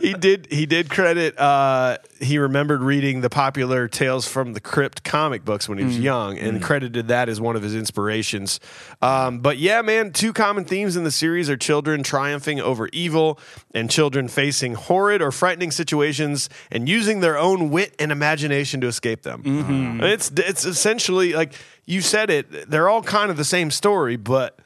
he 0.00 0.12
did. 0.14 0.48
He 0.50 0.66
did 0.66 0.90
credit. 0.90 1.38
Uh, 1.38 1.98
he 2.20 2.38
remembered 2.38 2.82
reading 2.82 3.20
the 3.20 3.30
popular 3.30 3.88
Tales 3.88 4.26
from 4.28 4.52
the 4.52 4.60
Crypt 4.60 5.02
comic 5.04 5.44
books 5.44 5.68
when 5.68 5.78
he 5.78 5.84
Mm. 5.84 5.88
was 5.88 5.98
young, 5.98 6.38
and 6.38 6.62
credited 6.62 7.08
that 7.08 7.28
as 7.28 7.40
one 7.40 7.56
of 7.56 7.62
his 7.62 7.74
inspirations. 7.74 8.60
Um, 9.00 9.38
but 9.40 9.58
yeah, 9.58 9.80
man, 9.82 10.12
two 10.12 10.32
common 10.32 10.64
themes 10.64 10.96
in 10.96 11.04
the 11.04 11.10
series 11.10 11.48
are 11.50 11.56
children 11.56 12.02
triumphing 12.02 12.60
over 12.60 12.88
evil 12.92 13.38
and 13.74 13.90
children 13.90 14.28
facing 14.28 14.74
horrid 14.74 15.22
or 15.22 15.32
frightening 15.32 15.70
situations 15.70 16.48
and 16.70 16.88
using 16.88 17.11
their 17.20 17.38
own 17.38 17.70
wit 17.70 17.94
and 17.98 18.12
imagination 18.12 18.80
to 18.80 18.86
escape 18.86 19.22
them. 19.22 19.42
Mm-hmm. 19.42 20.02
It's 20.02 20.30
it's 20.36 20.64
essentially 20.64 21.32
like 21.32 21.54
you 21.86 22.00
said 22.00 22.30
it. 22.30 22.70
They're 22.70 22.88
all 22.88 23.02
kind 23.02 23.30
of 23.30 23.36
the 23.36 23.44
same 23.44 23.70
story, 23.70 24.16
but 24.16 24.58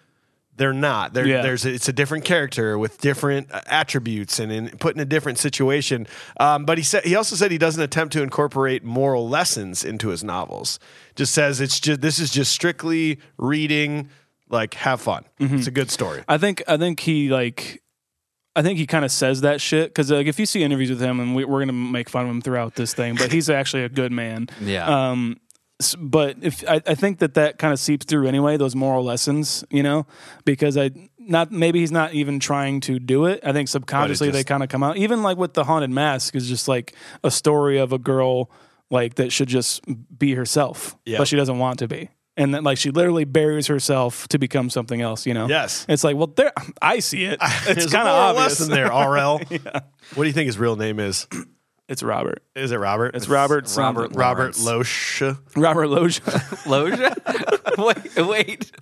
they're 0.57 0.73
not. 0.73 1.13
They're, 1.13 1.27
Yeah. 1.27 1.43
There's 1.43 1.65
it's 1.65 1.89
a 1.89 1.93
different 1.93 2.25
character 2.25 2.79
with 2.79 2.99
different 2.99 3.53
uh, 3.53 3.61
attributes 3.67 4.39
and 4.39 4.51
in, 4.51 4.69
put 4.79 4.95
in 4.95 5.01
a 5.01 5.05
different 5.05 5.39
situation. 5.39 6.07
Um, 6.41 6.65
but 6.65 6.79
he 6.79 6.85
said 6.85 7.05
he 7.05 7.15
also 7.15 7.37
said 7.37 7.51
he 7.51 7.59
doesn't 7.59 7.83
attempt 7.83 8.13
to 8.15 8.23
incorporate 8.23 8.83
moral 8.83 9.29
lessons 9.29 9.85
into 9.85 10.09
his 10.09 10.25
novels. 10.25 10.79
Just 11.15 11.35
says 11.35 11.61
it's 11.61 11.79
just 11.79 12.01
this 12.01 12.19
is 12.19 12.31
just 12.31 12.53
strictly 12.53 13.19
reading. 13.37 14.09
Like 14.49 14.75
have 14.75 15.01
fun. 15.01 15.25
Mm-hmm. 15.41 15.57
It's 15.57 15.67
a 15.67 15.73
good 15.73 15.91
story. 15.91 16.23
I 16.29 16.39
think 16.39 16.63
I 16.69 16.77
think 16.77 17.01
he 17.01 17.29
like 17.29 17.83
I 18.57 18.63
think 18.63 18.79
he 18.79 18.87
kind 18.87 19.05
of 19.05 19.13
says 19.13 19.43
that 19.43 19.61
shit 19.61 19.91
because 19.91 20.11
like 20.11 20.27
if 20.27 20.41
you 20.41 20.47
see 20.47 20.63
interviews 20.63 20.91
with 20.91 21.01
him 21.01 21.21
and 21.21 21.37
we, 21.37 21.45
we're 21.45 21.61
gonna 21.61 21.73
make 21.73 22.09
fun 22.09 22.25
of 22.25 22.31
him 22.31 22.41
throughout 22.41 22.75
this 22.75 22.95
thing, 22.95 23.15
but 23.15 23.31
he's 23.33 23.49
actually 23.51 23.85
a 23.85 23.89
good 23.89 24.11
man. 24.13 24.49
Yeah. 24.61 25.11
Um, 25.11 25.39
but 25.99 26.37
if 26.41 26.67
I, 26.67 26.81
I 26.87 26.95
think 26.95 27.19
that 27.19 27.35
that 27.35 27.59
kind 27.59 27.73
of 27.73 27.79
seeps 27.79 28.07
through 28.07 28.27
anyway, 28.27 28.57
those 28.57 28.75
moral 28.75 29.05
lessons, 29.05 29.63
you 29.71 29.83
know, 29.83 30.07
because 30.47 30.79
I 30.79 30.91
not 31.19 31.53
maybe 31.53 31.81
he's 31.81 31.93
not 31.93 32.15
even 32.15 32.41
trying 32.41 32.81
to 32.81 32.99
do 32.99 33.27
it. 33.27 33.41
I 33.45 33.53
think 33.53 33.69
subconsciously 33.69 34.31
they 34.31 34.43
kind 34.43 34.63
of 34.63 34.71
come 34.71 34.83
out. 34.83 34.97
Even 34.97 35.23
like 35.23 35.37
with 35.37 35.53
the 35.53 35.65
haunted 35.65 35.91
mask 35.91 36.35
is 36.35 36.49
just 36.49 36.67
like 36.67 36.95
a 37.23 37.31
story 37.31 37.77
of 37.79 37.93
a 37.93 37.99
girl 37.99 38.51
like 38.91 39.17
that 39.17 39.33
should 39.33 39.49
just 39.49 39.83
be 40.19 40.35
herself, 40.35 40.97
Yeah. 41.05 41.19
but 41.19 41.29
she 41.29 41.37
doesn't 41.37 41.59
want 41.59 41.81
to 41.81 41.89
be. 41.89 42.09
And 42.39 42.55
then, 42.55 42.65
like, 42.65 42.77
she 42.79 42.91
literally 42.91 43.25
buries 43.25 43.67
herself 43.69 44.29
to 44.29 44.39
become 44.39 44.69
something 44.69 45.01
else. 45.01 45.25
You 45.27 45.35
know? 45.35 45.49
Yes. 45.49 45.87
It's 45.89 46.05
like, 46.05 46.17
well, 46.17 46.27
there, 46.27 46.53
I 46.83 46.99
see 46.99 47.25
it. 47.25 47.39
It's 47.69 47.91
kind 47.91 48.07
of 48.09 48.15
obvious. 48.15 48.61
lesson 48.61 48.71
there. 48.75 48.89
RL. 48.89 49.41
What 50.15 50.23
do 50.23 50.29
you 50.29 50.33
think 50.33 50.47
his 50.47 50.57
real 50.59 50.77
name 50.77 51.01
is? 51.01 51.27
It's 51.89 52.03
Robert. 52.03 52.43
Is 52.55 52.71
it 52.73 52.77
Robert? 52.79 53.15
It's 53.17 53.29
Robert. 53.29 53.65
Robert 53.65 53.69
something. 53.69 54.19
Robert 54.19 54.59
Lawrence. 54.59 54.65
Loesch. 54.65 55.39
Robert 55.57 55.87
Loja. 55.89 56.21
Loja? 56.65 58.17
wait, 58.17 58.27
wait. 58.27 58.73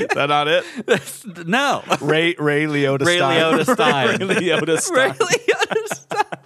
Is 0.00 0.08
that 0.14 0.26
not 0.28 0.48
it? 0.48 1.46
No. 1.46 1.82
Ray 2.00 2.34
Ray 2.38 2.64
Liotta. 2.64 3.04
Ray 3.04 3.16
Stine. 3.18 3.40
Liotta 3.40 3.72
Stine. 3.74 4.18
Leota 4.18 4.66
Ray 4.68 4.76
Stine. 4.78 5.14
Liotta 5.14 5.94
Stine. 5.94 6.40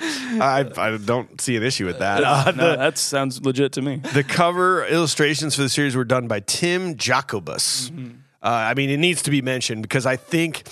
I, 0.00 0.70
I 0.76 0.96
don't 0.96 1.40
see 1.40 1.56
an 1.56 1.62
issue 1.62 1.86
with 1.86 1.98
that. 1.98 2.22
Uh, 2.24 2.52
No, 2.52 2.70
the, 2.70 2.76
that 2.76 2.98
sounds 2.98 3.40
legit 3.44 3.72
to 3.72 3.82
me. 3.82 3.96
the 4.14 4.22
cover 4.24 4.86
illustrations 4.86 5.54
for 5.56 5.62
the 5.62 5.68
series 5.68 5.96
were 5.96 6.04
done 6.04 6.28
by 6.28 6.40
Tim 6.40 6.96
Jacobus. 6.96 7.90
Uh, 8.40 8.46
I 8.48 8.74
mean, 8.74 8.90
it 8.90 8.98
needs 8.98 9.22
to 9.22 9.30
be 9.32 9.42
mentioned 9.42 9.82
because 9.82 10.06
I 10.06 10.16
think 10.16 10.62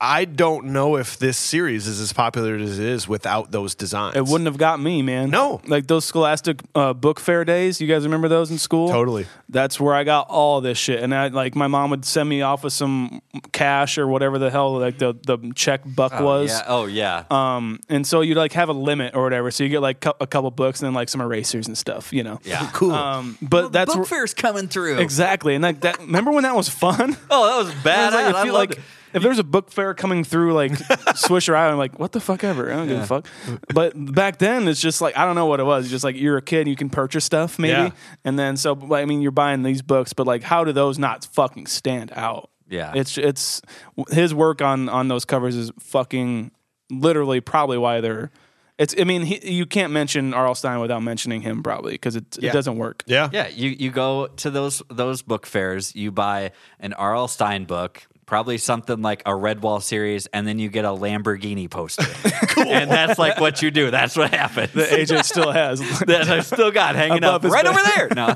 I 0.00 0.26
don't 0.26 0.66
know 0.66 0.94
if 0.96 1.18
this 1.18 1.36
series 1.36 1.88
is 1.88 2.00
as 2.00 2.12
popular 2.12 2.54
as 2.54 2.78
it 2.78 2.84
is 2.86 3.08
without 3.08 3.50
those 3.50 3.74
designs. 3.74 4.14
It 4.14 4.24
wouldn't 4.26 4.46
have 4.46 4.56
got 4.56 4.78
me, 4.78 5.02
man. 5.02 5.30
No. 5.30 5.60
like 5.66 5.88
those 5.88 6.04
Scholastic 6.04 6.60
uh, 6.76 6.92
book 6.94 7.18
fair 7.18 7.44
days. 7.44 7.80
You 7.80 7.88
guys 7.88 8.04
remember 8.04 8.28
those 8.28 8.52
in 8.52 8.58
school? 8.58 8.88
Totally. 8.90 9.26
That's 9.48 9.80
where 9.80 9.96
I 9.96 10.04
got 10.04 10.28
all 10.28 10.60
this 10.60 10.78
shit, 10.78 11.02
and 11.02 11.12
I 11.12 11.28
like 11.28 11.56
my 11.56 11.66
mom 11.66 11.90
would 11.90 12.04
send 12.04 12.28
me 12.28 12.42
off 12.42 12.62
with 12.62 12.72
some 12.74 13.20
cash 13.50 13.98
or 13.98 14.06
whatever 14.06 14.38
the 14.38 14.50
hell 14.52 14.78
like 14.78 14.98
the 14.98 15.14
the 15.26 15.52
check 15.56 15.80
buck 15.84 16.20
was. 16.20 16.50
Yeah. 16.50 16.62
Oh 16.68 16.86
yeah. 16.86 17.24
Um, 17.28 17.80
and 17.88 18.06
so 18.06 18.20
you'd 18.20 18.36
like 18.36 18.52
have 18.52 18.68
a 18.68 18.72
limit 18.74 19.16
or 19.16 19.24
whatever. 19.24 19.50
So 19.50 19.64
you 19.64 19.70
get 19.70 19.82
like 19.82 20.00
cou- 20.00 20.12
a 20.20 20.28
couple 20.28 20.50
books 20.52 20.80
and 20.80 20.86
then 20.86 20.94
like 20.94 21.08
some 21.08 21.20
erasers 21.20 21.66
and 21.66 21.76
stuff, 21.76 22.12
you 22.12 22.22
know. 22.22 22.38
yeah. 22.44 22.70
cool. 22.74 22.92
Um, 22.92 23.36
but 23.42 23.72
that's 23.72 23.88
book 23.88 23.96
where- 23.96 24.04
fair's 24.04 24.32
coming 24.34 24.68
through. 24.68 24.98
exactly, 24.98 25.56
and 25.56 25.62
like 25.62 25.80
that. 25.80 25.98
Remember 25.98 26.30
when 26.30 26.44
that 26.44 26.54
was 26.54 26.68
fun? 26.68 27.16
Oh, 27.30 27.46
that 27.46 27.64
was 27.64 27.74
bad. 27.84 28.06
It's 28.08 28.14
like, 28.14 28.34
I 28.34 28.40
if, 28.40 28.46
you, 28.46 28.52
loved 28.52 28.70
like, 28.70 28.78
it. 28.78 28.84
If 29.14 29.22
there's 29.22 29.38
a 29.38 29.44
book 29.44 29.70
fair 29.70 29.94
coming 29.94 30.24
through 30.24 30.52
like 30.54 30.72
Swisher 31.16 31.54
Island, 31.54 31.72
I'm 31.72 31.78
like, 31.78 31.98
what 31.98 32.12
the 32.12 32.20
fuck 32.20 32.44
ever? 32.44 32.72
I 32.72 32.76
don't 32.76 32.88
give 32.88 32.98
a 33.00 33.06
fuck. 33.06 33.26
But 33.72 33.92
back 34.14 34.38
then, 34.38 34.68
it's 34.68 34.80
just 34.80 35.00
like, 35.00 35.16
I 35.16 35.24
don't 35.24 35.34
know 35.34 35.46
what 35.46 35.60
it 35.60 35.64
was. 35.64 35.84
It's 35.86 35.90
just 35.90 36.04
like 36.04 36.16
you're 36.16 36.36
a 36.36 36.42
kid, 36.42 36.68
you 36.68 36.76
can 36.76 36.90
purchase 36.90 37.24
stuff 37.24 37.58
maybe. 37.58 37.72
Yeah. 37.72 37.90
And 38.24 38.38
then, 38.38 38.56
so, 38.56 38.76
I 38.94 39.04
mean, 39.04 39.22
you're 39.22 39.30
buying 39.30 39.62
these 39.62 39.82
books, 39.82 40.12
but 40.12 40.26
like, 40.26 40.42
how 40.42 40.64
do 40.64 40.72
those 40.72 40.98
not 40.98 41.24
fucking 41.24 41.66
stand 41.66 42.12
out? 42.14 42.50
Yeah. 42.68 42.92
It's, 42.94 43.16
it's, 43.16 43.62
his 44.10 44.34
work 44.34 44.60
on, 44.60 44.88
on 44.88 45.08
those 45.08 45.24
covers 45.24 45.56
is 45.56 45.72
fucking 45.80 46.50
literally 46.90 47.40
probably 47.40 47.78
why 47.78 48.00
they're, 48.00 48.30
it's, 48.78 48.94
I 48.96 49.02
mean, 49.02 49.22
he, 49.22 49.50
you 49.50 49.66
can't 49.66 49.92
mention 49.92 50.32
R.L. 50.32 50.54
Stine 50.54 50.78
without 50.78 51.02
mentioning 51.02 51.40
him 51.40 51.64
probably 51.64 51.92
because 51.92 52.14
it, 52.14 52.38
Yeah. 52.38 52.50
it 52.50 52.52
doesn't 52.52 52.76
work. 52.78 53.02
yeah. 53.08 53.28
Yeah, 53.32 53.48
you 53.48 53.70
you 53.70 53.90
go 53.90 54.28
to 54.28 54.50
those 54.50 54.82
those 54.88 55.20
book 55.20 55.46
fairs, 55.46 55.96
you 55.96 56.12
buy 56.12 56.52
an 56.78 56.92
R.L. 56.92 57.26
Stine 57.26 57.64
book, 57.64 58.06
probably 58.28 58.58
something 58.58 59.00
like 59.00 59.22
a 59.22 59.30
Redwall 59.30 59.82
series, 59.82 60.26
and 60.26 60.46
then 60.46 60.58
you 60.58 60.68
get 60.68 60.84
a 60.84 60.88
Lamborghini 60.88 61.68
poster. 61.68 62.04
And 62.58 62.90
that's 62.90 63.20
like 63.20 63.40
what 63.40 63.62
you 63.62 63.70
do. 63.70 63.90
That's 63.90 64.16
what 64.16 64.34
happens. 64.34 64.72
The 64.72 64.92
agent 64.92 65.24
still 65.24 65.52
has. 65.52 65.78
that 66.06 66.28
I 66.28 66.40
still 66.40 66.72
got 66.72 66.96
hanging 66.96 67.18
Above 67.18 67.44
up 67.44 67.52
right 67.52 67.64
bed. 67.64 67.70
over 67.70 67.80
there. 67.82 68.08
No. 68.14 68.34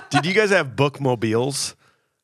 Did 0.10 0.26
you 0.26 0.34
guys 0.34 0.50
have 0.50 0.76
bookmobiles? 0.76 1.74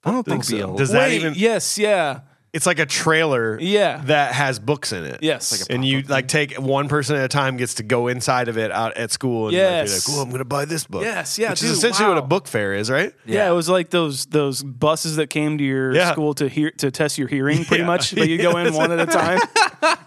I 0.04 0.12
don't 0.12 0.22
think 0.24 0.44
so. 0.44 0.76
Does 0.76 0.90
that 0.92 1.10
even? 1.12 1.32
Yes, 1.34 1.78
yeah. 1.78 2.20
It's 2.52 2.66
like 2.66 2.80
a 2.80 2.86
trailer. 2.86 3.58
Yeah. 3.60 4.02
That 4.06 4.32
has 4.32 4.58
books 4.58 4.92
in 4.92 5.04
it. 5.04 5.20
Yes. 5.22 5.52
Like 5.52 5.70
and 5.70 5.84
you 5.84 6.02
like 6.02 6.26
take 6.26 6.56
one 6.56 6.88
person 6.88 7.14
at 7.14 7.24
a 7.24 7.28
time 7.28 7.56
gets 7.56 7.74
to 7.74 7.84
go 7.84 8.08
inside 8.08 8.48
of 8.48 8.58
it 8.58 8.72
out 8.72 8.96
at 8.96 9.12
school 9.12 9.46
and 9.46 9.56
Yes. 9.56 10.08
like, 10.08 10.16
"Oh, 10.18 10.20
I'm 10.22 10.30
going 10.30 10.40
to 10.40 10.44
buy 10.44 10.64
this 10.64 10.84
book." 10.84 11.02
Yes, 11.02 11.38
yeah, 11.38 11.50
Which 11.50 11.60
dude, 11.60 11.70
is 11.70 11.78
essentially 11.78 12.08
what 12.08 12.18
a 12.18 12.22
book 12.22 12.48
fair 12.48 12.74
is, 12.74 12.90
right? 12.90 13.14
Yeah. 13.24 13.48
it 13.48 13.54
was 13.54 13.68
like 13.68 13.90
those 13.90 14.26
those 14.26 14.64
buses 14.64 15.14
that 15.16 15.28
came 15.30 15.58
to 15.58 15.64
your 15.64 15.94
Yeah. 15.94 16.10
school 16.10 16.34
to 16.34 16.48
hear 16.48 16.72
to 16.78 16.90
test 16.90 17.18
your 17.18 17.28
hearing, 17.28 17.64
pretty 17.64 17.82
Yeah. 17.82 17.86
much. 17.86 18.14
But 18.16 18.28
you 18.28 18.38
go 18.38 18.56
in 18.56 18.74
one 18.82 18.90
at 18.90 18.98
a 18.98 19.06
time. 19.06 19.38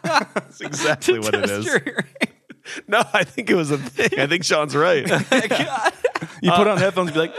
That's 0.03 0.59
exactly 0.59 1.19
what 1.19 1.33
it 1.35 1.49
is. 1.49 1.67
No, 2.87 3.03
I 3.13 3.25
think 3.25 3.49
it 3.49 3.55
was 3.55 3.71
a 3.71 3.77
thing. 3.77 4.17
I 4.17 4.25
think 4.25 4.45
Sean's 4.45 4.73
right. 4.73 5.03
You 6.41 6.51
put 6.51 6.65
uh, 6.67 6.71
on 6.71 6.77
headphones, 6.77 7.09
and 7.09 7.13
be 7.13 7.19
like, 7.19 7.35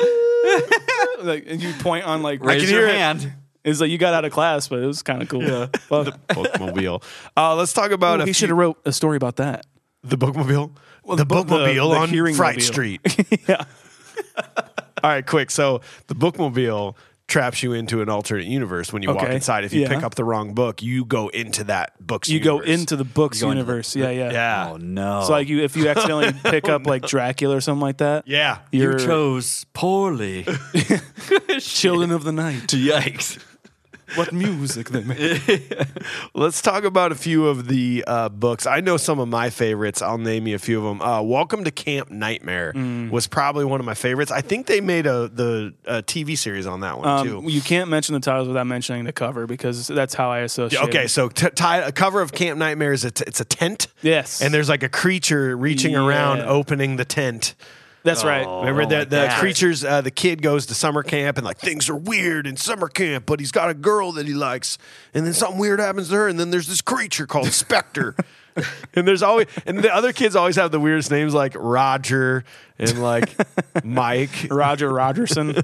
like, 1.22 1.44
and 1.46 1.62
you 1.62 1.72
point 1.80 2.04
on 2.04 2.22
like 2.22 2.44
Raise 2.44 2.62
can 2.62 2.70
your 2.70 2.86
hear 2.86 2.94
it. 2.94 2.98
hand. 2.98 3.32
It's 3.64 3.80
like 3.80 3.90
you 3.90 3.96
got 3.98 4.12
out 4.14 4.24
of 4.24 4.32
class, 4.32 4.68
but 4.68 4.80
it 4.80 4.86
was 4.86 5.02
kind 5.02 5.22
of 5.22 5.28
cool. 5.28 5.42
Yeah, 5.42 5.66
the 5.88 6.12
bookmobile. 6.28 7.02
Uh, 7.36 7.54
let's 7.56 7.72
talk 7.72 7.90
about 7.92 8.20
a 8.20 8.22
he 8.24 8.26
few- 8.26 8.34
should 8.34 8.48
have 8.50 8.58
wrote 8.58 8.78
a 8.84 8.92
story 8.92 9.16
about 9.16 9.36
that. 9.36 9.64
the 10.02 10.18
bookmobile. 10.18 10.70
the 11.06 11.16
the 11.16 11.24
the- 11.24 11.34
bookmobile 11.34 11.90
the 11.92 11.96
on 11.98 12.08
hearing 12.10 12.34
Fright. 12.34 12.60
Street. 12.62 13.00
yeah, 13.48 13.64
All 15.02 15.10
right, 15.10 15.26
quick. 15.26 15.50
So 15.50 15.80
the 16.08 16.14
bookmobile 16.14 16.94
traps 17.26 17.62
you 17.62 17.72
into 17.72 18.02
an 18.02 18.10
alternate 18.10 18.44
universe 18.44 18.92
when 18.92 19.02
you 19.02 19.08
walk 19.12 19.26
inside. 19.30 19.64
If 19.64 19.72
you 19.72 19.80
Yeah. 19.80 19.88
pick 19.88 20.02
up 20.02 20.14
the 20.14 20.24
wrong 20.24 20.52
book, 20.52 20.82
you 20.82 21.06
go 21.06 21.28
into 21.28 21.64
that 21.64 21.92
book's 21.98 22.28
you 22.28 22.38
go 22.38 22.60
into 22.60 22.96
the 22.96 23.04
books 23.04 23.40
go 23.40 23.50
into 23.50 23.62
the- 23.64 23.66
universe. 23.66 23.96
yeah, 23.96 24.10
yeah, 24.10 24.30
yeah, 24.30 24.70
Oh 24.72 24.76
no. 24.76 25.22
So 25.24 25.32
like 25.32 25.48
you, 25.48 25.62
if 25.62 25.74
you 25.74 25.88
accidentally 25.88 26.34
pick 26.44 26.68
up 26.68 26.86
like 26.86 27.06
Dracula 27.06 27.56
or 27.56 27.60
something 27.62 27.80
like 27.80 27.96
that, 27.98 28.28
yeah. 28.28 28.58
you 28.72 28.82
you're 28.82 28.98
chose 28.98 29.64
poorly. 29.72 30.44
children 31.60 32.10
of 32.10 32.24
the 32.24 32.32
night. 32.32 32.66
Yikes. 32.68 33.38
What 34.16 34.32
music 34.32 34.90
they 34.90 35.02
make? 35.02 35.72
Let's 36.34 36.62
talk 36.62 36.84
about 36.84 37.10
a 37.10 37.14
few 37.14 37.46
of 37.48 37.66
the 37.68 38.04
uh, 38.06 38.28
books. 38.28 38.66
I 38.66 38.80
know 38.80 38.96
some 38.96 39.18
of 39.18 39.28
my 39.28 39.50
favorites. 39.50 40.02
I'll 40.02 40.18
name 40.18 40.46
you 40.46 40.54
a 40.54 40.58
few 40.58 40.78
of 40.78 40.84
them. 40.84 41.02
Uh, 41.02 41.20
Welcome 41.22 41.64
to 41.64 41.70
Camp 41.70 42.10
Nightmare 42.10 42.72
Mm. 42.74 43.10
was 43.10 43.26
probably 43.26 43.64
one 43.64 43.80
of 43.80 43.86
my 43.86 43.94
favorites. 43.94 44.30
I 44.30 44.40
think 44.40 44.66
they 44.66 44.80
made 44.80 45.06
a 45.06 45.28
the 45.28 45.74
a 45.86 46.02
TV 46.02 46.36
series 46.38 46.66
on 46.66 46.80
that 46.80 46.98
one 46.98 47.08
Um, 47.08 47.26
too. 47.26 47.42
you 47.50 47.60
can't 47.60 47.90
mention 47.90 48.14
the 48.14 48.20
titles 48.20 48.48
without 48.48 48.66
mentioning 48.66 49.04
the 49.04 49.12
cover 49.12 49.46
because 49.46 49.86
that's 49.88 50.14
how 50.14 50.30
I 50.30 50.40
associate. 50.40 50.80
Yeah, 50.80 50.88
okay, 50.88 51.04
it. 51.04 51.10
so 51.10 51.28
t- 51.28 51.48
ti- 51.54 51.64
a 51.64 51.92
cover 51.92 52.20
of 52.20 52.32
Camp 52.32 52.58
Nightmare 52.58 52.92
is 52.92 53.04
a 53.04 53.10
t- 53.10 53.24
it's 53.26 53.40
a 53.40 53.44
tent. 53.44 53.88
Yes. 54.02 54.40
and 54.42 54.52
there's 54.54 54.68
like 54.68 54.82
a 54.82 54.88
creature 54.88 55.56
reaching 55.56 55.96
around, 55.96 56.40
opening 56.42 56.96
the 56.96 57.04
tent. 57.04 57.54
That's 58.04 58.22
right. 58.24 58.46
Remember 58.46 58.82
Oh 58.82 58.86
the 58.86 58.96
my 58.98 59.04
the 59.04 59.26
God. 59.28 59.40
creatures? 59.40 59.84
Uh, 59.84 60.00
the 60.00 60.10
kid 60.10 60.40
goes 60.42 60.66
to 60.66 60.74
summer 60.74 61.02
camp 61.02 61.36
and 61.38 61.44
like 61.44 61.58
things 61.58 61.88
are 61.88 61.96
weird 61.96 62.46
in 62.46 62.56
summer 62.56 62.88
camp, 62.88 63.26
but 63.26 63.40
he's 63.40 63.50
got 63.50 63.70
a 63.70 63.74
girl 63.74 64.12
that 64.12 64.26
he 64.26 64.34
likes, 64.34 64.78
and 65.14 65.26
then 65.26 65.32
something 65.32 65.58
weird 65.58 65.80
happens 65.80 66.10
to 66.10 66.14
her, 66.14 66.28
and 66.28 66.38
then 66.38 66.50
there's 66.50 66.68
this 66.68 66.80
creature 66.82 67.26
called 67.26 67.48
Spectre. 67.48 68.14
and 68.94 69.06
there's 69.06 69.22
always 69.22 69.46
and 69.66 69.78
the 69.78 69.94
other 69.94 70.12
kids 70.12 70.36
always 70.36 70.56
have 70.56 70.70
the 70.70 70.80
weirdest 70.80 71.10
names 71.10 71.34
like 71.34 71.54
Roger 71.58 72.44
and 72.78 73.00
like 73.02 73.34
Mike. 73.84 74.48
Roger 74.50 74.92
Rogerson. 74.92 75.50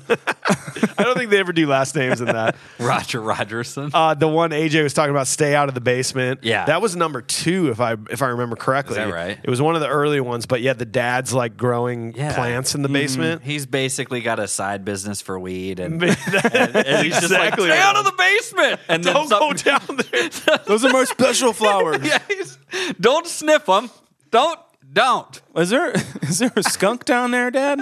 I 0.99 1.03
don't 1.03 1.17
think 1.17 1.31
they 1.31 1.39
ever 1.39 1.53
do 1.53 1.67
last 1.67 1.97
names 1.97 2.21
in 2.21 2.27
that. 2.27 2.55
Roger 2.79 3.21
Rogerson. 3.21 3.91
Uh, 3.93 4.15
the 4.15 4.29
one 4.29 4.51
AJ 4.51 4.83
was 4.85 4.95
talking 4.95 5.11
about, 5.11 5.27
stay 5.27 5.55
out 5.55 5.69
of 5.69 5.75
the 5.75 5.81
basement. 5.81 6.41
Yeah. 6.45 6.67
that 6.67 6.81
was 6.81 6.95
number 6.95 7.21
two 7.23 7.71
if 7.71 7.81
I 7.81 7.97
if 8.11 8.23
I 8.23 8.27
remember 8.29 8.55
correctly. 8.57 8.93
Is 8.93 8.97
that 9.07 9.13
right? 9.13 9.39
It 9.43 9.51
was 9.51 9.61
one 9.61 9.75
of 9.75 9.81
the 9.81 9.89
early 9.89 10.21
ones, 10.21 10.47
but 10.47 10.61
yeah, 10.61 10.73
the 10.73 10.85
dad's 10.85 11.33
like 11.33 11.57
growing 11.57 12.15
Yeah. 12.15 12.35
plants 12.35 12.75
in 12.75 12.83
the 12.83 12.89
basement. 12.89 13.43
He's 13.43 13.67
basically 13.67 14.21
got 14.21 14.39
a 14.39 14.47
side 14.49 14.85
business 14.85 15.21
for 15.21 15.39
weed, 15.39 15.81
and, 15.81 16.01
That's 16.01 16.45
and 16.55 17.05
he's 17.07 17.19
just 17.21 17.33
like, 17.33 17.55
stay 17.55 17.79
out 17.79 17.97
of 17.97 18.05
the 18.05 18.13
basement, 18.17 18.81
and 18.89 19.03
Don't 19.03 19.29
go 19.29 19.53
down 19.53 19.99
there. 20.11 20.29
Those 20.67 20.85
are 20.85 20.93
my 20.93 21.05
special 21.05 21.53
flowers. 21.53 22.07
Yeah, 22.07 22.19
don't 23.01 23.27
sniff 23.27 23.67
them. 23.67 23.91
Don't, 24.31 24.59
don't. 24.93 25.41
Is 25.57 25.71
there 25.71 25.93
is 26.23 26.39
there 26.39 26.53
a 26.57 26.63
skunk 26.63 27.05
down 27.05 27.31
there, 27.31 27.51
Dad? 27.51 27.81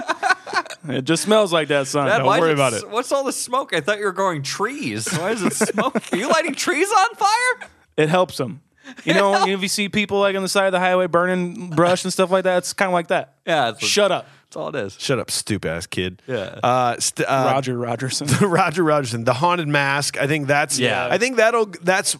It 0.87 1.03
just 1.03 1.23
smells 1.23 1.51
like 1.53 1.67
that, 1.69 1.87
son. 1.87 2.07
Dad, 2.07 2.19
Don't 2.19 2.27
worry 2.27 2.49
is 2.51 2.53
about 2.53 2.73
it. 2.73 2.89
What's 2.89 3.11
all 3.11 3.23
the 3.23 3.33
smoke? 3.33 3.73
I 3.73 3.81
thought 3.81 3.99
you 3.99 4.05
were 4.05 4.11
growing 4.11 4.41
trees. 4.43 5.11
Why 5.11 5.31
is 5.31 5.43
it 5.43 5.53
smoke? 5.53 5.95
Are 6.13 6.17
you 6.17 6.29
lighting 6.29 6.55
trees 6.55 6.89
on 6.91 7.15
fire? 7.15 7.69
It 7.97 8.09
helps 8.09 8.37
them. 8.37 8.61
You 9.03 9.13
know, 9.13 9.45
if 9.47 9.61
you 9.61 9.67
see 9.67 9.89
people 9.89 10.19
like 10.19 10.35
on 10.35 10.41
the 10.41 10.49
side 10.49 10.67
of 10.67 10.71
the 10.71 10.79
highway 10.79 11.07
burning 11.07 11.69
brush 11.71 12.03
and 12.03 12.13
stuff 12.13 12.31
like 12.31 12.43
that, 12.45 12.59
it's 12.59 12.73
kind 12.73 12.89
of 12.89 12.93
like 12.93 13.07
that. 13.07 13.35
Yeah, 13.45 13.71
that's, 13.71 13.85
Shut 13.85 14.11
up, 14.11 14.27
that's 14.45 14.55
all 14.55 14.69
it 14.69 14.75
is. 14.75 14.95
Shut 14.99 15.19
up, 15.19 15.29
stupid 15.29 15.69
ass 15.69 15.85
kid. 15.85 16.21
Yeah. 16.27 16.59
Uh, 16.63 16.99
st- 16.99 17.27
uh, 17.27 17.51
Roger 17.53 17.77
Rogerson. 17.77 18.27
Roger 18.49 18.83
Rogerson, 18.83 19.25
the 19.25 19.33
haunted 19.33 19.67
mask. 19.67 20.17
I 20.19 20.27
think 20.27 20.47
that's 20.47 20.79
Yeah. 20.79 21.07
I 21.09 21.17
think 21.17 21.37
that'll 21.37 21.67
that's 21.83 22.17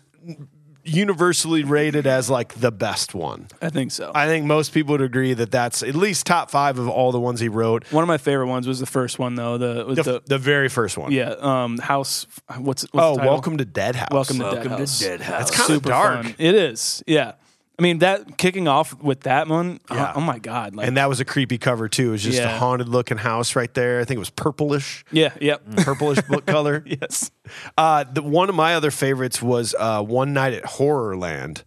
universally 0.89 1.63
rated 1.63 2.05
as 2.07 2.29
like 2.29 2.53
the 2.55 2.71
best 2.71 3.13
one. 3.13 3.47
I 3.61 3.69
think 3.69 3.91
so. 3.91 4.11
I 4.15 4.27
think 4.27 4.45
most 4.45 4.73
people 4.73 4.93
would 4.93 5.01
agree 5.01 5.33
that 5.33 5.51
that's 5.51 5.83
at 5.83 5.95
least 5.95 6.25
top 6.25 6.49
five 6.51 6.79
of 6.79 6.87
all 6.89 7.11
the 7.11 7.19
ones 7.19 7.39
he 7.39 7.47
wrote. 7.49 7.91
One 7.91 8.03
of 8.03 8.07
my 8.07 8.17
favorite 8.17 8.47
ones 8.47 8.67
was 8.67 8.79
the 8.79 8.85
first 8.85 9.19
one 9.19 9.35
though. 9.35 9.57
The 9.57 9.83
The, 9.95 10.03
the, 10.03 10.21
the 10.25 10.37
very 10.37 10.69
first 10.69 10.97
one. 10.97 11.11
yeah 11.11 11.35
um 11.39 11.77
house. 11.77 12.25
What's, 12.57 12.83
what's 12.83 12.87
Oh, 12.93 13.11
the 13.13 13.17
title? 13.19 13.31
welcome 13.33 13.57
to 13.57 13.65
Dead 13.65 13.95
House. 13.95 14.09
Welcome 14.11 14.37
to 14.39 14.43
Welcome 14.43 14.63
Dead 14.63 14.69
to 14.71 14.77
House. 14.79 14.99
Dead 14.99 15.21
House. 15.21 15.39
That's 15.39 15.51
kind 15.51 15.69
of 15.69 15.75
Super 15.75 15.89
dark. 15.89 16.23
fun. 16.25 16.35
It 16.37 16.55
is. 16.55 17.03
Yeah. 17.07 17.33
I 17.79 17.81
mean 17.81 17.99
that 17.99 18.37
kicking 18.37 18.67
off 18.67 18.93
with 19.01 19.21
that 19.21 19.47
one. 19.47 19.79
oh- 19.89 19.95
Yeah. 19.95 20.13
Oh, 20.15 20.19
my 20.21 20.37
god. 20.37 20.75
Like 20.75 20.85
And 20.87 20.97
that 20.97 21.07
was 21.07 21.19
a 21.21 21.25
creepy 21.25 21.57
cover 21.57 21.87
too. 21.87 22.09
It 22.09 22.11
was 22.11 22.23
just 22.23 22.39
a 22.39 22.49
haunted 22.49 22.89
looking 22.89 23.17
house 23.17 23.55
right 23.55 23.73
there. 23.73 24.01
I 24.01 24.03
think 24.03 24.17
it 24.17 24.19
was 24.19 24.29
purplish, 24.29 25.05
yeah. 25.11 25.29
Yep. 25.39 25.77
purplish 25.77 26.21
book 26.23 26.45
color. 26.55 26.83
yes. 26.85 27.31
Uh, 27.77 28.03
the, 28.03 28.21
one 28.21 28.49
of 28.49 28.55
my 28.55 28.75
other 28.75 28.91
favorites 28.91 29.41
was 29.41 29.73
uh, 29.79 30.03
One 30.03 30.33
Night 30.33 30.53
at 30.53 30.63
Horrorland, 30.63 31.63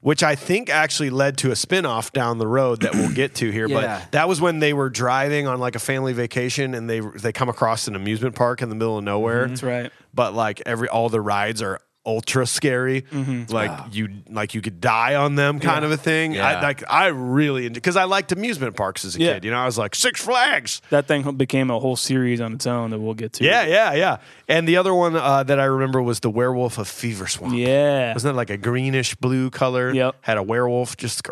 which 0.00 0.22
I 0.22 0.34
think 0.36 0.68
actually 0.70 1.10
led 1.10 1.38
to 1.38 1.50
a 1.50 1.54
spinoff 1.54 2.12
down 2.12 2.38
the 2.38 2.46
road 2.46 2.82
that 2.82 2.94
we'll 2.94 3.12
get 3.12 3.34
to 3.36 3.50
here. 3.50 3.66
Yeah. 3.66 4.00
But 4.02 4.12
that 4.12 4.28
was 4.28 4.40
when 4.40 4.58
they 4.60 4.72
were 4.74 4.90
driving 4.90 5.46
on 5.46 5.58
like 5.58 5.74
a 5.74 5.78
family 5.80 6.12
vacation 6.12 6.74
and 6.74 6.88
they 6.88 7.00
they 7.00 7.32
come 7.32 7.48
across 7.48 7.88
an 7.88 7.96
amusement 7.96 8.34
park 8.36 8.62
in 8.62 8.68
the 8.68 8.74
middle 8.76 8.98
of 8.98 9.04
nowhere. 9.04 9.48
That's 9.48 9.62
right. 9.62 9.90
But 10.14 10.34
like 10.34 10.62
every 10.66 10.88
all 10.88 11.08
the 11.08 11.20
rides 11.20 11.62
are 11.62 11.80
ultra 12.06 12.46
scary. 12.46 13.02
Mm-hmm. 13.02 13.52
Like 13.52 13.94
you 13.94 14.08
like 14.30 14.54
you 14.54 14.62
could 14.62 14.80
die 14.80 15.16
on 15.16 15.34
them 15.34 15.58
kind 15.58 15.84
of 15.84 15.90
a 15.90 15.96
thing. 15.96 16.32
Yeah. 16.32 16.46
I 16.48 16.62
like 16.62 16.84
I 16.88 17.08
really 17.08 17.68
because 17.68 17.96
I 17.96 18.04
liked 18.04 18.32
amusement 18.32 18.76
parks 18.76 19.04
as 19.04 19.16
a 19.16 19.20
Yeah. 19.20 19.34
kid. 19.34 19.44
You 19.44 19.50
know, 19.50 19.58
I 19.58 19.66
was 19.66 19.76
like 19.76 19.94
Six 19.94 20.22
Flags. 20.22 20.80
That 20.90 21.06
thing 21.06 21.36
became 21.36 21.70
a 21.70 21.78
whole 21.78 21.96
series 21.96 22.40
on 22.40 22.54
its 22.54 22.66
own 22.66 22.90
that 22.90 23.00
we'll 23.00 23.14
get 23.14 23.34
to. 23.34 23.44
Yeah, 23.44 23.66
yeah, 23.66 23.92
yeah. 23.94 24.16
And 24.48 24.66
the 24.68 24.76
other 24.76 24.94
one 24.94 25.16
uh, 25.16 25.42
that 25.42 25.58
I 25.58 25.64
remember 25.64 26.00
was 26.00 26.20
the 26.20 26.30
Werewolf 26.30 26.78
of 26.78 26.88
Fever 26.88 27.26
Swamp. 27.26 27.54
Yeah. 27.56 28.14
Wasn't 28.14 28.32
that 28.32 28.36
like 28.36 28.50
a 28.50 28.56
greenish 28.56 29.16
blue 29.16 29.50
color? 29.50 29.92
Yep. 29.92 30.16
Had 30.20 30.38
a 30.38 30.42
werewolf 30.42 30.96
just 30.96 31.26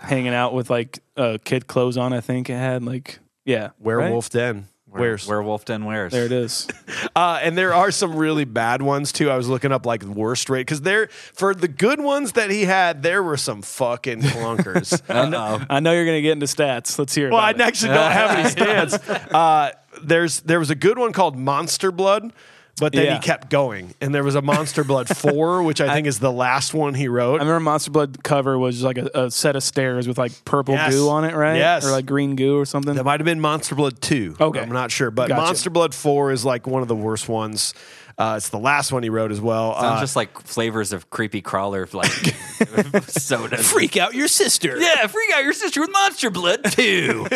Hanging 0.00 0.32
out 0.32 0.54
with 0.54 0.70
like 0.70 1.00
uh, 1.16 1.38
kid 1.44 1.66
clothes 1.66 1.96
on. 1.96 2.12
I 2.12 2.20
think 2.20 2.48
it 2.48 2.54
had 2.54 2.84
like 2.84 3.18
yeah. 3.44 3.70
werewolf 3.80 4.30
den. 4.30 4.68
Where's 4.90 5.26
Werewolf 5.26 5.64
Den 5.64 5.84
Wares. 5.84 6.12
There 6.12 6.26
it 6.26 6.32
is. 6.32 6.68
Uh, 7.14 7.40
and 7.42 7.58
there 7.58 7.74
are 7.74 7.90
some 7.90 8.14
really 8.14 8.44
bad 8.44 8.80
ones 8.80 9.10
too. 9.10 9.28
I 9.28 9.36
was 9.36 9.48
looking 9.48 9.72
up 9.72 9.84
like 9.84 10.04
worst 10.04 10.48
rate 10.48 10.62
because 10.62 10.82
there 10.82 11.08
for 11.08 11.52
the 11.52 11.66
good 11.66 12.00
ones 12.00 12.32
that 12.32 12.48
he 12.48 12.64
had, 12.64 13.02
there 13.02 13.24
were 13.24 13.36
some 13.36 13.60
fucking 13.60 14.20
clunkers. 14.20 15.00
I, 15.08 15.28
know, 15.28 15.60
I 15.68 15.80
know 15.80 15.92
you're 15.92 16.04
going 16.04 16.18
to 16.18 16.22
get 16.22 16.32
into 16.32 16.46
stats. 16.46 16.96
Let's 16.96 17.14
hear. 17.14 17.26
It. 17.26 17.32
Well, 17.32 17.40
I 17.40 17.50
it. 17.50 17.60
actually 17.60 17.94
don't 17.94 18.12
have 18.12 18.30
any 18.38 18.48
stats. 18.54 19.32
Uh, 19.32 19.72
there's 20.00 20.40
there 20.40 20.60
was 20.60 20.70
a 20.70 20.76
good 20.76 20.96
one 20.96 21.12
called 21.12 21.36
Monster 21.36 21.90
Blood. 21.90 22.32
But 22.80 22.92
then 22.92 23.04
Yeah. 23.06 23.14
he 23.14 23.20
kept 23.20 23.50
going, 23.50 23.94
and 24.00 24.14
there 24.14 24.24
was 24.24 24.34
a 24.34 24.42
Monster 24.42 24.84
Blood 24.84 25.08
four, 25.16 25.62
which 25.62 25.80
I 25.80 25.92
think 25.94 26.06
is 26.06 26.18
the 26.18 26.32
last 26.32 26.74
one 26.74 26.94
he 26.94 27.08
wrote. 27.08 27.40
I 27.40 27.44
remember 27.44 27.60
Monster 27.60 27.90
Blood 27.90 28.22
cover 28.22 28.58
was 28.58 28.82
like 28.82 28.98
a, 28.98 29.10
a 29.14 29.30
set 29.30 29.56
of 29.56 29.62
stairs 29.62 30.06
with 30.08 30.18
like 30.18 30.32
purple 30.44 30.74
Yes. 30.74 30.92
goo 30.94 31.08
on 31.08 31.24
it, 31.24 31.34
right? 31.34 31.56
Yes. 31.56 31.86
Or 31.86 31.90
like 31.90 32.06
green 32.06 32.36
goo 32.36 32.58
or 32.58 32.64
something. 32.66 32.94
That 32.94 33.04
might 33.04 33.20
have 33.20 33.24
been 33.24 33.40
Monster 33.40 33.74
Blood 33.74 34.00
2. 34.00 34.36
Okay. 34.40 34.60
I'm 34.60 34.70
not 34.72 34.90
sure. 34.90 35.10
But 35.10 35.28
Gotcha. 35.28 35.40
Monster 35.42 35.70
Blood 35.70 35.94
4 35.94 36.32
is 36.32 36.44
like 36.44 36.66
one 36.66 36.82
of 36.82 36.88
the 36.88 36.96
worst 36.96 37.28
ones. 37.28 37.74
Uh, 38.18 38.34
it's 38.36 38.48
the 38.48 38.58
last 38.58 38.90
one 38.90 39.04
he 39.04 39.10
wrote 39.10 39.30
as 39.30 39.40
well. 39.40 39.74
Sounds 39.74 39.98
Uh, 39.98 40.00
just 40.00 40.16
like 40.16 40.40
flavors 40.40 40.92
of 40.92 41.08
creepy 41.08 41.40
crawler 41.40 41.86
like 41.92 42.10
soda. 43.06 43.58
Freak 43.58 43.96
out 43.96 44.12
your 44.14 44.26
sister. 44.26 44.76
Yeah, 44.76 45.06
freak 45.06 45.30
out 45.34 45.44
your 45.44 45.52
sister 45.52 45.80
with 45.80 45.92
monster 45.92 46.28
blood 46.28 46.64
too. 46.72 47.26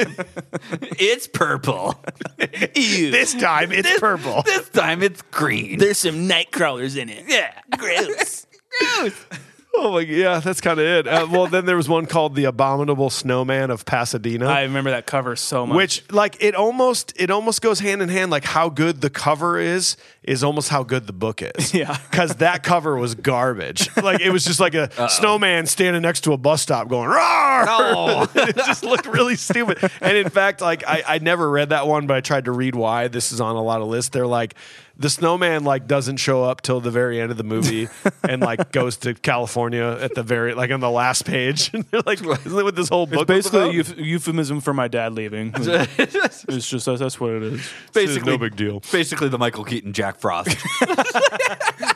it's 0.98 1.28
purple. 1.28 1.94
this 2.36 3.34
time 3.34 3.70
it's 3.70 4.00
purple. 4.00 4.42
This 4.42 4.68
time 4.70 5.02
it's 5.04 5.22
green. 5.30 5.78
There's 5.78 5.98
some 5.98 6.26
night 6.26 6.50
crawlers 6.50 6.96
in 6.96 7.08
it. 7.08 7.24
yeah, 7.28 7.52
gross. 7.78 8.46
gross. 8.80 9.26
Oh 9.74 9.92
my 9.92 10.00
yeah, 10.00 10.38
that's 10.38 10.60
kind 10.60 10.78
of 10.78 10.84
it. 10.86 11.08
Uh, 11.08 11.26
well, 11.30 11.46
then 11.46 11.64
there 11.64 11.76
was 11.76 11.88
one 11.88 12.04
called 12.06 12.34
The 12.34 12.44
Abominable 12.44 13.08
Snowman 13.10 13.70
of 13.70 13.84
Pasadena. 13.86 14.46
I 14.46 14.62
remember 14.62 14.90
that 14.90 15.06
cover 15.06 15.34
so 15.34 15.66
much. 15.66 15.76
which 15.76 16.12
like 16.12 16.36
it 16.42 16.54
almost 16.54 17.14
it 17.16 17.30
almost 17.30 17.62
goes 17.62 17.80
hand 17.80 18.02
in 18.02 18.08
hand 18.10 18.30
like 18.30 18.44
how 18.44 18.68
good 18.68 19.00
the 19.00 19.08
cover 19.10 19.58
is 19.58 19.96
is 20.22 20.44
almost 20.44 20.68
how 20.68 20.82
good 20.84 21.06
the 21.06 21.12
book 21.12 21.42
is 21.42 21.72
Yeah. 21.74 21.96
because 22.10 22.36
that 22.36 22.62
cover 22.62 22.96
was 22.96 23.14
garbage 23.14 23.88
like 23.96 24.20
it 24.20 24.30
was 24.30 24.44
just 24.44 24.60
like 24.60 24.74
a 24.74 25.08
snowman 25.08 25.66
standing 25.66 26.02
next 26.02 26.20
to 26.24 26.32
a 26.32 26.36
bus 26.36 26.62
stop 26.62 26.86
going 26.88 27.08
Roar! 27.08 27.64
No. 27.64 28.26
it 28.34 28.54
just 28.56 28.84
looked 28.84 29.06
really 29.06 29.34
stupid 29.36 29.78
and 30.00 30.16
in 30.16 30.28
fact 30.28 30.60
like 30.60 30.86
I, 30.86 31.02
I 31.08 31.18
never 31.18 31.50
read 31.50 31.70
that 31.70 31.88
one 31.88 32.06
but 32.06 32.16
i 32.16 32.20
tried 32.20 32.44
to 32.44 32.52
read 32.52 32.76
why 32.76 33.08
this 33.08 33.32
is 33.32 33.40
on 33.40 33.56
a 33.56 33.62
lot 33.62 33.80
of 33.80 33.88
lists 33.88 34.10
they're 34.10 34.26
like 34.28 34.54
the 35.02 35.10
snowman 35.10 35.64
like 35.64 35.86
doesn't 35.86 36.16
show 36.16 36.44
up 36.44 36.60
till 36.62 36.80
the 36.80 36.90
very 36.90 37.20
end 37.20 37.30
of 37.30 37.36
the 37.36 37.44
movie 37.44 37.88
and 38.28 38.40
like 38.40 38.72
goes 38.72 38.96
to 38.96 39.14
california 39.14 39.98
at 40.00 40.14
the 40.14 40.22
very 40.22 40.54
like 40.54 40.70
on 40.70 40.80
the 40.80 40.90
last 40.90 41.24
page 41.26 41.70
and 41.74 41.84
they're 41.90 42.02
like 42.06 42.20
isn't 42.20 42.44
that 42.44 42.64
what 42.64 42.76
this 42.76 42.88
whole 42.88 43.06
book 43.06 43.28
it's 43.28 43.50
basically 43.50 43.78
a 43.78 43.82
euph- 43.82 44.04
euphemism 44.04 44.60
for 44.60 44.72
my 44.72 44.88
dad 44.88 45.12
leaving. 45.14 45.52
it's 45.56 46.68
just 46.68 46.86
that's, 46.86 47.00
that's 47.00 47.20
what 47.20 47.32
it 47.32 47.42
is. 47.42 47.70
basically, 47.92 48.32
no 48.32 48.38
big 48.38 48.56
deal. 48.56 48.80
Basically, 48.92 49.28
the 49.28 49.38
Michael 49.38 49.64
Keaton 49.64 49.92
Jack 49.92 50.18
Frost. 50.18 50.56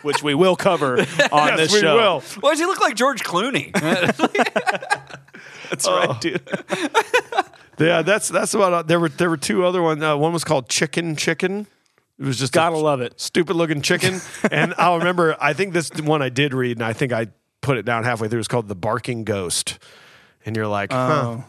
Which 0.02 0.22
we 0.22 0.34
will 0.34 0.56
cover 0.56 0.98
on 0.98 1.48
yes, 1.48 1.58
this 1.58 1.72
we 1.72 1.80
show. 1.80 1.96
will 1.96 2.20
Why 2.40 2.50
does 2.50 2.58
he 2.58 2.66
look 2.66 2.80
like 2.80 2.96
George 2.96 3.22
Clooney? 3.22 3.72
That's 5.70 5.86
right, 5.86 6.20
dude. 6.20 6.40
Yeah, 7.78 8.02
that's 8.02 8.28
that's 8.28 8.54
about. 8.54 8.72
Uh, 8.72 8.82
there 8.82 8.98
were 8.98 9.08
there 9.08 9.28
were 9.28 9.36
two 9.36 9.64
other 9.64 9.82
ones. 9.82 10.02
Uh, 10.02 10.16
one 10.16 10.32
was 10.32 10.44
called 10.44 10.68
Chicken 10.68 11.16
Chicken. 11.16 11.66
It 12.18 12.24
was 12.24 12.38
just 12.38 12.52
Gotta 12.52 12.76
a 12.76 12.78
love 12.78 13.00
it. 13.02 13.20
stupid 13.20 13.56
looking 13.56 13.82
chicken. 13.82 14.20
and 14.50 14.74
I'll 14.78 14.98
remember. 14.98 15.36
I 15.40 15.52
think 15.52 15.72
this 15.74 15.90
one 15.90 16.22
I 16.22 16.28
did 16.30 16.54
read, 16.54 16.76
and 16.78 16.84
I 16.84 16.92
think 16.94 17.12
I 17.12 17.26
put 17.60 17.76
it 17.78 17.84
down 17.84 18.04
halfway 18.04 18.28
through. 18.28 18.38
It's 18.38 18.48
called 18.48 18.68
the 18.68 18.74
Barking 18.74 19.24
Ghost. 19.24 19.78
And 20.46 20.56
you're 20.56 20.66
like, 20.68 20.92
huh, 20.92 21.38
Oh, 21.38 21.44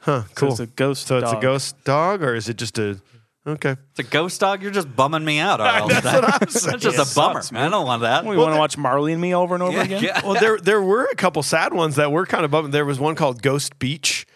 huh, 0.00 0.22
cool. 0.34 0.50
it's 0.50 0.60
a 0.60 0.66
ghost 0.66 1.06
so 1.06 1.18
it's 1.18 1.28
a 1.28 1.34
dog. 1.34 1.42
ghost 1.42 1.84
dog, 1.84 2.22
or 2.22 2.34
is 2.34 2.48
it 2.48 2.56
just 2.56 2.78
a? 2.78 3.00
Okay. 3.46 3.76
It's 3.90 4.00
a 4.00 4.02
ghost 4.02 4.40
dog. 4.40 4.60
You're 4.60 4.72
just 4.72 4.96
bumming 4.96 5.24
me 5.24 5.38
out. 5.38 5.60
RL. 5.60 5.86
That's 5.88 6.04
what 6.04 6.42
I'm 6.42 6.48
saying. 6.48 6.70
That's 6.72 6.82
just 6.82 7.12
a 7.12 7.14
bummer. 7.14 7.42
sucks, 7.42 7.52
I 7.56 7.68
don't 7.68 7.86
want 7.86 8.02
that. 8.02 8.24
we 8.24 8.36
want 8.36 8.54
to 8.54 8.58
watch 8.58 8.76
Marley 8.76 9.12
and 9.12 9.20
Me 9.22 9.34
over 9.36 9.54
and 9.54 9.62
over 9.62 9.76
Yeah, 9.76 9.84
again. 9.84 10.02
yeah. 10.02 10.20
well, 10.26 10.34
there 10.40 10.58
there 10.58 10.82
were 10.82 11.04
a 11.04 11.14
couple 11.14 11.44
sad 11.44 11.72
ones 11.72 11.94
that 11.94 12.10
were 12.10 12.26
kind 12.26 12.44
of 12.44 12.50
bumming. 12.50 12.72
There 12.72 12.84
was 12.84 12.98
one 12.98 13.14
called 13.14 13.42
Ghost 13.42 13.78
Beach, 13.78 14.26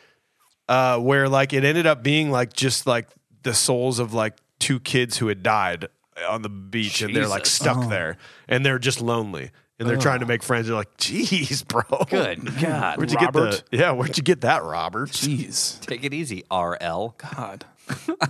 uh, 0.69 0.99
where 0.99 1.29
like 1.29 1.53
it 1.53 1.65
ended 1.65 1.87
up 1.87 2.05
being 2.05 2.31
like 2.31 2.53
just 2.53 2.87
like 2.87 3.09
the 3.43 3.53
souls 3.55 3.99
of 3.99 4.15
like 4.15 4.37
two 4.61 4.79
kids 4.79 5.18
who 5.18 5.27
had 5.27 5.42
died 5.42 5.88
on 6.29 6.42
the 6.42 6.49
beach, 6.49 7.03
and 7.03 7.14
they're 7.16 7.27
like 7.27 7.44
Jesus. 7.44 7.57
stuck 7.57 7.79
oh. 7.79 7.88
there, 7.88 8.18
and 8.49 8.64
they're 8.64 8.79
just 8.79 9.01
lonely, 9.01 9.51
and 9.79 9.88
they're 9.88 9.96
trying 9.96 10.20
to 10.20 10.27
oh. 10.27 10.29
make 10.29 10.42
friends. 10.42 10.68
They're 10.68 10.77
like, 10.77 10.96
"Jeez, 10.99 11.66
bro, 11.66 12.05
Good 12.09 12.44
God. 12.61 12.99
Where'd 12.99 13.11
you 13.11 13.18
Robert? 13.18 13.51
get 13.51 13.70
the? 13.70 13.77
Yeah, 13.77 13.92
where'd 13.92 14.16
you 14.16 14.23
get 14.23 14.42
that, 14.42 14.62
Robert? 14.62 15.11
Jeez, 15.11 15.81
Take 15.87 16.05
it 16.05 16.14
easy, 16.14 16.44
RL. 16.51 17.16
God. 17.18 17.64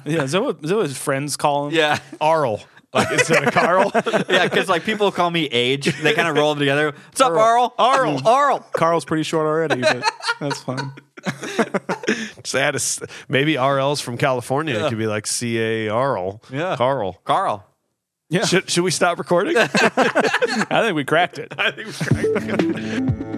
yeah, 0.07 0.23
is 0.23 0.33
that, 0.33 0.43
what, 0.43 0.59
is 0.63 0.71
that 0.71 0.77
what 0.77 0.87
his 0.87 0.97
friends 0.97 1.37
call 1.37 1.69
him? 1.69 1.75
Yeah. 1.75 1.99
Arl, 2.19 2.63
like 2.95 3.11
instead 3.13 3.47
of 3.47 3.53
Carl. 3.53 3.93
Yeah, 4.29 4.49
because 4.49 4.71
like 4.71 4.85
people 4.85 5.13
call 5.13 5.31
me 5.31 5.45
age. 5.47 6.01
They 6.01 6.15
kind 6.15 6.29
of 6.29 6.37
roll 6.37 6.55
them 6.55 6.61
together. 6.61 6.93
What's 6.93 7.21
up, 7.21 7.33
Arl? 7.33 7.75
Arl. 7.79 8.27
Arl. 8.27 8.61
Carl's 8.73 9.05
pretty 9.05 9.23
short 9.23 9.47
already, 9.47 9.83
but 9.83 10.11
that's 10.41 10.63
fine. 10.63 10.93
Just 12.43 12.55
add 12.55 12.75
a 12.77 12.81
maybe 13.29 13.55
RL's 13.55 14.01
from 14.01 14.17
California. 14.17 14.85
It 14.85 14.89
could 14.89 14.99
be 14.99 15.07
like 15.07 15.27
C 15.27 15.59
A 15.59 15.89
Arl. 15.89 16.43
Yeah. 16.51 16.77
Carl. 16.77 17.21
Carl. 17.25 17.67
Yeah, 18.29 18.45
Should, 18.45 18.71
should 18.71 18.85
we 18.85 18.93
stop 18.93 19.19
recording? 19.19 19.57
I 19.59 19.67
think 19.67 20.95
we 20.95 21.05
cracked 21.05 21.39
it. 21.39 21.53
I 21.59 21.73
think 21.73 21.89
we 21.89 21.93
cracked 21.93 22.63
it. 22.63 23.30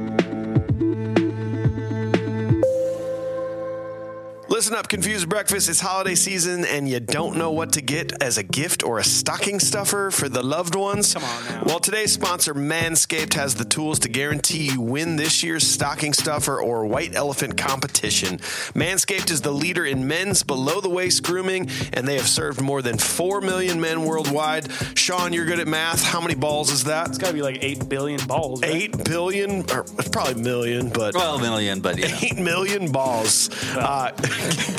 Listen 4.63 4.77
up, 4.77 4.87
Confused 4.87 5.29
Breakfast. 5.29 5.69
It's 5.69 5.81
holiday 5.81 6.15
season 6.15 6.65
and 6.65 6.89
you 6.89 7.01
don't 7.01 7.37
know 7.37 7.51
what 7.51 7.73
to 7.73 7.81
get 7.81 8.23
as 8.23 8.39
a 8.39 8.45
gift 8.45 8.85
or 8.85 9.01
a 9.01 9.03
stocking 9.03 9.59
stuffer 9.59 10.13
for 10.13 10.29
the 10.29 10.41
loved 10.41 10.77
ones. 10.77 11.15
Come 11.15 11.25
on 11.25 11.45
now. 11.47 11.63
Well, 11.67 11.81
today's 11.81 12.13
sponsor, 12.13 12.55
Manscaped, 12.55 13.35
has 13.35 13.57
the 13.57 13.65
tools 13.65 13.99
to 13.99 14.09
guarantee 14.09 14.71
you 14.71 14.81
win 14.81 15.17
this 15.17 15.43
year's 15.43 15.67
stocking 15.67 16.13
stuffer 16.13 16.63
or 16.63 16.87
white 16.87 17.17
elephant 17.17 17.57
competition. 17.57 18.39
Manscaped 18.39 19.33
is 19.33 19.41
the 19.41 19.51
leader 19.51 19.85
in 19.85 20.07
men's 20.07 20.45
below 20.45 20.81
the 20.81 20.89
waist 20.89 21.25
grooming, 21.25 21.69
and 21.93 22.07
they 22.07 22.15
have 22.15 22.29
served 22.29 22.61
more 22.61 22.83
than 22.83 22.99
4 22.99 23.41
million 23.41 23.81
men 23.81 24.05
worldwide. 24.05 24.71
Sean, 24.97 25.33
you're 25.33 25.45
good 25.47 25.59
at 25.59 25.67
math. 25.67 26.05
How 26.05 26.21
many 26.21 26.37
balls 26.37 26.71
is 26.71 26.85
that? 26.85 27.09
It's 27.09 27.19
got 27.19 27.29
to 27.29 27.35
be 27.35 27.43
like 27.43 27.59
8 27.65 27.89
billion 27.89 28.25
balls. 28.29 28.63
Right? 28.63 28.71
Eight 28.71 29.05
billion, 29.05 29.63
or 29.73 29.83
probably 30.13 30.41
million, 30.41 30.89
but 30.89 31.17
Well, 31.17 31.35
a 31.35 31.41
million, 31.41 31.81
but 31.81 31.99
you 31.99 32.07
know. 32.07 32.19
eight 32.23 32.39
million 32.39 32.93
balls. 32.93 33.51
Uh, 33.75 34.13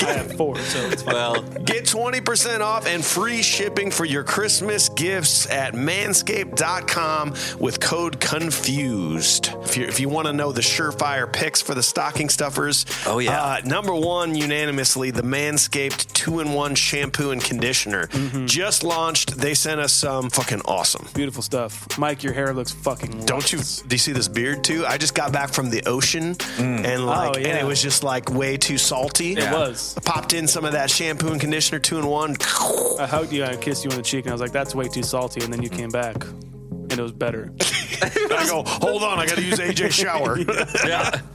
I 0.04 0.12
have 0.12 0.36
four, 0.36 0.58
so 0.58 0.78
it's 0.88 1.02
fine. 1.02 1.14
Well, 1.14 1.42
get 1.42 1.84
20% 1.84 2.60
off 2.60 2.86
and 2.86 3.04
free 3.04 3.42
shipping 3.42 3.90
for 3.90 4.04
your 4.04 4.24
Christmas 4.24 4.88
gifts 4.88 5.48
at 5.50 5.74
manscaped.com 5.74 7.34
with 7.58 7.80
code 7.80 8.20
CONFUSED. 8.20 9.64
If 9.64 9.76
you, 9.76 9.84
if 9.86 10.00
you 10.00 10.08
want 10.08 10.26
to 10.26 10.32
know 10.32 10.52
the 10.52 10.60
surefire 10.60 11.30
picks 11.32 11.60
for 11.62 11.74
the 11.74 11.82
stocking 11.82 12.28
stuffers, 12.28 12.84
Oh, 13.06 13.18
yeah. 13.18 13.40
uh, 13.42 13.60
number 13.64 13.94
one, 13.94 14.34
unanimously, 14.34 15.10
the 15.10 15.22
Manscaped 15.22 16.12
two 16.12 16.40
in 16.40 16.52
one 16.52 16.74
shampoo 16.74 17.30
and 17.30 17.42
conditioner. 17.42 18.06
Mm-hmm. 18.08 18.46
Just 18.46 18.82
launched. 18.84 19.36
They 19.38 19.54
sent 19.54 19.80
us 19.80 19.92
some 19.92 20.30
fucking 20.30 20.62
awesome. 20.64 21.06
Beautiful 21.14 21.42
stuff. 21.42 21.98
Mike, 21.98 22.22
your 22.22 22.32
hair 22.32 22.52
looks 22.54 22.72
fucking 22.72 23.24
Don't 23.26 23.52
you? 23.52 23.58
Do 23.58 23.94
you 23.94 23.98
see 23.98 24.12
this 24.12 24.28
beard 24.28 24.64
too? 24.64 24.84
I 24.86 24.98
just 24.98 25.14
got 25.14 25.32
back 25.32 25.52
from 25.52 25.70
the 25.70 25.82
ocean, 25.86 26.36
and 26.58 27.06
like, 27.06 27.36
Oh, 27.36 27.38
yeah. 27.38 27.48
and 27.48 27.58
it 27.58 27.64
was 27.64 27.82
just 27.82 28.02
like 28.04 28.30
way 28.30 28.56
too 28.56 28.78
salty. 28.78 29.32
It 29.32 29.50
was. 29.52 29.63
I 29.64 30.00
popped 30.00 30.34
in 30.34 30.46
some 30.46 30.66
of 30.66 30.72
that 30.72 30.90
shampoo 30.90 31.32
and 31.32 31.40
conditioner, 31.40 31.78
two 31.78 31.98
in 31.98 32.06
one. 32.06 32.36
I 33.00 33.06
hugged 33.06 33.32
you 33.32 33.44
and 33.44 33.52
I 33.52 33.56
kissed 33.56 33.84
you 33.84 33.90
on 33.90 33.96
the 33.96 34.02
cheek, 34.02 34.26
and 34.26 34.30
I 34.30 34.34
was 34.34 34.40
like, 34.42 34.52
that's 34.52 34.74
way 34.74 34.88
too 34.88 35.02
salty. 35.02 35.42
And 35.42 35.52
then 35.52 35.62
you 35.62 35.70
came 35.70 35.88
back, 35.88 36.16
and 36.90 36.98
it 36.98 37.02
was 37.02 37.12
better. 37.12 37.52
I 38.02 38.46
go, 38.48 38.62
hold 38.66 39.02
on, 39.02 39.18
I 39.18 39.26
got 39.26 39.36
to 39.36 39.42
use 39.42 39.58
AJ 39.58 39.92
shower. 39.92 40.38
yeah. 40.86 41.20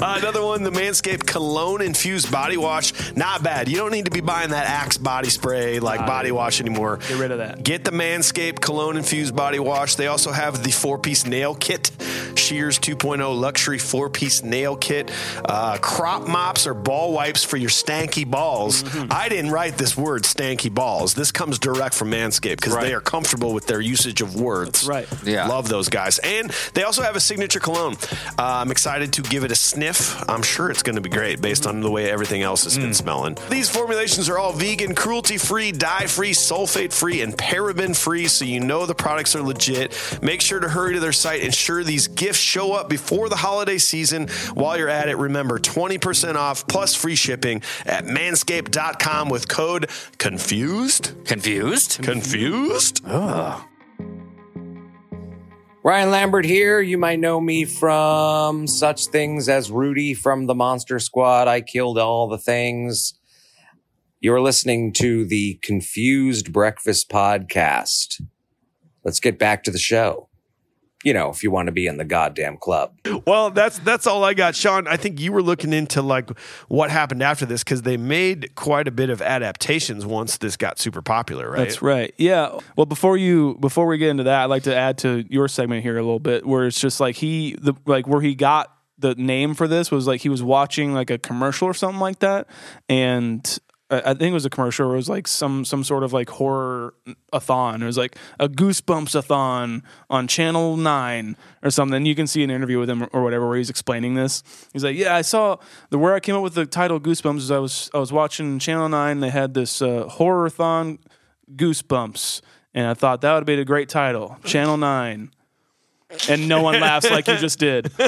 Uh, 0.00 0.14
another 0.16 0.44
one, 0.44 0.62
the 0.62 0.70
Manscaped 0.70 1.26
Cologne 1.26 1.82
Infused 1.82 2.30
Body 2.30 2.56
Wash. 2.56 2.92
Not 3.16 3.42
bad. 3.42 3.68
You 3.68 3.76
don't 3.78 3.90
need 3.90 4.04
to 4.04 4.12
be 4.12 4.20
buying 4.20 4.50
that 4.50 4.66
Axe 4.66 4.96
body 4.96 5.28
spray 5.28 5.80
like 5.80 6.06
body 6.06 6.30
wash 6.30 6.60
anymore. 6.60 6.98
Get 7.08 7.18
rid 7.18 7.32
of 7.32 7.38
that. 7.38 7.64
Get 7.64 7.84
the 7.84 7.90
Manscaped 7.90 8.60
Cologne 8.60 8.96
Infused 8.96 9.34
Body 9.34 9.58
Wash. 9.58 9.96
They 9.96 10.06
also 10.06 10.30
have 10.30 10.62
the 10.62 10.70
four 10.70 10.98
piece 11.00 11.26
nail 11.26 11.56
kit, 11.56 11.90
Shears 12.36 12.78
2.0 12.78 13.36
luxury 13.40 13.78
four 13.78 14.08
piece 14.08 14.44
nail 14.44 14.76
kit, 14.76 15.10
uh, 15.44 15.78
crop 15.78 16.28
mops 16.28 16.68
or 16.68 16.74
ball 16.74 17.12
wipes 17.12 17.42
for 17.42 17.56
your 17.56 17.70
stanky 17.70 18.24
balls. 18.24 18.84
Mm-hmm. 18.84 19.08
I 19.10 19.28
didn't 19.28 19.50
write 19.50 19.78
this 19.78 19.96
word, 19.96 20.22
stanky 20.22 20.72
balls. 20.72 21.14
This 21.14 21.32
comes 21.32 21.58
direct 21.58 21.96
from 21.96 22.12
Manscaped 22.12 22.56
because 22.56 22.74
Right. 22.74 22.84
they 22.84 22.94
are 22.94 23.00
comfortable 23.00 23.52
with 23.52 23.66
their 23.66 23.80
usage 23.80 24.22
of 24.22 24.40
words. 24.40 24.57
Right. 24.86 25.08
Yeah. 25.24 25.46
Love 25.48 25.68
those 25.68 25.88
guys. 25.88 26.18
And 26.18 26.50
they 26.74 26.82
also 26.82 27.02
have 27.02 27.16
a 27.16 27.20
signature 27.20 27.60
cologne. 27.60 27.96
Uh, 28.38 28.60
I'm 28.62 28.70
excited 28.70 29.12
to 29.14 29.22
give 29.22 29.44
it 29.44 29.52
a 29.52 29.56
sniff. 29.56 30.28
I'm 30.28 30.42
sure 30.42 30.70
it's 30.70 30.82
going 30.82 30.96
to 30.96 31.02
be 31.02 31.08
great 31.10 31.40
based 31.40 31.66
on 31.66 31.80
the 31.80 31.90
way 31.90 32.10
everything 32.10 32.42
else 32.42 32.64
has 32.64 32.76
been 32.78 32.94
smelling. 32.94 33.36
These 33.50 33.70
formulations 33.70 34.28
are 34.28 34.38
all 34.38 34.52
vegan, 34.52 34.94
cruelty 34.94 35.38
free, 35.38 35.72
dye 35.72 36.06
free, 36.06 36.32
sulfate 36.32 36.92
free, 36.92 37.22
and 37.22 37.36
paraben 37.36 37.96
free, 37.96 38.28
so 38.28 38.44
you 38.44 38.60
know 38.60 38.86
the 38.86 38.94
products 38.94 39.34
are 39.36 39.42
legit. 39.42 39.96
Make 40.22 40.40
sure 40.40 40.60
to 40.60 40.68
hurry 40.68 40.94
to 40.94 41.00
their 41.00 41.12
site. 41.12 41.42
Ensure 41.42 41.84
these 41.84 42.08
gifts 42.08 42.38
show 42.38 42.72
up 42.72 42.88
before 42.88 43.28
the 43.28 43.36
holiday 43.36 43.78
season. 43.78 44.28
While 44.54 44.78
you're 44.78 44.88
at 44.88 45.08
it, 45.08 45.16
remember 45.16 45.58
20% 45.58 46.34
off 46.36 46.66
plus 46.66 46.94
free 46.94 47.16
shipping 47.16 47.62
at 47.86 48.04
manscaped.com 48.04 49.28
with 49.28 49.48
code 49.48 49.88
CONFUSED. 50.18 51.24
Confused? 51.24 52.02
Confused? 52.02 53.04
Ryan 55.88 56.10
Lambert 56.10 56.44
here. 56.44 56.82
You 56.82 56.98
might 56.98 57.18
know 57.18 57.40
me 57.40 57.64
from 57.64 58.66
such 58.66 59.06
things 59.06 59.48
as 59.48 59.70
Rudy 59.70 60.12
from 60.12 60.44
the 60.44 60.54
Monster 60.54 60.98
Squad. 60.98 61.48
I 61.48 61.62
killed 61.62 61.96
all 61.96 62.28
the 62.28 62.36
things. 62.36 63.18
You're 64.20 64.42
listening 64.42 64.92
to 64.92 65.24
the 65.24 65.54
Confused 65.62 66.52
Breakfast 66.52 67.08
Podcast. 67.08 68.20
Let's 69.02 69.18
get 69.18 69.38
back 69.38 69.64
to 69.64 69.70
the 69.70 69.78
show. 69.78 70.27
You 71.04 71.14
know, 71.14 71.30
if 71.30 71.44
you 71.44 71.52
want 71.52 71.66
to 71.66 71.72
be 71.72 71.86
in 71.86 71.96
the 71.96 72.04
goddamn 72.04 72.56
club. 72.56 72.92
Well, 73.24 73.50
that's 73.50 73.78
that's 73.80 74.06
all 74.06 74.24
I 74.24 74.34
got, 74.34 74.56
Sean. 74.56 74.88
I 74.88 74.96
think 74.96 75.20
you 75.20 75.32
were 75.32 75.42
looking 75.42 75.72
into 75.72 76.02
like 76.02 76.36
what 76.66 76.90
happened 76.90 77.22
after 77.22 77.46
this 77.46 77.62
because 77.62 77.82
they 77.82 77.96
made 77.96 78.54
quite 78.56 78.88
a 78.88 78.90
bit 78.90 79.08
of 79.08 79.22
adaptations 79.22 80.04
once 80.04 80.38
this 80.38 80.56
got 80.56 80.78
super 80.78 81.00
popular, 81.00 81.48
right? 81.48 81.58
That's 81.58 81.82
right. 81.82 82.12
Yeah. 82.16 82.58
Well, 82.76 82.86
before 82.86 83.16
you 83.16 83.56
before 83.60 83.86
we 83.86 83.98
get 83.98 84.08
into 84.08 84.24
that, 84.24 84.42
I'd 84.42 84.46
like 84.46 84.64
to 84.64 84.74
add 84.74 84.98
to 84.98 85.24
your 85.28 85.46
segment 85.46 85.82
here 85.82 85.98
a 85.98 86.02
little 86.02 86.18
bit, 86.18 86.44
where 86.44 86.66
it's 86.66 86.80
just 86.80 86.98
like 86.98 87.14
he 87.14 87.56
the 87.60 87.74
like 87.86 88.08
where 88.08 88.20
he 88.20 88.34
got 88.34 88.74
the 88.98 89.14
name 89.14 89.54
for 89.54 89.68
this 89.68 89.92
was 89.92 90.08
like 90.08 90.20
he 90.20 90.28
was 90.28 90.42
watching 90.42 90.92
like 90.92 91.10
a 91.10 91.18
commercial 91.18 91.68
or 91.68 91.74
something 91.74 92.00
like 92.00 92.18
that, 92.18 92.48
and 92.88 93.58
I 93.90 94.12
think 94.12 94.30
it 94.30 94.32
was 94.32 94.44
a 94.44 94.50
commercial. 94.50 94.86
Where 94.86 94.94
it 94.94 94.98
was 94.98 95.08
like 95.08 95.26
some 95.26 95.64
some 95.64 95.82
sort 95.82 96.04
of 96.04 96.12
like 96.12 96.28
horror 96.28 96.94
a 97.32 97.40
thon. 97.40 97.82
It 97.82 97.86
was 97.86 97.96
like 97.96 98.16
a 98.38 98.48
Goosebumps 98.48 99.14
a 99.14 99.22
thon 99.22 99.82
on 100.10 100.28
Channel 100.28 100.76
Nine 100.76 101.36
or 101.62 101.70
something. 101.70 102.04
You 102.04 102.14
can 102.14 102.26
see 102.26 102.42
an 102.42 102.50
interview 102.50 102.78
with 102.78 102.90
him 102.90 103.08
or 103.12 103.22
whatever 103.22 103.48
where 103.48 103.56
he's 103.56 103.70
explaining 103.70 104.14
this. 104.14 104.42
He's 104.72 104.84
like, 104.84 104.96
"Yeah, 104.96 105.16
I 105.16 105.22
saw 105.22 105.56
the 105.88 105.98
where 105.98 106.14
I 106.14 106.20
came 106.20 106.34
up 106.34 106.42
with 106.42 106.54
the 106.54 106.66
title 106.66 107.00
Goosebumps 107.00 107.38
is 107.38 107.50
I 107.50 107.58
was 107.58 107.90
I 107.94 107.98
was 107.98 108.12
watching 108.12 108.58
Channel 108.58 108.90
Nine. 108.90 109.20
They 109.20 109.30
had 109.30 109.54
this 109.54 109.80
uh, 109.80 110.04
horror 110.08 110.50
thon 110.50 110.98
Goosebumps, 111.56 112.42
and 112.74 112.86
I 112.86 112.94
thought 112.94 113.22
that 113.22 113.34
would 113.34 113.46
be 113.46 113.54
a 113.54 113.64
great 113.64 113.88
title, 113.88 114.36
Channel 114.44 114.76
Nine. 114.76 115.30
And 116.28 116.48
no 116.48 116.62
one 116.62 116.80
laughs 116.80 117.10
like 117.10 117.26
you 117.26 117.36
just 117.36 117.58
did. 117.58 117.90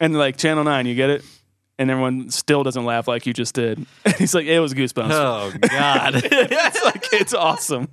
And 0.00 0.16
like 0.16 0.36
Channel 0.36 0.64
Nine, 0.64 0.86
you 0.86 0.94
get 0.94 1.10
it? 1.10 1.24
And 1.78 1.90
everyone 1.90 2.30
still 2.30 2.64
doesn't 2.64 2.84
laugh 2.84 3.06
like 3.06 3.24
you 3.24 3.32
just 3.32 3.54
did. 3.54 3.86
He's 4.18 4.34
like, 4.34 4.46
it 4.46 4.58
was 4.58 4.74
Goosebumps. 4.74 5.10
Oh 5.12 5.52
God! 5.60 6.14
it's 6.24 6.84
like 6.84 7.06
it's 7.12 7.34
awesome. 7.34 7.88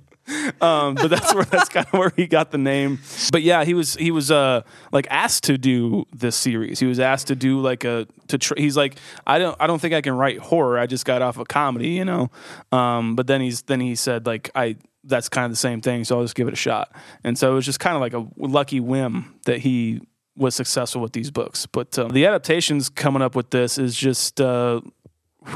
Um, 0.60 0.96
but 0.96 1.08
that's 1.08 1.32
where 1.32 1.44
that's 1.44 1.68
kind 1.68 1.86
of 1.86 1.92
where 1.92 2.12
he 2.16 2.26
got 2.26 2.50
the 2.50 2.58
name. 2.58 2.98
But 3.30 3.42
yeah, 3.42 3.64
he 3.64 3.74
was 3.74 3.94
he 3.94 4.10
was 4.10 4.30
uh 4.30 4.62
like 4.90 5.06
asked 5.10 5.44
to 5.44 5.56
do 5.56 6.04
this 6.12 6.34
series. 6.34 6.80
He 6.80 6.86
was 6.86 6.98
asked 6.98 7.28
to 7.28 7.36
do 7.36 7.60
like 7.60 7.84
a 7.84 8.08
to 8.28 8.38
tr- 8.38 8.54
he's 8.56 8.76
like 8.76 8.96
I 9.26 9.38
don't 9.38 9.56
I 9.60 9.66
don't 9.66 9.80
think 9.80 9.94
I 9.94 10.00
can 10.00 10.14
write 10.14 10.38
horror. 10.38 10.78
I 10.78 10.86
just 10.86 11.04
got 11.04 11.22
off 11.22 11.38
a 11.38 11.44
comedy, 11.44 11.90
you 11.90 12.04
know. 12.04 12.30
Um, 12.72 13.14
but 13.14 13.28
then 13.28 13.40
he's 13.40 13.62
then 13.62 13.80
he 13.80 13.94
said 13.94 14.26
like 14.26 14.50
I 14.54 14.76
that's 15.04 15.28
kind 15.28 15.44
of 15.44 15.52
the 15.52 15.56
same 15.56 15.80
thing, 15.80 16.02
so 16.04 16.16
I'll 16.16 16.24
just 16.24 16.34
give 16.34 16.48
it 16.48 16.54
a 16.54 16.56
shot. 16.56 16.92
And 17.22 17.38
so 17.38 17.52
it 17.52 17.54
was 17.54 17.64
just 17.64 17.78
kind 17.78 17.94
of 17.94 18.00
like 18.00 18.12
a 18.12 18.26
lucky 18.36 18.80
whim 18.80 19.38
that 19.44 19.58
he 19.58 20.00
was 20.36 20.54
successful 20.54 21.00
with 21.00 21.12
these 21.12 21.30
books. 21.30 21.66
But 21.66 21.98
uh, 21.98 22.08
the 22.08 22.26
adaptations 22.26 22.88
coming 22.88 23.22
up 23.22 23.34
with 23.34 23.50
this 23.50 23.78
is 23.78 23.96
just 23.96 24.40
uh, 24.40 24.80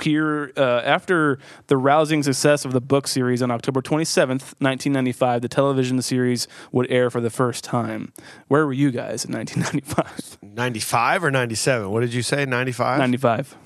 here 0.03 0.53
uh, 0.57 0.83
after 0.85 1.39
the 1.67 1.77
rousing 1.77 2.23
success 2.23 2.65
of 2.65 2.73
the 2.73 2.81
book 2.81 3.09
series 3.09 3.43
on 3.43 3.51
October 3.51 3.83
27th, 3.83 4.55
1995, 4.59 5.43
the 5.43 5.49
television 5.49 6.01
series 6.03 6.49
would 6.73 6.91
air 6.91 7.11
for 7.11 7.21
the 7.21 7.31
first 7.31 7.65
time. 7.65 8.13
Where 8.49 8.67
were 8.67 8.73
you 8.73 8.91
guys 8.91 9.25
in 9.25 9.33
1995? 9.33 10.39
95 10.43 11.25
or 11.25 11.31
97? 11.31 11.91
What 11.91 12.01
did 12.01 12.15
you 12.15 12.23
say? 12.23 12.45
95? 12.45 12.99
95. 12.99 13.57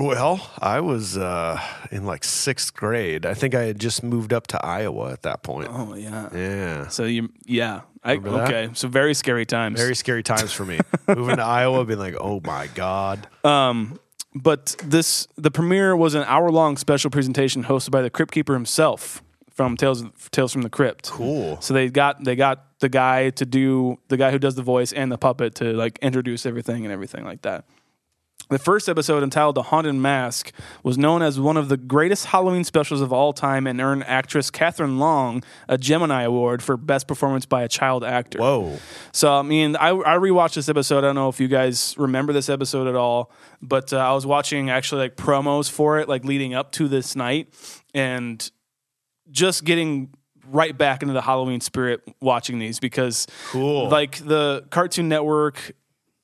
Well, 0.00 0.50
I 0.58 0.80
was 0.80 1.18
uh, 1.18 1.60
in 1.90 2.06
like 2.06 2.24
sixth 2.24 2.74
grade. 2.74 3.26
I 3.26 3.34
think 3.34 3.54
I 3.54 3.64
had 3.64 3.78
just 3.78 4.02
moved 4.02 4.32
up 4.32 4.46
to 4.48 4.64
Iowa 4.64 5.12
at 5.12 5.22
that 5.22 5.42
point. 5.42 5.68
Oh 5.70 5.94
yeah. 5.94 6.30
Yeah. 6.34 6.88
So 6.88 7.04
you 7.04 7.30
yeah. 7.44 7.82
I, 8.02 8.16
that? 8.16 8.26
okay. 8.26 8.70
So 8.72 8.88
very 8.88 9.12
scary 9.12 9.44
times. 9.44 9.78
Very 9.78 9.94
scary 9.94 10.22
times 10.22 10.52
for 10.52 10.64
me. 10.64 10.80
Moving 11.08 11.36
to 11.36 11.42
Iowa, 11.42 11.84
being 11.84 11.98
like, 11.98 12.16
oh 12.18 12.40
my 12.42 12.68
God. 12.68 13.28
Um, 13.44 14.00
but 14.34 14.74
this 14.82 15.28
the 15.36 15.50
premiere 15.50 15.94
was 15.94 16.14
an 16.14 16.22
hour 16.22 16.50
long 16.50 16.78
special 16.78 17.10
presentation 17.10 17.64
hosted 17.64 17.90
by 17.90 18.00
the 18.00 18.08
Crypt 18.08 18.32
Keeper 18.32 18.54
himself 18.54 19.22
from 19.50 19.76
Tales 19.76 20.02
Tales 20.30 20.50
from 20.52 20.62
the 20.62 20.70
Crypt. 20.70 21.10
Cool. 21.10 21.60
So 21.60 21.74
they 21.74 21.90
got 21.90 22.24
they 22.24 22.36
got 22.36 22.78
the 22.80 22.88
guy 22.88 23.28
to 23.30 23.44
do 23.44 23.98
the 24.08 24.16
guy 24.16 24.30
who 24.30 24.38
does 24.38 24.54
the 24.54 24.62
voice 24.62 24.94
and 24.94 25.12
the 25.12 25.18
puppet 25.18 25.56
to 25.56 25.74
like 25.74 25.98
introduce 26.00 26.46
everything 26.46 26.86
and 26.86 26.92
everything 26.92 27.26
like 27.26 27.42
that. 27.42 27.66
The 28.50 28.58
first 28.58 28.88
episode, 28.88 29.22
entitled 29.22 29.54
"The 29.54 29.62
Haunted 29.62 29.94
Mask," 29.94 30.52
was 30.82 30.98
known 30.98 31.22
as 31.22 31.38
one 31.38 31.56
of 31.56 31.68
the 31.68 31.76
greatest 31.76 32.26
Halloween 32.26 32.64
specials 32.64 33.00
of 33.00 33.12
all 33.12 33.32
time 33.32 33.66
and 33.66 33.80
earned 33.80 34.04
actress 34.04 34.50
Kathryn 34.50 34.98
Long 34.98 35.42
a 35.68 35.78
Gemini 35.78 36.24
Award 36.24 36.62
for 36.62 36.76
Best 36.76 37.06
Performance 37.06 37.46
by 37.46 37.62
a 37.62 37.68
Child 37.68 38.02
Actor. 38.04 38.38
Whoa. 38.40 38.78
So 39.12 39.32
I 39.32 39.42
mean, 39.42 39.76
I, 39.76 39.90
I 39.90 40.16
rewatched 40.18 40.54
this 40.54 40.68
episode. 40.68 40.98
I 40.98 41.00
don't 41.02 41.14
know 41.14 41.28
if 41.28 41.38
you 41.40 41.48
guys 41.48 41.94
remember 41.96 42.32
this 42.32 42.48
episode 42.48 42.88
at 42.88 42.96
all, 42.96 43.30
but 43.62 43.92
uh, 43.92 43.98
I 43.98 44.12
was 44.14 44.26
watching 44.26 44.68
actually 44.68 45.02
like 45.02 45.16
promos 45.16 45.70
for 45.70 46.00
it, 46.00 46.08
like 46.08 46.24
leading 46.24 46.52
up 46.52 46.72
to 46.72 46.88
this 46.88 47.14
night, 47.14 47.54
and 47.94 48.50
just 49.30 49.64
getting 49.64 50.10
right 50.50 50.76
back 50.76 51.02
into 51.02 51.14
the 51.14 51.22
Halloween 51.22 51.60
spirit 51.60 52.00
watching 52.20 52.58
these 52.58 52.80
because 52.80 53.28
Cool. 53.50 53.88
like 53.88 54.18
the 54.26 54.66
Cartoon 54.70 55.08
Network, 55.08 55.72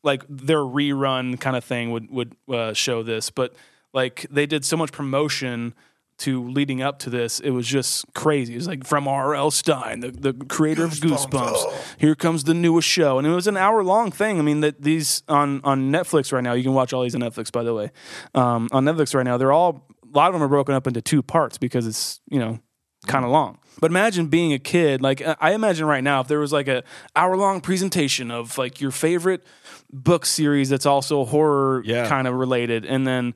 like 0.07 0.25
their 0.29 0.61
rerun 0.61 1.39
kind 1.39 1.57
of 1.57 1.65
thing 1.65 1.91
would 1.91 2.11
would 2.11 2.35
uh, 2.51 2.73
show 2.73 3.03
this, 3.03 3.29
but 3.29 3.55
like 3.93 4.27
they 4.31 4.47
did 4.47 4.65
so 4.65 4.77
much 4.77 4.93
promotion 4.93 5.75
to 6.19 6.49
leading 6.49 6.81
up 6.81 6.99
to 7.01 7.11
this, 7.11 7.41
it 7.41 7.51
was 7.51 7.67
just 7.67 8.07
crazy. 8.15 8.55
It 8.55 8.57
was 8.57 8.67
like 8.67 8.87
from 8.87 9.07
R.L. 9.07 9.51
Stine, 9.51 10.01
the, 10.01 10.11
the 10.11 10.33
creator 10.33 10.85
of 10.85 10.93
Goosebumps. 10.93 11.99
Here 11.99 12.15
comes 12.15 12.45
the 12.45 12.55
newest 12.55 12.89
show, 12.89 13.19
and 13.19 13.27
it 13.27 13.31
was 13.31 13.47
an 13.47 13.59
hour 13.59 13.85
long 13.85 14.11
thing. 14.11 14.39
I 14.39 14.43
mean, 14.43 14.61
that 14.61 14.81
these 14.81 15.23
on 15.29 15.61
on 15.63 15.93
Netflix 15.93 16.33
right 16.33 16.43
now. 16.43 16.55
You 16.55 16.63
can 16.63 16.73
watch 16.73 16.95
all 16.95 17.03
these 17.03 17.15
on 17.15 17.21
Netflix, 17.21 17.53
by 17.53 17.65
the 17.65 17.75
way. 17.75 17.91
Um, 18.35 18.69
on 18.73 18.85
Netflix 18.85 19.15
right 19.15 19.25
now, 19.25 19.37
they're 19.37 19.53
all 19.53 19.87
a 20.03 20.17
lot 20.17 20.29
of 20.29 20.33
them 20.33 20.43
are 20.43 20.49
broken 20.49 20.75
up 20.75 20.87
into 20.87 21.03
two 21.03 21.23
parts 21.23 21.59
because 21.59 21.87
it's 21.87 22.21
you 22.31 22.39
know 22.39 22.61
kind 23.07 23.25
of 23.25 23.31
long. 23.31 23.59
But 23.81 23.91
imagine 23.91 24.27
being 24.29 24.53
a 24.53 24.59
kid. 24.59 25.03
Like 25.03 25.20
I 25.22 25.37
I 25.41 25.53
imagine 25.53 25.87
right 25.87 26.03
now, 26.05 26.20
if 26.20 26.29
there 26.29 26.39
was 26.41 26.53
like 26.53 26.68
a 26.68 26.83
hour 27.14 27.37
long 27.37 27.61
presentation 27.61 28.31
of 28.31 28.57
like 28.59 28.81
your 28.81 28.91
favorite 28.91 29.45
book 29.93 30.24
series 30.27 30.68
that's 30.70 30.87
also 30.87 31.24
horror 31.24 31.83
Yeah. 31.85 32.09
kind 32.09 32.27
of 32.27 32.35
related, 32.35 32.85
and 32.85 33.07
then 33.07 33.35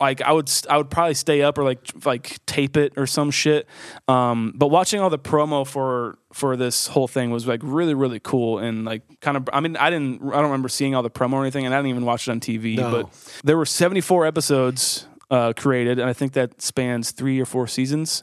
like 0.00 0.20
I 0.20 0.32
would 0.32 0.50
I 0.68 0.76
would 0.76 0.90
probably 0.90 1.14
stay 1.14 1.40
up 1.42 1.56
or 1.56 1.64
like 1.64 1.80
like 2.04 2.44
tape 2.44 2.76
it 2.76 2.92
or 2.96 3.06
some 3.06 3.30
shit. 3.30 3.66
Um, 4.08 4.52
but 4.54 4.68
watching 4.68 5.00
all 5.00 5.08
the 5.10 5.18
promo 5.18 5.66
for 5.66 6.18
for 6.32 6.56
this 6.56 6.88
whole 6.88 7.08
thing 7.08 7.30
was 7.30 7.46
like 7.46 7.60
really 7.62 7.94
really 7.94 8.20
cool 8.20 8.58
and 8.58 8.84
like 8.84 9.02
kind 9.20 9.36
of 9.36 9.48
I 9.52 9.60
mean 9.60 9.76
I 9.76 9.88
didn't 9.90 10.22
I 10.24 10.32
don't 10.36 10.44
remember 10.44 10.68
seeing 10.68 10.94
all 10.94 11.02
the 11.02 11.08
promo 11.10 11.34
or 11.34 11.42
anything 11.42 11.64
and 11.64 11.74
I 11.74 11.78
didn't 11.78 11.88
even 11.90 12.04
watch 12.04 12.28
it 12.28 12.32
on 12.32 12.40
TV. 12.40 12.76
No. 12.76 12.90
But 12.90 13.40
there 13.44 13.56
were 13.56 13.64
74 13.64 14.26
episodes 14.26 15.06
uh, 15.32 15.52
created 15.56 15.98
and 15.98 16.08
I 16.08 16.12
think 16.12 16.32
that 16.34 16.60
spans 16.62 17.10
three 17.10 17.40
or 17.40 17.46
four 17.46 17.66
seasons. 17.66 18.22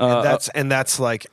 Uh, 0.00 0.16
and 0.16 0.24
that's 0.24 0.48
and 0.48 0.72
that's 0.72 0.98
like 0.98 1.26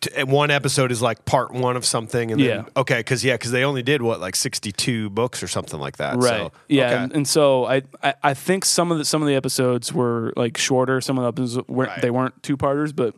t- 0.00 0.24
one 0.24 0.50
episode 0.50 0.90
is 0.90 1.02
like 1.02 1.24
part 1.26 1.52
one 1.52 1.76
of 1.76 1.84
something 1.84 2.30
and 2.32 2.40
then 2.40 2.46
Yeah. 2.48 2.64
okay 2.80 3.00
because 3.00 3.22
yeah 3.24 3.34
because 3.34 3.50
they 3.52 3.64
only 3.64 3.82
did 3.82 4.00
what 4.02 4.18
like 4.18 4.34
62 4.34 5.10
books 5.10 5.42
or 5.42 5.46
something 5.48 5.78
like 5.78 5.98
that 5.98 6.16
right 6.16 6.24
so, 6.50 6.52
yeah 6.68 6.86
okay. 6.86 6.94
and, 7.04 7.12
and 7.16 7.28
so 7.28 7.66
I, 7.66 7.82
I 8.02 8.14
i 8.22 8.34
think 8.34 8.64
some 8.64 8.90
of 8.90 8.98
the 8.98 9.04
some 9.04 9.20
of 9.22 9.28
the 9.28 9.34
episodes 9.34 9.92
were 9.92 10.32
like 10.36 10.56
shorter 10.56 11.00
some 11.02 11.18
of 11.18 11.22
the 11.24 11.28
episodes 11.42 11.68
weren't 11.68 11.90
Right. 11.90 12.02
they 12.02 12.10
weren't 12.10 12.42
two 12.42 12.56
parters 12.56 12.92
but 12.94 13.14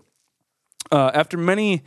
uh 0.90 1.10
after 1.14 1.36
many 1.38 1.82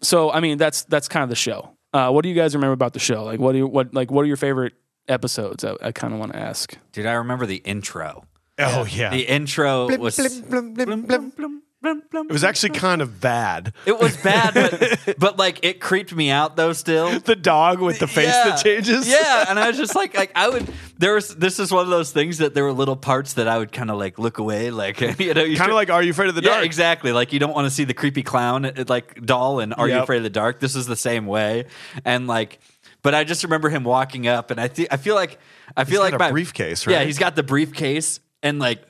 so 0.00 0.30
i 0.30 0.38
mean 0.40 0.58
that's 0.58 0.84
that's 0.84 1.08
kind 1.08 1.22
of 1.24 1.28
the 1.28 1.36
show 1.36 1.70
uh 1.92 2.10
what 2.10 2.22
do 2.22 2.28
you 2.28 2.34
guys 2.36 2.54
remember 2.54 2.72
about 2.74 2.92
the 2.92 3.00
show 3.00 3.24
like 3.24 3.40
what 3.40 3.52
do 3.52 3.58
you 3.58 3.66
what 3.66 3.92
like 3.92 4.10
what 4.12 4.22
are 4.22 4.26
your 4.28 4.36
favorite 4.36 4.74
episodes 5.08 5.64
i, 5.64 5.74
I 5.82 5.90
kind 5.92 6.12
of 6.14 6.20
want 6.20 6.32
to 6.32 6.38
ask 6.38 6.76
Dude, 6.92 7.06
I 7.06 7.12
remember 7.14 7.46
the 7.46 7.56
intro. 7.56 8.24
Oh 8.58 8.84
yeah 8.84 9.10
The 9.10 9.22
intro 9.22 9.88
Blim, 9.88 9.98
was 9.98 10.16
blim, 10.18 10.74
blim, 10.76 11.06
blim, 11.06 11.32
blim. 11.32 11.58
it 11.84 12.32
was 12.32 12.44
actually 12.44 12.70
kind 12.70 13.02
of 13.02 13.20
bad 13.20 13.72
it 13.86 13.98
was 13.98 14.16
bad, 14.18 14.54
but 14.54 15.14
but 15.18 15.36
like 15.36 15.64
it 15.64 15.80
creeped 15.80 16.14
me 16.14 16.30
out 16.30 16.54
though. 16.54 16.72
Still, 16.72 17.18
the 17.18 17.34
dog 17.34 17.80
with 17.80 17.98
the 17.98 18.06
face 18.06 18.28
Yeah. 18.28 18.50
that 18.50 18.62
changes 18.62 19.08
Yeah, 19.08 19.46
and 19.48 19.58
I 19.58 19.66
was 19.68 19.76
just 19.76 19.96
like, 19.96 20.16
like 20.16 20.30
I 20.36 20.48
would. 20.48 20.72
There 20.98 21.14
was 21.14 21.34
this 21.34 21.58
is 21.58 21.72
one 21.72 21.82
of 21.82 21.90
those 21.90 22.12
things 22.12 22.38
that 22.38 22.54
there 22.54 22.62
were 22.62 22.72
little 22.72 22.94
parts 22.94 23.32
that 23.32 23.48
I 23.48 23.58
would 23.58 23.72
kind 23.72 23.90
of 23.90 23.98
like 23.98 24.16
look 24.20 24.38
away, 24.38 24.70
like 24.70 25.00
you 25.18 25.34
know, 25.34 25.42
you 25.42 25.56
kind 25.56 25.70
of 25.70 25.74
like 25.74 25.90
are 25.90 26.02
you 26.04 26.10
afraid 26.12 26.28
of 26.28 26.36
the 26.36 26.42
yeah, 26.42 26.50
dark 26.50 26.64
exactly. 26.64 27.10
Like 27.10 27.32
you 27.32 27.40
don't 27.40 27.52
want 27.54 27.66
to 27.66 27.70
see 27.70 27.82
the 27.82 27.94
creepy 27.94 28.22
clown 28.22 28.70
like 28.86 29.20
doll 29.24 29.58
and 29.58 29.74
Are 29.74 29.88
You 29.88 29.98
Afraid 29.98 30.18
of 30.18 30.22
the 30.22 30.30
Dark? 30.30 30.60
This 30.60 30.76
is 30.76 30.86
the 30.86 30.94
same 30.96 31.26
way, 31.26 31.64
and 32.04 32.28
like, 32.28 32.60
but 33.02 33.12
I 33.16 33.24
just 33.24 33.42
remember 33.42 33.70
him 33.70 33.82
walking 33.82 34.28
up, 34.28 34.52
and 34.52 34.60
I 34.60 34.68
think 34.68 34.86
I 34.92 34.98
feel 34.98 35.16
like 35.16 35.40
I 35.76 35.82
feel 35.82 35.98
got 35.98 36.04
like 36.04 36.14
a 36.14 36.18
my 36.18 36.30
briefcase, 36.30 36.86
right? 36.86 36.92
Yeah, 36.92 37.04
he's 37.04 37.18
got 37.18 37.34
the 37.34 37.42
briefcase, 37.42 38.20
and 38.42 38.58
like. 38.58 38.82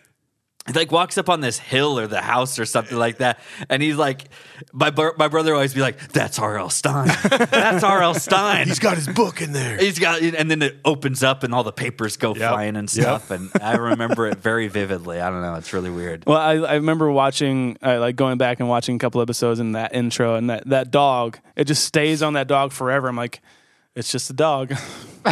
he 0.69 0.73
like 0.75 0.93
walks 0.93 1.19
up 1.19 1.29
on 1.29 1.41
this 1.41 1.59
hill 1.59 1.99
or 1.99 2.07
the 2.07 2.21
house 2.21 2.61
or 2.61 2.65
something 2.65 2.97
like 2.97 3.19
that, 3.19 3.41
and 3.69 3.83
he's 3.83 3.97
like, 3.97 4.29
my 4.73 4.91
bro- 4.91 5.11
my 5.19 5.27
brother 5.27 5.53
always 5.55 5.75
be 5.75 5.81
like, 5.81 6.13
"That's 6.13 6.39
R.L. 6.39 6.71
Stine. 6.71 7.09
That's 7.51 7.83
R.L. 7.83 8.15
Stine." 8.15 8.69
He's 8.69 8.79
got 8.79 8.95
his 8.97 9.09
book 9.09 9.43
in 9.43 9.53
there. 9.53 9.77
He's 9.77 9.99
got, 9.99 10.23
and 10.23 10.49
then 10.49 10.63
it 10.63 10.77
opens 10.85 11.25
up 11.25 11.43
and 11.43 11.53
all 11.53 11.65
the 11.65 11.73
papers 11.73 12.17
go 12.17 12.33
flying 12.33 12.77
and 12.77 12.89
Yep. 12.95 13.03
stuff. 13.05 13.31
And 13.33 13.51
I 13.61 13.75
remember 13.75 14.29
it 14.29 14.39
very 14.39 14.69
vividly. 14.69 15.21
I 15.21 15.31
don't 15.31 15.43
know. 15.43 15.57
It's 15.57 15.73
really 15.73 15.91
weird. 15.91 16.23
Well, 16.29 16.39
I, 16.39 16.53
I 16.53 16.75
remember 16.75 17.11
watching, 17.11 17.77
uh, 17.83 17.99
like 17.99 18.15
going 18.15 18.39
back 18.39 18.61
and 18.61 18.69
watching 18.69 18.95
a 18.95 18.99
couple 19.01 19.21
episodes 19.21 19.59
in 19.59 19.73
that 19.73 19.97
intro, 19.97 20.37
and 20.37 20.49
that, 20.49 20.69
that 20.69 20.93
dog, 20.93 21.41
it 21.57 21.65
just 21.65 21.85
stays 21.85 22.23
on 22.23 22.35
that 22.35 22.47
dog 22.47 22.71
forever. 22.71 23.09
I'm 23.09 23.17
like, 23.17 23.41
it's 23.97 24.13
just 24.13 24.31
a 24.31 24.33
dog. 24.35 24.73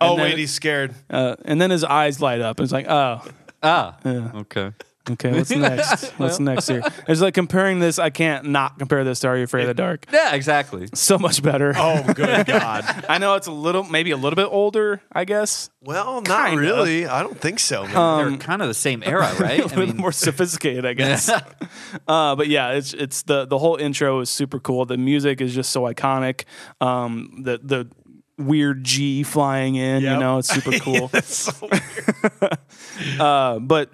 oh 0.00 0.16
then- 0.16 0.18
wait, 0.20 0.38
he's 0.38 0.52
scared. 0.52 0.94
Uh, 1.08 1.36
and 1.46 1.58
then 1.60 1.70
his 1.70 1.82
eyes 1.82 2.20
light 2.20 2.42
up. 2.42 2.58
And 2.58 2.64
it's 2.64 2.72
like, 2.74 2.88
oh, 2.90 3.22
Ah, 3.68 3.96
okay. 4.36 4.70
okay, 5.10 5.32
what's 5.32 5.50
next? 5.56 6.10
What's 6.18 6.38
next 6.38 6.68
here? 6.68 6.82
It's 7.08 7.20
like 7.20 7.34
comparing 7.34 7.80
this. 7.80 7.98
I 7.98 8.10
can't 8.10 8.46
not 8.46 8.78
compare 8.78 9.02
this 9.02 9.20
to 9.20 9.28
Are 9.28 9.36
You 9.36 9.44
Afraid 9.44 9.62
of 9.62 9.68
the 9.68 9.74
Dark? 9.74 10.06
Yeah, 10.12 10.34
exactly. 10.34 10.88
So 10.94 11.18
much 11.18 11.42
better. 11.42 11.72
Oh 11.76 12.02
good 12.14 12.46
God. 12.46 13.04
I 13.08 13.18
know 13.18 13.34
it's 13.34 13.46
a 13.48 13.52
little, 13.52 13.82
maybe 13.82 14.12
a 14.12 14.16
little 14.16 14.36
bit 14.36 14.48
older, 14.50 15.00
I 15.12 15.24
guess. 15.24 15.68
Well, 15.82 16.20
not 16.22 16.48
Kinda. 16.50 16.60
really. 16.60 17.06
I 17.06 17.22
don't 17.22 17.40
think 17.40 17.58
so. 17.58 17.84
Man. 17.86 17.96
Um, 17.96 18.28
They're 18.30 18.38
kind 18.38 18.62
of 18.62 18.68
the 18.68 18.74
same 18.74 19.02
era, 19.04 19.32
right? 19.40 19.60
a 19.72 19.76
little 19.78 19.96
more 19.96 20.12
sophisticated, 20.12 20.84
I 20.86 20.94
guess. 20.94 21.28
uh, 21.28 22.36
but 22.36 22.46
yeah, 22.48 22.72
it's 22.72 22.92
it's 22.94 23.22
the 23.22 23.46
the 23.46 23.58
whole 23.58 23.76
intro 23.76 24.20
is 24.20 24.30
super 24.30 24.58
cool. 24.60 24.84
The 24.86 24.96
music 24.96 25.40
is 25.40 25.54
just 25.54 25.70
so 25.70 25.82
iconic. 25.82 26.44
Um, 26.80 27.42
the 27.44 27.58
the 27.62 27.88
weird 28.38 28.84
G 28.84 29.22
flying 29.22 29.76
in, 29.76 30.02
you 30.02 30.16
know, 30.16 30.38
it's 30.38 30.48
super 30.48 30.78
cool. 30.80 31.08
That's 31.12 31.34
so 31.34 31.52
weird. 31.70 32.58
uh, 33.20 33.58
but 33.58 33.90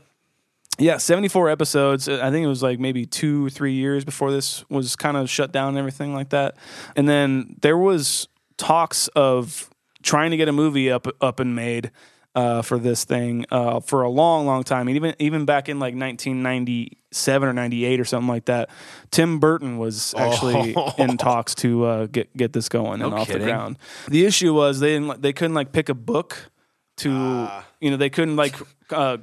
yeah, 0.78 0.96
74 0.96 1.50
episodes. 1.50 2.08
I 2.08 2.30
think 2.30 2.44
it 2.44 2.48
was 2.48 2.62
like 2.62 2.80
maybe 2.80 3.06
two, 3.06 3.50
three 3.50 3.74
years 3.74 4.04
before 4.04 4.30
this 4.32 4.68
was 4.68 4.96
kind 4.96 5.16
of 5.16 5.28
shut 5.28 5.52
down 5.52 5.70
and 5.70 5.78
everything 5.78 6.14
like 6.14 6.30
that. 6.30 6.56
And 6.96 7.08
then 7.08 7.56
there 7.60 7.76
was 7.76 8.28
talks 8.56 9.08
of 9.08 9.70
trying 10.02 10.30
to 10.32 10.36
get 10.36 10.48
a 10.48 10.52
movie 10.52 10.90
up 10.90 11.06
up 11.20 11.40
and 11.40 11.54
made 11.54 11.90
uh, 12.34 12.62
for 12.62 12.78
this 12.78 13.04
thing 13.04 13.44
uh, 13.50 13.80
for 13.80 14.02
a 14.02 14.08
long, 14.08 14.46
long 14.46 14.62
time. 14.64 14.88
And 14.88 14.96
even 14.96 15.14
even 15.18 15.44
back 15.44 15.68
in 15.68 15.78
like 15.78 15.94
1997 15.94 17.48
or 17.48 17.52
98 17.52 18.00
or 18.00 18.04
something 18.04 18.28
like 18.28 18.46
that, 18.46 18.70
Tim 19.10 19.38
Burton 19.38 19.78
was 19.78 20.14
actually 20.16 20.74
Oh. 20.76 20.92
in 20.98 21.16
talks 21.16 21.54
to 21.56 21.84
uh, 21.84 22.06
get 22.06 22.34
get 22.36 22.52
this 22.52 22.68
going 22.68 23.02
and 23.02 23.10
No 23.12 23.16
off 23.18 23.28
the 23.28 23.38
ground. 23.38 23.78
The 24.08 24.24
issue 24.24 24.54
was 24.54 24.80
they 24.80 24.98
didn't 24.98 25.20
they 25.22 25.32
couldn't 25.32 25.54
like 25.54 25.72
pick 25.72 25.88
a 25.88 25.94
book 25.94 26.50
to 26.98 27.48
you 27.80 27.90
know 27.90 27.96
they 27.96 28.10
couldn't 28.10 28.36
like 28.36 28.54
uh, 28.90 29.18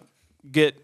get 0.52 0.76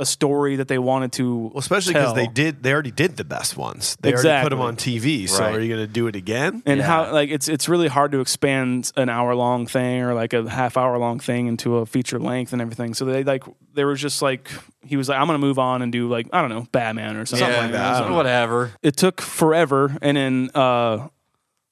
a 0.00 0.06
story 0.06 0.56
that 0.56 0.66
they 0.68 0.78
wanted 0.78 1.12
to 1.12 1.36
Well, 1.36 1.58
especially 1.58 1.94
because 1.94 2.14
they 2.14 2.26
did. 2.26 2.62
They 2.62 2.72
already 2.72 2.90
did 2.90 3.16
the 3.16 3.24
best 3.24 3.56
ones. 3.56 3.96
They 4.00 4.12
already 4.12 4.42
put 4.42 4.48
them 4.50 4.60
on 4.60 4.76
TV. 4.76 5.28
So 5.28 5.40
Right. 5.44 5.54
are 5.54 5.60
you 5.60 5.68
going 5.68 5.86
to 5.86 5.92
do 5.92 6.06
it 6.08 6.16
again? 6.16 6.62
and 6.66 6.78
Yeah. 6.80 6.86
how 6.86 7.12
like 7.12 7.30
it's 7.30 7.48
it's 7.48 7.68
really 7.68 7.88
hard 7.88 8.12
to 8.12 8.20
expand 8.20 8.90
an 8.96 9.08
hour 9.08 9.34
long 9.34 9.66
thing 9.66 10.02
or 10.02 10.14
like 10.14 10.32
a 10.32 10.48
half 10.50 10.76
hour 10.76 10.98
long 10.98 11.20
thing 11.20 11.46
into 11.46 11.76
a 11.76 11.86
feature 11.86 12.18
length 12.18 12.52
and 12.52 12.60
everything. 12.62 12.94
So 12.94 13.04
they 13.04 13.22
like 13.24 13.44
there 13.74 13.86
was 13.86 14.00
just 14.00 14.22
like 14.22 14.50
he 14.84 14.96
was 14.96 15.08
like 15.08 15.18
I'm 15.18 15.26
gonna 15.26 15.38
move 15.38 15.58
on 15.58 15.82
and 15.82 15.92
do 15.92 16.08
like 16.08 16.26
I 16.32 16.40
don't 16.40 16.50
know 16.50 16.66
Batman 16.72 17.16
or 17.16 17.26
something 17.26 17.46
like 17.48 17.72
that. 17.72 17.94
I 17.96 18.00
don't 18.00 18.10
know. 18.10 18.16
whatever. 18.16 18.72
It 18.82 18.96
took 18.96 19.20
forever, 19.20 19.96
and 20.02 20.16
then 20.16 20.50
uh, 20.54 21.08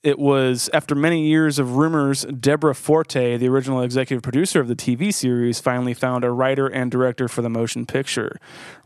it 0.03 0.19
was 0.19 0.71
after 0.73 0.95
many 0.95 1.27
years 1.27 1.59
of 1.59 1.77
rumors. 1.77 2.25
Deborah 2.25 2.75
Forte, 2.75 3.37
the 3.37 3.49
original 3.49 3.83
executive 3.83 4.23
producer 4.23 4.61
of 4.61 4.69
the 4.69 4.77
TV 4.77 5.13
series, 5.13 5.61
finally 5.61 5.95
found 5.95 6.25
a 6.25 6.31
writer 6.31 6.67
and 6.69 6.91
director 6.91 7.27
for 7.29 7.43
the 7.43 7.51
motion 7.51 7.85
picture. 7.85 8.39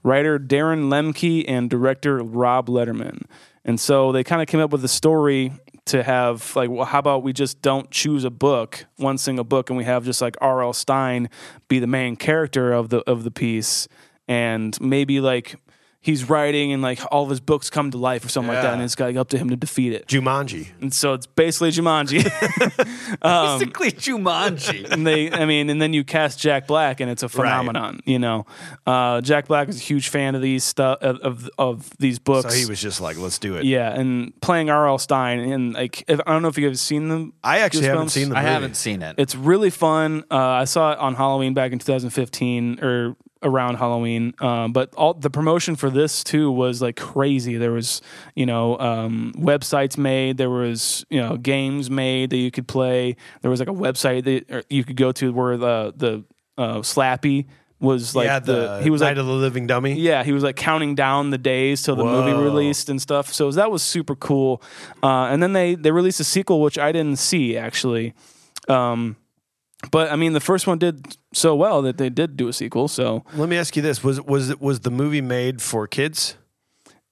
Writer 0.03 0.39
Darren 0.39 0.89
Lemke 0.89 1.45
and 1.47 1.69
director 1.69 2.19
Rob 2.19 2.69
Letterman. 2.69 3.25
And 3.65 3.79
so 3.79 4.11
they 4.11 4.25
kind 4.25 4.43
of 4.43 4.49
came 4.49 4.61
up 4.61 4.71
with 4.71 4.85
a 4.85 4.89
story 4.89 5.53
to 5.87 6.03
have 6.03 6.55
like, 6.57 6.71
well, 6.71 6.85
how 6.85 6.99
about 6.99 7.23
we 7.23 7.33
just 7.33 7.61
don't 7.61 7.91
choose 7.91 8.25
a 8.25 8.31
book, 8.31 8.87
one 8.97 9.19
single 9.19 9.45
book, 9.45 9.71
and 9.71 9.77
we 9.77 9.85
have 9.85 10.05
just 10.05 10.21
like 10.21 10.37
R.L. 10.41 10.73
Stine 10.73 11.29
be 11.69 11.79
the 11.79 11.87
main 11.87 12.17
character 12.17 12.73
of 12.73 12.89
the 12.89 12.99
of 13.09 13.25
the 13.25 13.31
piece, 13.31 13.89
and 14.29 14.81
maybe 14.81 15.21
like 15.21 15.57
he's 16.03 16.29
writing 16.29 16.73
and 16.73 16.83
like 16.83 17.01
all 17.13 17.23
of 17.23 17.31
his 17.31 17.41
books 17.41 17.71
come 17.71 17.91
to 17.93 17.97
life 17.97 18.25
or 18.25 18.29
something 18.29 18.53
like 18.53 18.61
that, 18.63 18.69
Yeah. 18.71 18.75
and 18.75 18.83
it's 18.83 18.99
like 18.99 19.17
up 19.17 19.29
to 19.31 19.39
him 19.39 19.49
to 19.51 19.57
defeat 19.57 19.93
it. 19.93 20.07
Jumanji. 20.09 20.67
And 20.81 20.93
so 20.93 21.15
it's 21.15 21.27
basically 21.27 21.71
Jumanji. 21.71 22.23
Um, 23.23 23.59
Basically, 23.61 23.93
Jumanji. 23.93 24.89
and 24.91 25.07
they, 25.07 25.31
I 25.31 25.45
mean, 25.45 25.71
and 25.71 25.81
then 25.81 25.93
you 25.93 26.03
cast 26.03 26.41
Jack 26.41 26.67
Black, 26.67 26.99
and 27.01 27.11
it's 27.11 27.23
a 27.23 27.29
phenomenon. 27.29 28.01
You 28.05 28.19
know, 28.19 28.47
uh, 28.87 29.21
Jack 29.21 29.47
Black 29.49 29.69
is 29.69 29.77
a 29.79 29.83
huge 29.83 30.09
fan 30.09 30.35
of 30.35 30.43
these 30.43 30.65
stuff 30.65 30.99
of, 31.03 31.19
of 31.21 31.51
of 31.59 31.91
these 31.99 32.19
books. 32.19 32.53
So 32.53 32.59
he 32.59 32.67
was 32.67 32.81
just 32.81 33.01
like, 33.01 33.19
let's 33.19 33.39
do 33.39 33.57
it. 33.57 33.65
yeah, 33.65 33.93
and 33.93 34.33
playing 34.41 34.71
R.L. 34.71 34.99
Stine, 34.99 35.41
and 35.41 35.75
like 35.75 36.05
if, 36.09 36.21
I 36.27 36.33
don't 36.33 36.43
know 36.43 36.49
if 36.49 36.59
you 36.59 36.67
guys 36.69 36.81
seen 36.81 37.09
them. 37.09 37.33
I 37.45 37.59
actually 37.61 37.85
haven't 37.87 38.07
Goosebumps. 38.07 38.11
seen 38.11 38.29
the 38.31 38.37
I 38.37 38.41
movie. 38.43 38.53
haven't 38.53 38.77
seen 38.77 39.03
it. 39.03 39.15
It's 39.19 39.35
really 39.37 39.71
fun. 39.71 40.25
Uh, 40.31 40.37
I 40.39 40.65
saw 40.65 40.93
it 40.93 40.99
on 40.99 41.15
Halloween 41.15 41.55
back 41.55 41.73
in 41.73 41.79
2015 41.79 42.81
or 42.83 43.17
around 43.43 43.77
Halloween. 43.77 44.35
Um, 44.41 44.73
but 44.73 44.95
all 44.95 45.15
the 45.15 45.31
promotion 45.31 45.77
for 45.77 45.91
this 45.91 46.25
too 46.25 46.51
was 46.51 46.81
like 46.81 46.97
crazy. 46.97 47.57
There 47.57 47.73
was, 47.73 48.03
you 48.35 48.47
know, 48.47 48.79
um, 48.79 49.33
websites 49.37 49.97
made. 49.99 50.37
There 50.37 50.51
was, 50.51 51.05
you 51.11 51.21
know, 51.21 51.37
games 51.37 51.91
made 51.91 52.31
that 52.31 52.37
you 52.37 52.51
could 52.51 52.69
play. 52.69 53.17
There 53.41 53.51
was 53.51 53.61
like 53.61 53.69
a 53.69 53.73
website 53.73 54.25
that 54.25 54.67
you 54.71 54.85
could 54.85 54.97
go 54.97 55.13
to 55.13 55.33
where 55.33 55.57
the 55.57 55.93
the 55.97 56.25
uh, 56.59 56.79
Slappy 56.79 57.47
was 57.83 58.15
like 58.15 58.27
yeah, 58.27 58.39
the, 58.39 58.81
he 58.83 58.91
was 58.91 59.01
Night 59.01 59.09
like 59.09 59.17
of 59.19 59.27
the 59.27 59.33
Living 59.33 59.67
Dummy. 59.67 59.95
yeah, 59.95 60.23
he 60.23 60.33
was 60.33 60.45
like 60.45 60.55
counting 60.55 60.95
down 60.95 61.31
the 61.31 61.39
days 61.39 61.83
till 61.83 61.97
the 61.97 62.05
movie 62.05 62.33
released 62.33 62.89
and 62.89 63.03
stuff. 63.03 63.33
So 63.33 63.51
that 63.51 63.73
was 63.73 63.83
super 63.83 64.15
cool. 64.15 64.63
Uh, 65.03 65.25
and 65.25 65.43
then 65.43 65.53
they 65.53 65.75
they 65.75 65.91
released 65.91 66.21
a 66.21 66.25
sequel, 66.25 66.61
which 66.61 66.79
I 66.79 66.93
didn't 66.93 67.19
see 67.19 67.57
actually. 67.57 68.15
Um, 68.69 69.17
but 69.91 70.11
I 70.13 70.17
mean, 70.17 70.33
the 70.33 70.41
first 70.41 70.67
one 70.67 70.79
did 70.79 71.17
so 71.33 71.55
well 71.57 71.83
that 71.83 71.99
they 71.99 72.09
did 72.11 72.37
do 72.37 72.49
a 72.49 72.53
sequel. 72.53 72.89
So 72.89 73.25
Let 73.35 73.49
me 73.49 73.57
ask 73.57 73.75
you 73.77 73.83
this: 73.83 74.05
was 74.05 74.21
was 74.21 74.57
was 74.61 74.81
the 74.81 74.91
movie 74.91 75.21
made 75.21 75.61
for 75.61 75.87
kids? 75.87 76.37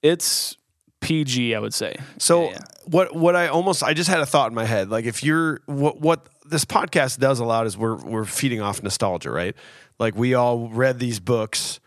it's 0.01 0.57
PG, 1.01 1.53
I 1.53 1.59
would 1.59 1.73
say. 1.73 1.95
So 2.17 2.45
Yeah, 2.45 2.49
yeah. 2.51 2.57
what 2.85 3.15
what 3.15 3.35
I 3.35 3.47
almost 3.47 3.83
I 3.83 3.93
just 3.93 4.09
had 4.09 4.19
a 4.19 4.25
thought 4.25 4.49
in 4.51 4.55
my 4.55 4.65
head. 4.65 4.89
Like 4.89 5.05
if 5.05 5.23
you're 5.23 5.61
what 5.65 5.99
what 5.99 6.27
this 6.45 6.65
podcast 6.65 7.19
does 7.19 7.39
a 7.39 7.45
lot 7.45 7.67
is 7.67 7.77
we're 7.77 7.95
we're 7.97 8.25
feeding 8.25 8.61
off 8.61 8.81
nostalgia, 8.81 9.31
right? 9.31 9.55
Like 9.99 10.15
we 10.15 10.33
all 10.33 10.69
read 10.69 10.97
these 10.99 11.19
books 11.19 11.79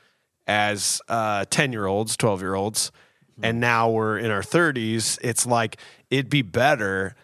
as 0.46 1.00
uh 1.08 1.44
10 1.50 1.72
year 1.72 1.86
olds, 1.86 2.16
12 2.16 2.40
year 2.40 2.54
olds, 2.54 2.92
and 3.42 3.58
now 3.60 3.90
we're 3.90 4.18
in 4.18 4.30
our 4.30 4.42
30s. 4.42 5.18
It's 5.22 5.46
like 5.46 5.78
it'd 6.10 6.30
be 6.30 6.42
better 6.42 7.16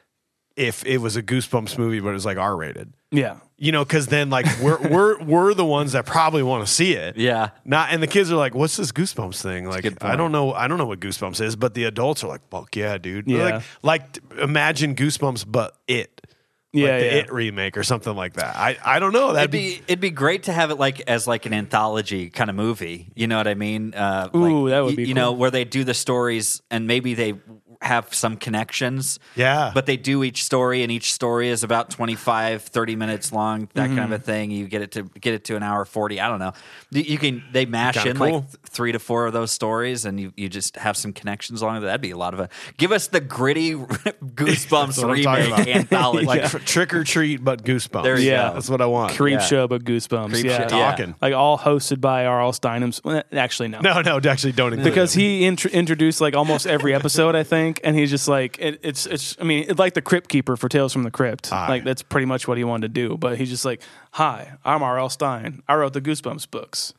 if 0.57 0.85
it 0.85 0.99
was 0.99 1.17
a 1.17 1.23
Goosebumps 1.23 1.79
movie, 1.79 2.01
but 2.01 2.11
it 2.11 2.15
was 2.15 2.27
like 2.27 2.39
R 2.39 2.57
rated. 2.57 2.93
Yeah. 3.11 3.37
You 3.59 3.73
know, 3.73 3.85
because 3.85 4.07
then 4.07 4.31
like 4.31 4.47
we're 4.63 4.79
we're 4.89 5.23
we're 5.23 5.53
the 5.55 5.67
ones 5.67 5.93
that 5.93 6.07
probably 6.07 6.43
want 6.43 6.67
to 6.67 6.73
see 6.73 6.95
it. 6.95 7.17
yeah. 7.19 7.51
Not 7.65 7.91
and 7.93 8.03
the 8.03 8.07
kids 8.07 8.33
are 8.33 8.37
like, 8.37 8.55
"What's 8.55 8.77
this 8.79 8.91
Goosebumps 8.91 9.43
thing?" 9.43 9.67
Like, 9.69 10.03
I 10.03 10.17
don't 10.17 10.33
know. 10.33 10.55
I 10.55 10.67
don't 10.67 10.79
know 10.79 10.87
what 10.87 11.01
Goosebumps 11.01 11.43
is, 11.43 11.57
but 11.57 11.75
the 11.75 11.85
adults 11.85 12.25
are 12.25 12.29
like, 12.29 12.41
"Fuck 12.51 12.75
yeah, 12.75 12.97
dude!" 12.97 13.29
Yeah. 13.29 13.61
Like, 13.83 14.19
like 14.23 14.41
imagine 14.41 14.95
Goosebumps, 14.95 15.45
but 15.47 15.77
it, 15.87 16.27
Yeah, 16.73 16.89
like 16.89 17.01
the 17.01 17.05
yeah. 17.05 17.13
It 17.13 17.33
remake 17.33 17.77
or 17.77 17.83
something 17.83 18.17
like 18.17 18.33
that. 18.35 18.57
I 18.57 18.79
I 18.83 18.99
don't 18.99 19.13
know. 19.13 19.35
That'd 19.35 19.55
It'd 19.55 19.77
be 19.79 19.83
it'd 19.89 20.01
be 20.01 20.09
great 20.11 20.45
to 20.45 20.53
have 20.55 20.71
it 20.71 20.77
like 20.79 21.01
as 21.03 21.27
like 21.27 21.45
an 21.45 21.53
anthology 21.53 22.31
kind 22.31 22.49
of 22.49 22.57
movie. 22.57 23.13
You 23.15 23.27
know 23.27 23.37
what 23.37 23.47
I 23.49 23.55
mean? 23.55 23.93
Uh, 23.93 24.31
Ooh, 24.35 24.65
like, 24.69 24.71
that 24.71 24.81
would 24.81 24.91
y- 24.93 24.97
be 24.97 25.03
You 25.03 25.09
cool. 25.15 25.23
know 25.23 25.33
where 25.33 25.51
they 25.51 25.65
do 25.67 25.85
the 25.85 25.93
stories 25.95 26.63
and 26.71 26.87
maybe 26.87 27.13
they 27.13 27.35
have 27.83 28.13
some 28.13 28.37
connections. 28.37 29.19
Yeah. 29.37 29.71
But 29.75 29.87
they 29.87 29.97
do 29.97 30.23
each 30.23 30.45
story 30.45 30.83
and 30.83 30.93
each 30.93 31.15
story 31.15 31.49
is 31.49 31.63
about 31.65 31.89
25 31.91 32.63
30 32.63 32.97
minutes 32.97 33.33
long, 33.33 33.69
that 33.75 33.87
kind 33.89 34.01
of 34.01 34.13
a 34.13 34.15
Mm-hmm. 34.17 34.25
thing. 34.25 34.51
You 34.51 34.67
get 34.67 34.83
it 34.83 34.93
to 34.93 35.05
get 35.05 35.33
it 35.35 35.45
to 35.45 35.57
an 35.57 35.63
hour 35.63 35.85
40, 35.85 36.21
I 36.21 36.29
don't 36.29 36.39
know. 36.41 36.53
You 36.91 37.03
you 37.03 37.19
can 37.19 37.43
they 37.53 37.65
mash 37.67 37.95
Kinda 37.95 38.11
in 38.11 38.17
cool. 38.19 38.27
like 38.41 38.51
th- 38.51 38.57
3 38.67 38.93
to 38.93 38.99
4 38.99 39.27
of 39.27 39.33
those 39.33 39.51
stories 39.51 40.05
and 40.05 40.21
you 40.21 40.33
you 40.37 40.49
just 40.49 40.77
have 40.77 40.97
some 40.97 41.13
connections 41.13 41.63
along. 41.63 41.81
That'd 41.83 42.01
be 42.01 42.11
a 42.11 42.17
lot 42.19 42.35
of 42.35 42.41
fun. 42.41 42.49
Give 42.77 42.93
us 42.93 43.09
the 43.09 43.21
gritty 43.21 43.75
Goosebumps 43.75 45.03
what 45.03 45.17
I'm 45.17 45.23
talking 45.23 45.45
remake 45.45 45.53
about. 45.53 45.69
anthology. 45.69 46.27
like 46.33 46.45
tr- 46.51 46.59
Trick 46.59 46.95
or 46.95 47.05
Treat, 47.05 47.43
but 47.43 47.65
Goosebumps. 47.65 48.03
There 48.03 48.19
you 48.19 48.31
Yeah. 48.31 48.49
go. 48.49 48.55
that's 48.55 48.69
what 48.69 48.81
I 48.81 48.87
want. 48.87 49.15
Creep 49.15 49.35
Yeah. 49.41 49.47
show, 49.47 49.69
but 49.69 49.85
Goosebumps. 49.85 50.31
Creep 50.31 50.45
yeah. 50.47 50.69
show, 50.69 50.77
yeah. 50.77 50.91
Talking. 50.91 51.15
Like 51.21 51.35
all 51.35 51.59
hosted 51.59 52.01
by 52.01 52.27
R.L. 52.27 52.53
Stine. 52.53 52.83
hims- 52.83 53.01
well, 53.05 53.23
Actually, 53.33 53.69
no. 53.69 53.81
No, 53.81 54.01
no, 54.03 54.19
actually, 54.29 54.53
don't 54.53 54.73
include 54.73 54.93
because 54.93 55.17
it. 55.17 55.21
he 55.21 55.45
int- 55.47 55.65
introduced 55.67 56.21
like 56.21 56.35
almost 56.35 56.67
every 56.67 56.95
episode, 56.95 57.35
I 57.35 57.43
think, 57.43 57.70
and 57.85 57.95
he's 57.95 58.11
just 58.11 58.27
like 58.27 58.59
it, 58.59 58.81
it's 58.83 59.07
it's. 59.07 59.37
I 59.41 59.45
mean, 59.45 59.67
it's 59.69 59.79
like 59.79 59.95
the 59.95 60.03
Crypt 60.03 60.29
Keeper 60.29 60.57
for 60.57 60.69
Tales 60.69 60.93
from 60.93 61.05
the 61.05 61.11
Crypt. 61.11 61.53
Aye. 61.53 61.69
Like 61.69 61.85
that's 61.85 62.03
pretty 62.03 62.25
much 62.27 62.49
what 62.49 62.59
he 62.59 62.65
wanted 62.65 62.95
to 62.95 63.01
do. 63.09 63.17
But 63.17 63.39
he's 63.39 63.51
just 63.51 63.65
like, 63.65 63.83
"Hi, 64.13 64.55
I'm 64.65 64.83
R.L. 64.83 65.09
Stine. 65.11 65.63
I 65.69 65.75
wrote 65.75 65.93
the 65.93 66.01
Goosebumps 66.01 66.51
books, 66.51 66.93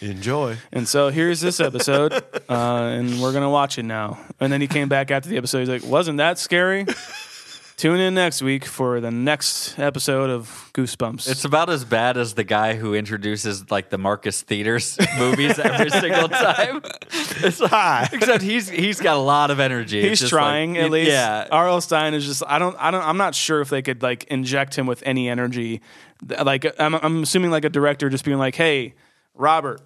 enjoy. 0.00 0.56
and 0.72 0.86
so 0.86 1.08
here's 1.08 1.40
this 1.40 1.60
episode, 1.60 2.12
uh, 2.12 2.52
and 2.52 3.20
we're 3.22 3.32
gonna 3.32 3.50
watch 3.50 3.78
it 3.78 3.84
now." 3.84 4.18
And 4.40 4.52
then 4.52 4.60
he 4.60 4.66
came 4.66 4.88
back 4.88 5.10
after 5.10 5.28
the 5.28 5.36
episode. 5.36 5.60
He's 5.60 5.68
like, 5.68 5.84
"Wasn't 5.84 6.18
that 6.18 6.38
scary?" 6.38 6.86
Tune 7.76 7.98
in 7.98 8.14
next 8.14 8.40
week 8.40 8.64
for 8.64 9.00
the 9.00 9.10
next 9.10 9.76
episode 9.80 10.30
of 10.30 10.70
Goosebumps. 10.74 11.28
It's 11.28 11.44
about 11.44 11.68
as 11.70 11.84
bad 11.84 12.16
as 12.16 12.34
the 12.34 12.44
guy 12.44 12.74
who 12.76 12.94
introduces 12.94 13.68
like 13.68 13.90
the 13.90 13.98
Marcus 13.98 14.42
Theaters 14.42 14.96
movies 15.18 15.58
every 15.58 15.90
single 15.90 16.28
time. 16.28 16.82
It's 17.36 17.60
like, 17.60 18.12
except 18.12 18.42
he's 18.42 18.68
he's 18.68 19.00
got 19.00 19.16
a 19.16 19.20
lot 19.20 19.50
of 19.50 19.58
energy. 19.58 20.00
He's 20.08 20.20
just 20.20 20.30
trying 20.30 20.74
like- 20.74 20.82
at 20.84 20.90
least. 20.90 21.10
Yeah. 21.10 21.48
R.L. 21.50 21.80
Stine 21.80 22.14
is 22.14 22.24
just. 22.24 22.42
I 22.46 22.58
don't. 22.58 22.76
I 22.78 22.90
don't. 22.92 23.02
I'm 23.02 23.16
not 23.16 23.34
sure 23.34 23.60
if 23.60 23.68
they 23.70 23.82
could 23.82 24.02
like 24.02 24.24
inject 24.24 24.76
him 24.78 24.86
with 24.86 25.02
any 25.04 25.28
energy. 25.28 25.80
Like 26.42 26.64
I'm, 26.80 26.94
I'm 26.94 27.22
assuming 27.24 27.50
like 27.50 27.64
a 27.64 27.68
director 27.68 28.08
just 28.08 28.24
being 28.24 28.38
like, 28.38 28.54
"Hey, 28.54 28.94
Robert, 29.34 29.80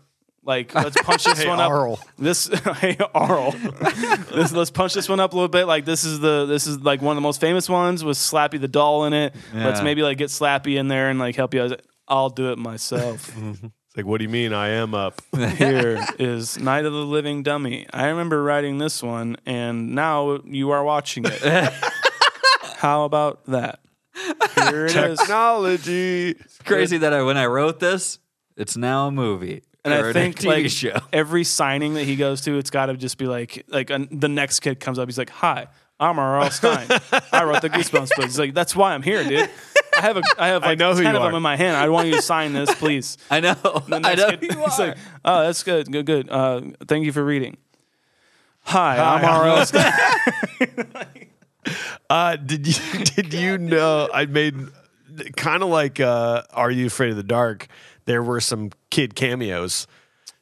like 0.49 0.75
let's 0.85 1.01
punch 1.03 1.23
this 1.25 1.43
Hey, 1.43 1.49
one 1.49 1.61
up. 1.61 1.71
Arl. 1.71 2.01
This 2.19 2.47
hey 2.81 2.97
Arl, 3.15 3.53
this, 4.35 4.51
let's 4.53 4.71
punch 4.71 4.95
this 4.95 5.09
one 5.09 5.21
up 5.21 5.33
a 5.33 5.37
little 5.37 5.49
bit. 5.49 5.67
Like 5.67 5.85
this 5.85 6.03
is 6.03 6.19
the 6.19 6.47
this 6.47 6.67
is 6.67 6.81
like 6.81 7.01
one 7.03 7.13
of 7.13 7.17
the 7.19 7.21
most 7.27 7.41
famous 7.41 7.69
ones 7.69 8.03
with 8.03 8.17
Slappy 8.17 8.61
the 8.61 8.67
doll 8.67 9.05
in 9.05 9.13
it. 9.13 9.35
Let's 9.55 9.83
maybe 9.83 10.03
like 10.03 10.19
get 10.19 10.31
Slappy 10.31 10.77
in 10.77 10.89
there 10.89 11.11
and 11.11 11.19
like 11.21 11.37
help 11.37 11.55
you. 11.55 11.63
out. 11.63 11.83
I'll 12.09 12.31
do 12.31 12.51
it 12.51 12.59
myself. 12.59 13.31
It's 13.37 13.97
like, 13.97 14.07
what 14.07 14.17
do 14.19 14.25
you 14.25 14.31
mean 14.31 14.55
I 14.55 14.69
am 14.71 14.95
up? 14.95 15.21
Here 15.37 16.03
is 16.19 16.59
Night 16.59 16.87
of 16.87 16.93
the 16.95 17.05
Living 17.05 17.43
Dummy. 17.43 17.87
I 17.93 18.07
remember 18.09 18.43
writing 18.43 18.79
this 18.79 19.03
one, 19.03 19.37
and 19.45 19.95
now 19.95 20.41
you 20.47 20.71
are 20.71 20.83
watching 20.83 21.25
it. 21.27 21.73
How 22.79 23.05
about 23.05 23.45
that? 23.47 23.81
Here 24.55 24.87
it 24.87 24.97
is. 24.97 25.19
Technology. 25.19 26.35
Crazy 26.65 26.97
that 26.99 27.13
I, 27.13 27.23
when 27.23 27.37
I 27.37 27.45
wrote 27.47 27.79
this, 27.81 28.19
it's 28.57 28.77
now 28.77 29.09
a 29.09 29.11
movie. 29.11 29.63
And 29.93 30.07
I 30.07 30.13
think 30.13 30.43
like 30.45 30.69
show. 30.71 30.99
every 31.13 31.45
signing 31.45 31.95
that 31.95 32.05
he 32.05 32.17
goes 32.17 32.41
to, 32.43 32.59
it's 32.59 32.71
got 32.71 32.87
to 32.87 32.97
just 32.97 33.19
be 33.19 33.27
like, 33.27 33.65
like 33.69 33.91
uh, 33.91 34.01
the 34.11 34.29
next 34.29 34.61
kid 34.61 34.81
comes 34.81 34.99
up, 34.99 35.09
he's 35.09 35.19
like, 35.19 35.31
"Hi, 35.31 35.67
I'm 36.01 36.19
R.L. 36.19 36.51
Stine. 36.51 36.89
I 37.33 37.45
wrote 37.45 37.63
the 37.63 37.71
Goosebumps 37.71 38.11
book." 38.17 38.25
He's 38.25 38.39
like, 38.39 38.55
"That's 38.55 38.75
why 38.77 38.95
I'm 38.95 39.03
here, 39.03 39.25
dude. 39.25 39.51
I 39.97 40.01
have 40.01 40.17
a, 40.17 40.23
I 40.39 40.49
have 40.49 40.63
like 40.65 40.79
know 40.79 40.95
who 40.95 41.03
ten 41.03 41.17
of 41.17 41.23
are." 41.23 41.29
them 41.29 41.37
in 41.37 41.43
my 41.43 41.57
hand. 41.57 41.77
I 41.77 41.89
want 41.89 42.09
you 42.09 42.15
to 42.15 42.23
sign 42.23 42.53
this, 42.53 42.75
please." 42.75 43.19
I 43.31 43.41
know. 43.41 43.55
The 43.55 44.01
I 44.05 44.15
know. 44.15 44.31
kid, 44.31 44.43
he's 44.43 44.79
like, 44.79 44.97
"Oh, 45.25 45.43
that's 45.45 45.63
good, 45.63 45.91
good, 45.91 46.07
good. 46.07 46.31
Uh, 46.31 46.63
thank 46.87 47.05
you 47.05 47.13
for 47.13 47.25
reading." 47.25 47.57
Hi, 48.63 48.99
I'm 48.99 49.25
Hi, 49.25 49.39
R.L. 49.39 49.67
Stine. 49.67 51.29
Uh, 52.09 52.37
did 52.37 52.67
you 52.67 53.05
did 53.05 53.35
you 53.35 53.59
know 53.59 54.09
I 54.13 54.27
made 54.27 54.55
kind 55.37 55.63
of 55.63 55.69
like 55.69 56.01
uh, 56.01 56.43
Are 56.53 56.71
You 56.71 56.87
Afraid 56.87 57.11
of 57.11 57.17
the 57.17 57.23
Dark? 57.23 57.67
There 58.09 58.23
were 58.23 58.41
some 58.41 58.71
kid 58.91 59.15
cameos. 59.15 59.87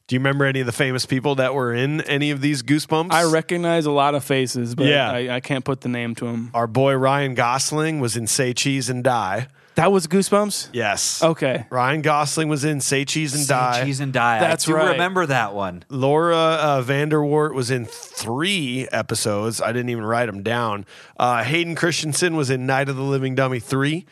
Do 0.07 0.15
you 0.15 0.21
remember 0.21 0.45
any 0.45 0.61
of 0.61 0.65
the 0.65 0.71
famous 0.71 1.05
people 1.05 1.35
that 1.35 1.53
were 1.53 1.73
in 1.73 1.99
any 1.99 2.31
of 2.31 2.39
these 2.39 2.63
Goosebumps? 2.63 3.11
I 3.11 3.25
recognize 3.25 3.85
a 3.85 3.91
lot 3.91 4.15
of 4.15 4.23
faces, 4.23 4.73
but 4.73 4.85
Yeah. 4.85 5.11
I, 5.11 5.35
I 5.35 5.39
can't 5.41 5.65
put 5.65 5.81
the 5.81 5.89
name 5.89 6.15
to 6.15 6.25
them. 6.27 6.49
Our 6.53 6.65
boy 6.65 6.93
Ryan 6.93 7.35
Gosling 7.35 7.99
was 7.99 8.15
in 8.15 8.25
Say 8.25 8.53
Cheese 8.53 8.89
and 8.89 9.03
Die. 9.03 9.47
That 9.75 9.91
was 9.91 10.07
Goosebumps. 10.07 10.69
Yes. 10.71 11.21
Okay, 11.21 11.65
Ryan 11.69 12.01
Gosling 12.01 12.47
was 12.47 12.63
in 12.63 12.79
Say 12.79 13.03
Cheese 13.03 13.33
and 13.35 13.43
Say 13.43 13.53
Die. 13.53 13.83
Cheese 13.83 13.99
and 13.99 14.13
die. 14.13 14.39
That's 14.39 14.65
I 14.65 14.71
do 14.71 14.75
right. 14.77 14.91
remember 14.93 15.25
that 15.25 15.53
one. 15.53 15.83
Laura 15.89 16.35
uh, 16.37 16.81
Vandervoort 16.83 17.53
was 17.53 17.69
in 17.69 17.83
three 17.85 18.87
episodes. 18.93 19.61
I 19.61 19.73
didn't 19.73 19.89
even 19.89 20.05
write 20.05 20.27
them 20.27 20.41
down. 20.41 20.85
Uh, 21.19 21.43
Hayden 21.43 21.75
Christensen 21.75 22.37
was 22.37 22.49
in 22.49 22.65
Night 22.65 22.87
of 22.87 22.95
the 22.95 23.03
Living 23.03 23.35
Dummy 23.35 23.59
3. 23.59 24.05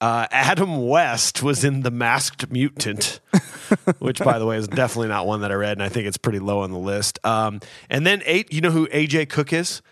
Uh, 0.00 0.26
Adam 0.30 0.86
West 0.88 1.42
was 1.42 1.62
in 1.62 1.82
The 1.82 1.90
Masked 1.90 2.50
Mutant, 2.50 3.20
which, 3.98 4.18
by 4.18 4.38
the 4.38 4.46
way, 4.46 4.56
is 4.56 4.66
definitely 4.66 5.08
not 5.08 5.26
one 5.26 5.42
that 5.42 5.50
I 5.50 5.54
read, 5.54 5.72
and 5.72 5.82
I 5.82 5.90
think 5.90 6.06
it's 6.06 6.16
pretty 6.16 6.38
low 6.38 6.60
on 6.60 6.70
the 6.70 6.78
list. 6.78 7.18
Um, 7.24 7.60
and 7.90 8.06
then, 8.06 8.22
eight, 8.24 8.52
you 8.52 8.62
know 8.62 8.70
who 8.70 8.86
AJ 8.88 9.28
Cook 9.28 9.52
is? 9.52 9.82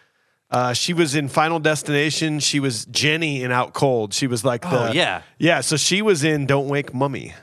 Uh, 0.51 0.73
she 0.73 0.95
was 0.95 1.15
in 1.15 1.29
Final 1.29 1.59
Destination. 1.61 2.41
She 2.41 2.59
was 2.59 2.87
Jenny 2.87 3.43
in 3.43 3.53
Out 3.53 3.75
Cold. 3.75 4.15
She 4.15 4.27
was 4.27 4.47
like 4.47 4.63
the 4.63 4.89
Oh, 4.89 4.93
yeah. 4.93 5.21
yeah. 5.39 5.61
So 5.61 5.77
she 5.77 6.01
was 6.01 6.25
in 6.25 6.47
Don't 6.47 6.69
Wake 6.69 6.95
Mummy. 6.95 7.35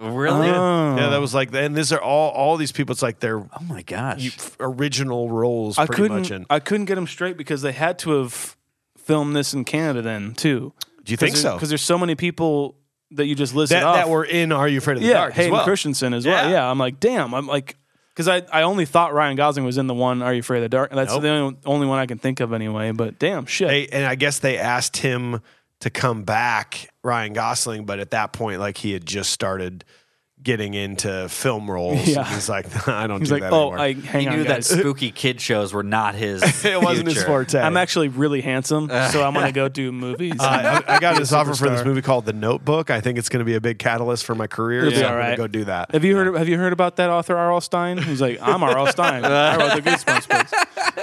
Really? 0.00 0.48
Oh. 0.48 0.96
Yeah, 0.96 1.10
that 1.10 1.20
was 1.20 1.34
like, 1.34 1.54
and 1.54 1.76
these 1.76 1.92
are 1.92 2.00
all 2.00 2.30
all 2.30 2.56
these 2.56 2.72
people. 2.72 2.94
It's 2.94 3.02
like 3.02 3.20
their 3.20 3.40
oh 3.40 3.62
my 3.68 3.82
gosh. 3.82 4.22
you- 4.22 4.30
original 4.58 5.28
roles 5.28 5.76
I 5.78 5.84
pretty 5.84 6.04
couldn't. 6.04 6.30
in. 6.30 6.46
I 6.48 6.60
couldn't 6.60 6.86
get 6.86 6.94
them 6.94 7.06
straight 7.06 7.36
because 7.36 7.60
they 7.60 7.72
had 7.72 7.98
to 8.00 8.12
have 8.22 8.56
filmed 8.96 9.36
this 9.36 9.52
in 9.52 9.64
Canada 9.66 10.00
then 10.00 10.32
too. 10.32 10.72
Do 11.04 11.12
you 11.12 11.16
think 11.16 11.36
so? 11.36 11.54
Because 11.54 11.68
there's 11.68 11.82
so 11.82 11.98
many 11.98 12.14
people 12.14 12.76
that 13.12 13.26
you 13.26 13.34
just 13.34 13.54
listed 13.54 13.76
That, 13.76 13.84
off. 13.84 13.96
that 13.96 14.08
were 14.08 14.24
in 14.24 14.52
Are 14.52 14.68
You 14.68 14.78
Afraid 14.78 14.98
of 14.98 15.02
the 15.02 15.08
yeah, 15.08 15.14
Dark? 15.14 15.32
Hayden 15.34 15.52
as 15.52 15.56
well. 15.58 15.64
Christensen 15.64 16.14
as 16.14 16.26
well. 16.26 16.44
Yeah. 16.46 16.50
Yeah, 16.52 16.70
I'm 16.70 16.78
like, 16.78 17.00
damn. 17.00 17.34
I'm 17.34 17.46
like, 17.46 17.76
because 18.14 18.28
I, 18.28 18.42
I 18.52 18.62
only 18.62 18.84
thought 18.84 19.12
Ryan 19.14 19.36
Gosling 19.36 19.64
was 19.64 19.78
in 19.78 19.86
the 19.86 19.94
one 19.94 20.22
Are 20.22 20.32
You 20.32 20.40
Afraid 20.40 20.58
of 20.58 20.62
the 20.64 20.68
Dark? 20.68 20.90
That's 20.92 21.12
Nope. 21.12 21.22
the 21.22 21.28
only, 21.30 21.56
only 21.66 21.86
one 21.86 21.98
I 21.98 22.06
can 22.06 22.18
think 22.18 22.40
of 22.40 22.52
anyway. 22.52 22.92
But 22.92 23.18
damn, 23.18 23.46
shit. 23.46 23.68
They, 23.68 23.86
and 23.88 24.04
I 24.04 24.14
guess 24.14 24.38
they 24.38 24.58
asked 24.58 24.98
him 24.98 25.40
to 25.80 25.90
come 25.90 26.22
back, 26.24 26.90
Ryan 27.02 27.32
Gosling, 27.32 27.86
but 27.86 27.98
at 27.98 28.10
that 28.10 28.32
point, 28.32 28.60
like 28.60 28.76
he 28.76 28.92
had 28.92 29.06
just 29.06 29.30
started 29.30 29.84
getting 30.42 30.74
into 30.74 31.28
film 31.28 31.70
roles. 31.70 32.06
Yeah. 32.06 32.24
He's 32.24 32.48
like, 32.48 32.88
I 32.88 33.06
don't 33.06 33.20
He's 33.20 33.28
do 33.28 33.34
like, 33.34 33.42
that 33.42 33.52
oh, 33.52 33.72
anymore. 33.72 33.78
I 33.78 33.92
hang 33.92 34.22
he 34.22 34.28
on, 34.28 34.36
knew 34.36 34.44
that 34.44 34.64
spooky 34.64 35.10
kid 35.10 35.40
shows 35.40 35.72
were 35.72 35.82
not 35.82 36.14
his. 36.14 36.42
it 36.64 36.80
wasn't 36.80 37.08
his 37.08 37.22
forte. 37.22 37.58
I'm 37.58 37.76
actually 37.76 38.08
really 38.08 38.40
handsome, 38.40 38.88
so 38.88 39.22
I'm 39.22 39.34
gonna 39.34 39.52
go 39.52 39.68
do 39.68 39.92
movies. 39.92 40.36
Uh, 40.38 40.82
I, 40.86 40.96
I 40.96 41.00
got 41.00 41.18
this 41.18 41.32
offer 41.32 41.54
for 41.54 41.68
this 41.68 41.84
movie 41.84 42.02
called 42.02 42.24
The 42.24 42.32
Notebook. 42.32 42.90
I 42.90 43.00
think 43.00 43.18
it's 43.18 43.28
going 43.28 43.40
to 43.40 43.44
be 43.44 43.54
a 43.54 43.60
big 43.60 43.78
catalyst 43.78 44.24
for 44.24 44.34
my 44.34 44.46
career. 44.46 44.86
It'll 44.86 44.98
so 44.98 45.04
all 45.04 45.08
I'm 45.08 45.14
going 45.14 45.24
right. 45.24 45.30
to 45.30 45.36
go 45.36 45.46
do 45.46 45.64
that. 45.64 45.92
Have 45.92 46.04
you 46.04 46.16
heard? 46.16 46.34
Have 46.36 46.48
you 46.48 46.58
heard 46.58 46.72
about 46.72 46.96
that 46.96 47.10
author 47.10 47.36
R.L. 47.36 47.60
Stine? 47.60 47.98
He's 47.98 48.20
like, 48.20 48.38
I'm 48.40 48.62
R.L. 48.62 48.86
Stine. 48.88 49.24
I 49.24 49.56
wrote 49.56 49.82
the 49.82 49.90
Goosebumps 49.90 50.28
books. 50.28 50.52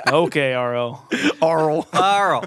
Okay, 0.08 0.54
R.L. 0.54 1.08
Arl. 1.42 1.84
Carl. 1.84 2.46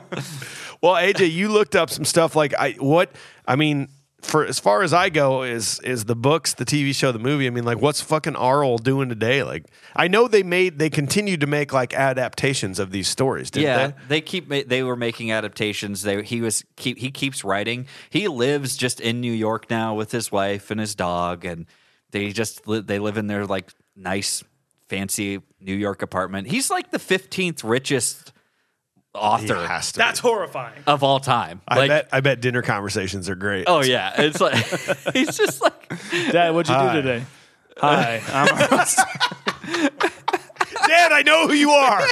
Well, 0.82 0.94
AJ, 0.94 1.30
you 1.30 1.48
looked 1.50 1.76
up 1.76 1.90
some 1.90 2.04
stuff 2.04 2.34
like 2.34 2.54
I 2.54 2.72
what 2.72 3.14
I 3.46 3.56
mean 3.56 3.88
for 4.22 4.44
as 4.44 4.58
far 4.58 4.82
as 4.82 4.92
I 4.92 5.08
go 5.08 5.42
is 5.42 5.80
is 5.80 6.04
the 6.04 6.14
books, 6.14 6.54
the 6.54 6.64
TV 6.64 6.94
show, 6.94 7.12
the 7.12 7.18
movie. 7.18 7.46
I 7.46 7.50
mean, 7.50 7.64
like 7.64 7.80
what's 7.80 8.00
fucking 8.00 8.36
Arl 8.36 8.78
doing 8.78 9.08
today? 9.08 9.42
Like 9.42 9.66
I 9.94 10.08
know 10.08 10.28
they 10.28 10.42
made 10.42 10.78
they 10.78 10.90
continued 10.90 11.40
to 11.40 11.46
make 11.46 11.72
like 11.72 11.94
adaptations 11.94 12.78
of 12.78 12.90
these 12.90 13.08
stories, 13.08 13.50
didn't 13.50 13.66
yeah, 13.66 13.86
they? 13.86 13.94
they 14.08 14.20
keep 14.20 14.48
they 14.48 14.82
were 14.82 14.96
making 14.96 15.32
adaptations. 15.32 16.02
They 16.02 16.22
he 16.22 16.40
was 16.40 16.64
keep 16.76 16.98
he 16.98 17.10
keeps 17.10 17.44
writing. 17.44 17.86
He 18.10 18.28
lives 18.28 18.76
just 18.76 19.00
in 19.00 19.20
New 19.20 19.32
York 19.32 19.70
now 19.70 19.94
with 19.94 20.12
his 20.12 20.30
wife 20.30 20.70
and 20.70 20.80
his 20.80 20.94
dog, 20.94 21.44
and 21.44 21.66
they 22.10 22.30
just 22.32 22.66
li- 22.66 22.80
they 22.80 22.98
live 22.98 23.16
in 23.16 23.26
their 23.26 23.46
like 23.46 23.70
nice 23.96 24.44
fancy 24.88 25.40
New 25.60 25.74
York 25.74 26.02
apartment. 26.02 26.48
He's 26.48 26.70
like 26.70 26.90
the 26.90 26.98
fifteenth 26.98 27.64
richest 27.64 28.32
He 29.14 29.18
author 29.20 29.66
has 29.66 29.92
to. 29.92 29.98
be. 29.98 30.18
horrifying. 30.20 30.82
of 30.86 31.02
all 31.02 31.18
time. 31.20 31.60
I 31.66 31.78
like, 31.78 31.88
bet 31.88 32.08
I 32.12 32.20
bet 32.20 32.40
dinner 32.40 32.62
conversations 32.62 33.28
are 33.28 33.34
great. 33.34 33.64
oh 33.66 33.82
yeah, 33.82 34.12
it's 34.18 34.40
like 34.40 34.54
he's 35.14 35.36
just 35.36 35.60
like 35.60 35.88
Dad, 36.30 36.50
what'd 36.54 36.68
you 36.68 36.74
Hi. 36.74 36.94
do 36.94 37.02
today? 37.02 37.24
Hi, 37.78 38.22
I'm 38.28 38.54
R.L. 38.54 38.86
Dad, 40.86 41.12
I 41.12 41.22
know 41.22 41.46
who 41.48 41.54
you 41.54 41.70
are. 41.70 42.00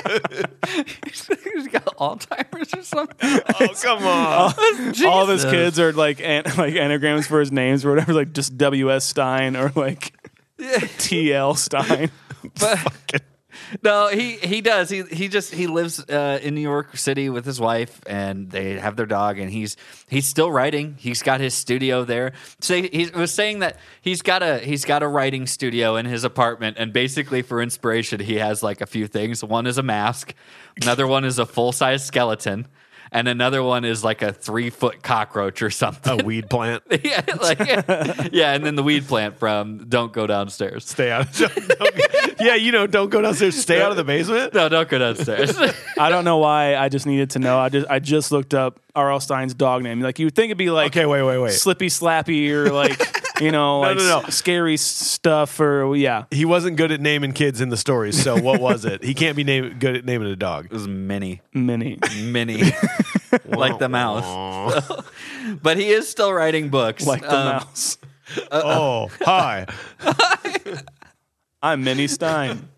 he's 1.05 1.69
got 1.69 1.85
Alzheimer's 1.99 2.75
or 2.75 2.83
something. 2.83 3.17
oh, 3.61 3.69
come 3.83 4.05
on. 4.05 4.55
All 5.07 5.23
of 5.23 5.29
his 5.29 5.45
kids 5.45 5.79
are 5.79 5.93
like 5.93 6.21
an, 6.21 6.45
like 6.57 6.75
anagrams 6.75 7.27
for 7.27 7.41
his 7.41 7.51
names 7.53 7.85
or 7.85 7.91
whatever, 7.91 8.13
like 8.13 8.33
just 8.33 8.57
W.S. 8.59 9.05
Stine 9.05 9.57
or 9.57 9.73
like 9.75 10.13
T.L. 10.99 11.55
Stine. 11.55 12.11
No, 13.83 14.09
he 14.09 14.37
he 14.37 14.61
does. 14.61 14.91
He 14.91 15.03
he 15.03 15.29
just 15.29 15.53
he 15.53 15.67
lives 15.67 16.01
uh, 16.09 16.39
in 16.43 16.55
New 16.55 16.61
York 16.61 16.97
City 16.97 17.29
with 17.29 17.45
his 17.45 17.61
wife, 17.61 18.01
and 18.07 18.51
they 18.51 18.79
have 18.79 18.97
their 18.97 19.07
dog, 19.07 19.39
and 19.39 19.51
he's 19.51 19.77
he's 20.09 20.27
still 20.27 20.51
writing. 20.51 20.97
He's 20.99 21.23
got 21.23 21.41
his 21.41 21.55
studio 21.55 22.05
there. 22.05 22.33
So 22.61 22.75
he, 22.77 22.89
he 22.93 23.11
was 23.11 23.33
saying 23.33 23.61
that 23.61 23.77
he's 24.01 24.23
got 24.23 24.43
a 24.43 24.59
he's 24.59 24.85
got 24.85 25.03
a 25.03 25.09
writing 25.09 25.47
studio 25.47 25.97
in 25.97 26.07
his 26.07 26.25
apartment, 26.25 26.77
and 26.79 26.93
basically 26.93 27.43
for 27.43 27.61
inspiration, 27.61 28.21
he 28.21 28.37
has 28.37 28.63
like 28.63 28.81
a 28.81 28.87
few 28.87 29.07
things. 29.07 29.45
One 29.45 29.67
is 29.67 29.79
a 29.79 29.83
mask, 29.83 30.35
another 30.81 31.07
one 31.07 31.25
is 31.25 31.39
a 31.39 31.47
full 31.47 31.73
size 31.73 32.05
skeleton. 32.05 32.67
And 33.13 33.29
another 33.29 33.63
one 33.63 33.85
is 33.85 34.05
like 34.05 34.23
a 34.23 34.33
three 34.33 34.71
foot 34.71 35.03
cockroach 35.03 35.63
or 35.63 35.71
something. 35.71 36.21
A 36.21 36.25
weed 36.25 36.51
plant. 36.51 36.83
yeah, 37.05 37.23
like, 37.41 37.59
yeah, 38.33 38.53
and 38.55 38.65
then 38.65 38.75
the 38.75 38.83
weed 38.83 39.07
plant 39.07 39.39
from 39.39 39.87
"Don't 39.89 40.13
Go 40.13 40.27
Downstairs." 40.27 40.87
Stay 40.87 41.11
out. 41.11 41.33
Don't, 41.39 41.55
don't- 41.55 41.95
yeah, 42.41 42.55
you 42.55 42.71
know, 42.71 42.87
don't 42.87 43.11
go 43.11 43.21
downstairs. 43.21 43.57
Stay 43.61 43.83
out 43.83 43.91
of 43.91 43.97
the 43.97 44.05
basement. 44.05 44.55
No, 44.55 44.69
don't 44.69 44.89
go 44.89 44.99
downstairs. 44.99 45.59
I 45.99 46.09
don't 46.09 46.25
know 46.25 46.39
why. 46.39 46.77
I 46.77 46.89
just 46.89 47.05
needed 47.05 47.31
to 47.31 47.41
know. 47.41 47.59
I 47.59 47.69
just 47.69 47.87
I 47.91 47.99
just 47.99 48.31
looked 48.31 48.55
up 48.55 48.79
R.L. 48.95 49.19
Stine's 49.21 49.55
dog 49.55 49.83
name. 49.83 50.01
Like 50.01 50.19
you 50.21 50.27
would 50.27 50.37
think 50.37 50.51
it'd 50.51 50.59
be 50.59 50.71
like 50.71 50.93
Okay, 50.93 51.05
wait, 51.07 51.23
wait, 51.23 51.39
wait. 51.39 51.53
Slippy 51.53 51.89
Slappy 51.89 52.51
or 52.51 52.71
like 52.73 52.97
you 53.41 53.51
know 53.51 53.81
No, 53.81 53.81
like 53.81 53.97
no, 53.99 54.05
no. 54.05 54.19
s- 54.21 54.35
scary 54.37 54.77
stuff 54.77 55.59
or 55.61 55.95
yeah. 55.97 56.25
He 56.31 56.45
wasn't 56.45 56.77
good 56.77 56.93
at 56.93 57.01
naming 57.01 57.33
kids 57.33 57.61
in 57.61 57.69
the 57.69 57.77
stories. 57.77 58.21
So 58.23 58.41
what 58.41 58.61
was 58.61 58.85
it? 58.85 59.03
He 59.05 59.15
can't 59.15 59.37
be 59.37 59.45
name, 59.45 59.79
good 59.79 59.97
at 59.97 60.05
naming 60.05 60.29
a 60.29 60.37
dog. 60.37 60.67
It 60.67 60.73
was 60.73 60.87
mini, 60.89 61.41
Mini. 61.53 61.99
mini, 62.23 62.63
like 63.47 63.79
the 63.79 63.89
mouse. 63.89 64.25
Aw. 64.27 65.03
But 65.63 65.79
he 65.79 65.89
is 65.89 66.07
still 66.09 66.31
writing 66.33 66.69
books. 66.69 67.07
like 67.07 67.23
the 67.23 67.35
Um, 67.35 67.47
mouse. 67.47 67.97
oh, 68.53 69.09
hi. 69.23 69.67
I'm 71.63 71.83
Minnie 71.85 72.07
Stine. 72.07 72.69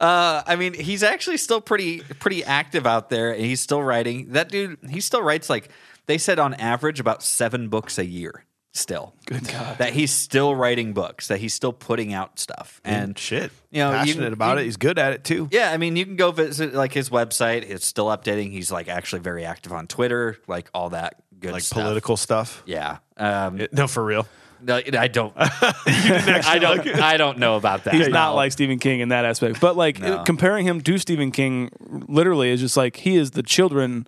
Uh, 0.00 0.42
I 0.46 0.56
mean, 0.56 0.74
he's 0.74 1.02
actually 1.02 1.36
still 1.36 1.60
pretty 1.60 2.00
pretty 2.00 2.44
active 2.44 2.86
out 2.86 3.10
there, 3.10 3.32
and 3.32 3.44
he's 3.44 3.60
still 3.60 3.82
writing. 3.82 4.28
That 4.32 4.48
dude, 4.48 4.78
he 4.88 5.00
still 5.00 5.22
writes 5.22 5.50
like 5.50 5.68
they 6.06 6.18
said 6.18 6.38
on 6.38 6.54
average 6.54 7.00
about 7.00 7.22
seven 7.22 7.68
books 7.68 7.98
a 7.98 8.06
year. 8.06 8.44
Still, 8.76 9.14
Good 9.24 9.48
God. 9.48 9.78
that 9.78 9.94
he's 9.94 10.10
still 10.12 10.54
writing 10.54 10.92
books, 10.92 11.28
that 11.28 11.38
he's 11.40 11.54
still 11.54 11.72
putting 11.72 12.12
out 12.12 12.38
stuff, 12.38 12.78
and 12.84 13.18
shit. 13.18 13.50
you 13.70 13.78
know, 13.78 13.90
you 13.90 13.96
passionate 13.96 14.24
can- 14.24 14.32
about 14.34 14.56
you- 14.58 14.62
it. 14.62 14.64
He's 14.66 14.76
good 14.76 14.98
at 14.98 15.14
it 15.14 15.24
too. 15.24 15.48
Yeah, 15.50 15.70
I 15.72 15.78
mean, 15.78 15.96
you 15.96 16.04
can 16.04 16.16
go 16.16 16.30
visit 16.30 16.74
like 16.74 16.92
his 16.92 17.08
website. 17.08 17.62
It's 17.68 17.86
still 17.86 18.06
updating. 18.08 18.50
He's 18.52 18.70
like 18.70 18.88
actually 18.88 19.20
very 19.22 19.46
active 19.46 19.72
on 19.72 19.86
Twitter, 19.86 20.36
like 20.46 20.68
all 20.74 20.90
that 20.90 21.22
good 21.40 21.52
Like 21.52 21.62
stuff. 21.62 21.80
political 21.82 22.18
stuff. 22.18 22.62
Yeah. 22.66 22.98
Um, 23.16 23.66
No, 23.72 23.86
for 23.86 24.04
real. 24.04 24.26
no, 24.60 24.76
I 24.76 25.08
don't. 25.08 25.32
I 25.38 26.58
don't. 26.60 26.86
I 27.00 27.16
don't 27.16 27.38
know 27.38 27.56
about 27.56 27.84
that. 27.84 27.94
He's 27.94 28.08
not 28.08 28.34
like 28.34 28.52
Stephen 28.52 28.78
King 28.78 29.00
in 29.00 29.08
that 29.08 29.24
aspect. 29.24 29.58
But 29.58 29.76
like 29.78 30.00
No. 30.00 30.22
comparing 30.24 30.66
him 30.66 30.82
to 30.82 30.98
Stephen 30.98 31.30
King 31.30 31.70
literally 32.08 32.50
is 32.50 32.60
just 32.60 32.76
like 32.76 32.96
he 32.96 33.16
is 33.16 33.30
the 33.30 33.42
children 33.42 34.06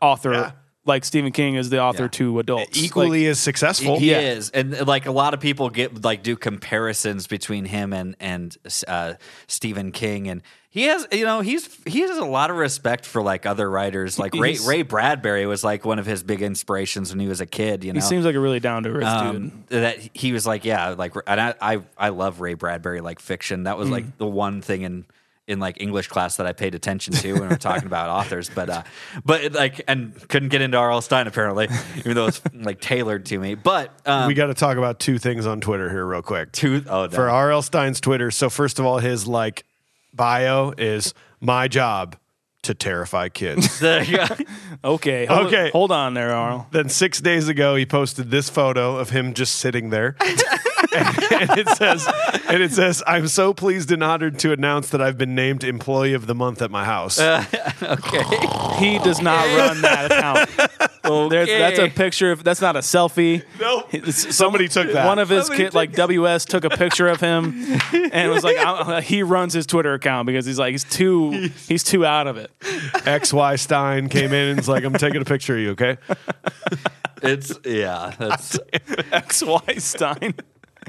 author 0.00 0.32
Yeah. 0.32 0.50
Like 0.86 1.04
Stephen 1.04 1.32
King 1.32 1.56
is 1.56 1.68
the 1.70 1.80
author 1.80 2.04
Yeah. 2.04 2.08
to 2.08 2.38
adults. 2.38 2.78
Equally 2.82 3.26
as 3.26 3.38
successful. 3.40 3.98
He 3.98 4.10
Yeah. 4.12 4.20
is, 4.20 4.50
and 4.50 4.86
like 4.86 5.06
a 5.06 5.12
lot 5.12 5.34
of 5.34 5.40
people 5.40 5.68
get 5.70 6.04
like 6.04 6.22
do 6.22 6.36
comparisons 6.36 7.26
between 7.26 7.64
him 7.66 7.92
and 7.92 8.16
and 8.20 8.56
uh, 8.88 9.14
Stephen 9.46 9.92
King, 9.92 10.28
and 10.28 10.42
he 10.70 10.82
has 10.84 11.06
you 11.10 11.24
know 11.24 11.40
he's 11.40 11.68
he 11.86 12.00
has 12.00 12.18
a 12.18 12.24
lot 12.24 12.50
of 12.50 12.56
respect 12.56 13.06
for 13.06 13.22
like 13.22 13.46
other 13.46 13.68
writers. 13.70 14.18
Like 14.18 14.34
Ray, 14.34 14.56
Ray 14.66 14.82
Bradbury 14.82 15.46
was 15.46 15.64
like 15.64 15.84
one 15.84 15.98
of 15.98 16.06
his 16.06 16.22
big 16.22 16.42
inspirations 16.42 17.10
when 17.10 17.20
he 17.20 17.28
was 17.28 17.40
a 17.40 17.46
kid. 17.46 17.82
You 17.82 17.92
know, 17.92 17.98
he 17.98 18.02
seems 18.02 18.24
like 18.26 18.34
a 18.34 18.40
really 18.40 18.60
down 18.60 18.82
to 18.82 18.90
earth 18.90 18.96
dude. 19.00 19.02
um, 19.06 19.64
that 19.68 19.98
he 20.12 20.32
was 20.32 20.46
like, 20.46 20.64
yeah, 20.66 20.90
like, 20.90 21.14
and 21.26 21.40
I, 21.40 21.54
I, 21.60 21.78
I 21.96 22.08
love 22.10 22.40
Ray 22.40 22.54
Bradbury 22.54 23.00
like 23.00 23.20
fiction. 23.20 23.62
That 23.64 23.78
was 23.78 23.88
Mm. 23.88 23.92
like 23.92 24.18
the 24.18 24.26
one 24.26 24.60
thing 24.60 24.82
in 24.82 25.04
in 25.46 25.60
like 25.60 25.80
English 25.80 26.08
class 26.08 26.36
that 26.38 26.46
I 26.46 26.52
paid 26.52 26.74
attention 26.74 27.14
to 27.14 27.32
when 27.34 27.42
we 27.42 27.48
we're 27.48 27.56
talking 27.56 27.86
about 27.86 28.08
authors. 28.10 28.50
But 28.52 28.68
uh, 28.68 28.82
but 29.24 29.52
like, 29.52 29.82
and 29.86 30.14
couldn't 30.28 30.48
get 30.48 30.60
into 30.60 30.76
R.L. 30.76 31.00
Stine 31.02 31.26
apparently, 31.26 31.68
even 31.98 32.14
though 32.14 32.26
it's 32.26 32.40
like 32.54 32.80
tailored 32.80 33.26
to 33.26 33.38
me. 33.38 33.54
But 33.54 33.92
um, 34.06 34.26
we 34.26 34.34
got 34.34 34.46
to 34.46 34.54
talk 34.54 34.76
about 34.76 34.98
two 34.98 35.18
things 35.18 35.46
on 35.46 35.60
Twitter 35.60 35.88
here, 35.88 36.04
real 36.04 36.22
quick. 36.22 36.52
two 36.52 36.82
oh 36.88 37.04
no. 37.06 37.10
For 37.10 37.30
R.L. 37.30 37.62
Stine's 37.62 38.00
Twitter. 38.00 38.30
So, 38.30 38.50
first 38.50 38.78
of 38.78 38.86
all, 38.86 38.98
his 38.98 39.26
like 39.26 39.64
bio 40.12 40.72
is 40.76 41.14
my 41.40 41.68
job 41.68 42.16
to 42.62 42.74
terrify 42.74 43.28
kids. 43.28 43.80
Okay. 44.84 45.26
Hold, 45.26 45.46
Okay. 45.46 45.70
Hold 45.70 45.90
on 45.92 46.14
there, 46.14 46.32
Arl. 46.32 46.66
then 46.70 46.88
six 46.88 47.20
days 47.20 47.48
ago, 47.48 47.74
he 47.76 47.86
posted 47.86 48.30
this 48.30 48.48
photo 48.50 48.96
of 48.96 49.10
him 49.10 49.34
just 49.34 49.56
sitting 49.56 49.90
there. 49.90 50.16
and 50.96 51.58
it 51.58 51.68
says, 51.70 52.06
and 52.48 52.62
it 52.62 52.72
says, 52.72 53.02
I'm 53.06 53.28
so 53.28 53.52
pleased 53.54 53.90
and 53.92 54.02
honored 54.02 54.38
to 54.40 54.52
announce 54.52 54.90
that 54.90 55.00
I've 55.02 55.18
been 55.18 55.34
named 55.34 55.64
employee 55.64 56.14
of 56.14 56.26
the 56.26 56.34
month 56.34 56.62
at 56.62 56.70
my 56.70 56.84
house. 56.84 57.20
Okay. 57.82 58.22
He 58.76 58.98
does 58.98 59.22
not 59.22 59.46
run 59.56 59.80
that 59.82 60.12
account. 60.12 61.30
There's, 61.30 61.48
that's 61.48 61.78
a 61.78 61.88
picture 61.88 62.30
of 62.32 62.44
that's 62.44 62.60
not 62.60 62.76
a 62.76 62.80
selfie. 62.80 63.42
Nope. 63.58 63.94
It's- 63.94 64.36
Somebody 64.36 64.68
took 64.68 64.92
that. 64.92 65.06
One 65.06 65.18
of 65.18 65.28
his 65.30 65.46
Somebody 65.46 65.64
kid, 65.64 65.74
like 65.74 65.92
WS, 65.92 66.44
took 66.44 66.64
a 66.64 66.70
picture 66.70 67.08
of 67.08 67.18
him 67.20 67.54
and 68.12 68.30
was 68.30 68.44
like, 68.44 68.58
I, 68.58 68.62
uh, 68.96 69.00
he 69.00 69.22
runs 69.22 69.54
his 69.54 69.66
Twitter 69.66 69.94
account 69.94 70.26
because 70.26 70.44
he's 70.44 70.58
like 70.58 70.72
he's 70.72 70.84
too 70.84 71.30
he's 71.68 71.82
too 71.84 72.04
out 72.04 72.26
of 72.26 72.36
it. 72.36 72.50
XY 72.60 73.58
Stine 73.58 74.08
came 74.10 74.32
in 74.34 74.48
and 74.48 74.58
was 74.58 74.68
like, 74.68 74.84
I'm 74.84 74.92
taking 74.94 75.22
a 75.22 75.24
picture 75.24 75.54
of 75.54 75.60
you, 75.60 75.70
okay? 75.70 75.96
it's 77.22 77.58
yeah. 77.64 78.14
That's, 78.18 78.58
X 79.12 79.42
Y 79.42 79.74
Stine. 79.78 80.34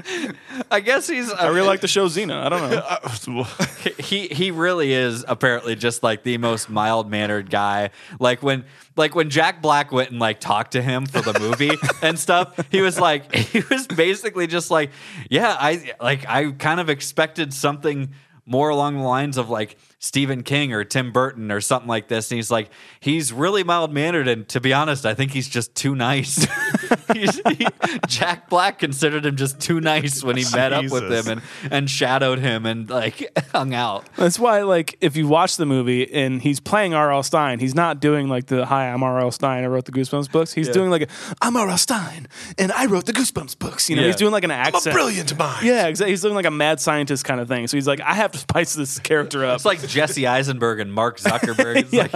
I 0.70 0.80
guess 0.80 1.08
he's. 1.08 1.30
I 1.32 1.48
really 1.48 1.60
uh, 1.62 1.66
like 1.66 1.80
the 1.80 1.88
show 1.88 2.06
Xena. 2.06 2.44
I 2.44 2.48
don't 2.48 2.70
know. 2.70 2.82
Uh, 2.98 3.44
he 3.98 4.28
he 4.28 4.50
really 4.50 4.92
is 4.92 5.24
apparently 5.28 5.74
just 5.74 6.02
like 6.02 6.22
the 6.22 6.38
most 6.38 6.70
mild 6.70 7.10
mannered 7.10 7.50
guy. 7.50 7.90
Like 8.18 8.42
when 8.42 8.64
like 8.96 9.14
when 9.14 9.30
Jack 9.30 9.60
Black 9.60 9.92
went 9.92 10.10
and 10.10 10.18
like 10.18 10.40
talked 10.40 10.72
to 10.72 10.82
him 10.82 11.06
for 11.06 11.20
the 11.20 11.38
movie 11.38 11.72
and 12.02 12.18
stuff, 12.18 12.58
he 12.70 12.80
was 12.80 12.98
like 12.98 13.34
he 13.34 13.62
was 13.70 13.86
basically 13.86 14.46
just 14.46 14.70
like, 14.70 14.90
yeah, 15.28 15.56
I 15.58 15.92
like 16.00 16.26
I 16.28 16.50
kind 16.52 16.80
of 16.80 16.88
expected 16.88 17.52
something 17.52 18.12
more 18.46 18.70
along 18.70 18.96
the 18.96 19.04
lines 19.04 19.36
of 19.36 19.50
like 19.50 19.76
Stephen 20.00 20.42
King 20.44 20.72
or 20.72 20.84
Tim 20.84 21.10
Burton 21.12 21.50
or 21.50 21.60
something 21.60 21.88
like 21.88 22.06
this. 22.08 22.30
And 22.30 22.36
he's 22.36 22.50
like, 22.50 22.70
he's 23.00 23.32
really 23.32 23.64
mild 23.64 23.92
mannered, 23.92 24.28
and 24.28 24.48
to 24.50 24.60
be 24.60 24.72
honest, 24.72 25.04
I 25.04 25.14
think 25.14 25.32
he's 25.32 25.48
just 25.48 25.74
too 25.74 25.94
nice. 25.96 26.46
he's, 27.12 27.40
he, 27.48 27.66
Jack 28.06 28.48
Black 28.48 28.78
considered 28.78 29.26
him 29.26 29.34
just 29.36 29.58
too 29.60 29.80
nice 29.80 30.22
when 30.22 30.36
he 30.36 30.44
met 30.54 30.72
up 30.72 30.88
with 30.90 31.10
him 31.10 31.26
and, 31.28 31.42
and 31.72 31.90
shadowed 31.90 32.38
him 32.38 32.64
and 32.64 32.88
like 32.88 33.28
hung 33.52 33.74
out. 33.74 34.06
That's 34.16 34.38
why, 34.38 34.62
like, 34.62 34.96
if 35.00 35.16
you 35.16 35.26
watch 35.26 35.56
the 35.56 35.66
movie 35.66 36.12
and 36.12 36.40
he's 36.42 36.60
playing 36.60 36.94
R.L. 36.94 37.22
Stine, 37.24 37.58
he's 37.58 37.74
not 37.74 38.00
doing 38.00 38.28
like 38.28 38.46
the 38.46 38.66
"Hi, 38.66 38.88
I'm 38.90 39.02
R.L. 39.02 39.30
Stine. 39.32 39.64
I 39.64 39.66
wrote 39.66 39.86
the 39.86 39.92
Goosebumps 39.92 40.30
books." 40.30 40.52
He's 40.52 40.68
doing 40.68 40.90
like, 40.90 41.02
a, 41.02 41.06
"I'm 41.42 41.56
R.L. 41.56 41.76
Stine, 41.78 42.28
and 42.56 42.70
I 42.72 42.86
wrote 42.86 43.06
the 43.06 43.12
Goosebumps 43.12 43.58
books." 43.58 43.90
You 43.90 43.96
know, 43.96 44.02
Yeah. 44.02 44.08
he's 44.08 44.16
doing 44.16 44.32
like 44.32 44.44
an 44.44 44.50
I'm 44.52 44.58
a 44.72 44.76
accent. 44.76 44.94
brilliant 44.94 45.36
mind. 45.36 45.66
Yeah, 45.66 45.88
exactly. 45.88 46.12
He's 46.12 46.22
doing 46.22 46.34
like 46.34 46.46
a 46.46 46.50
mad 46.52 46.78
scientist 46.80 47.24
kind 47.24 47.40
of 47.40 47.48
thing. 47.48 47.66
So 47.66 47.76
he's 47.76 47.88
like, 47.88 48.00
"I 48.00 48.14
have 48.14 48.30
to 48.32 48.38
spice 48.38 48.74
this 48.74 48.98
character 49.00 49.44
up." 49.44 49.56
It's 49.56 49.64
like 49.64 49.80
Jesse 49.88 50.26
Eisenberg 50.26 50.80
and 50.80 50.92
Mark 50.92 51.18
Zuckerberg. 51.18 51.76
It's 51.88 51.92
like 51.92 52.12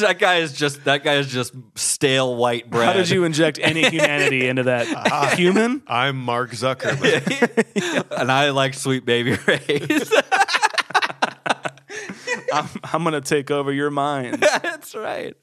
that 0.00 0.18
guy 0.18 0.36
is 0.36 0.52
just 0.52 0.84
that 0.84 1.02
guy 1.02 1.14
is 1.14 1.26
just 1.26 1.54
stale 1.74 2.36
white 2.36 2.70
bread. 2.70 2.86
How 2.86 2.92
did 2.92 3.10
you 3.10 3.24
inject 3.24 3.58
any 3.60 3.88
humanity 3.88 4.46
into 4.46 4.64
that 4.64 4.86
uh, 5.12 5.34
human? 5.36 5.82
I'm 5.86 6.16
Mark 6.18 6.50
Zuckerberg. 6.52 8.04
and 8.20 8.30
I 8.30 8.50
like 8.50 8.74
Sweet 8.74 9.04
Baby 9.04 9.36
Ray's. 9.46 10.12
I'm, 12.52 12.68
I'm 12.84 13.04
gonna 13.04 13.20
take 13.20 13.50
over 13.50 13.72
your 13.72 13.90
mind. 13.90 14.40
That's 14.40 14.94
right. 14.94 15.36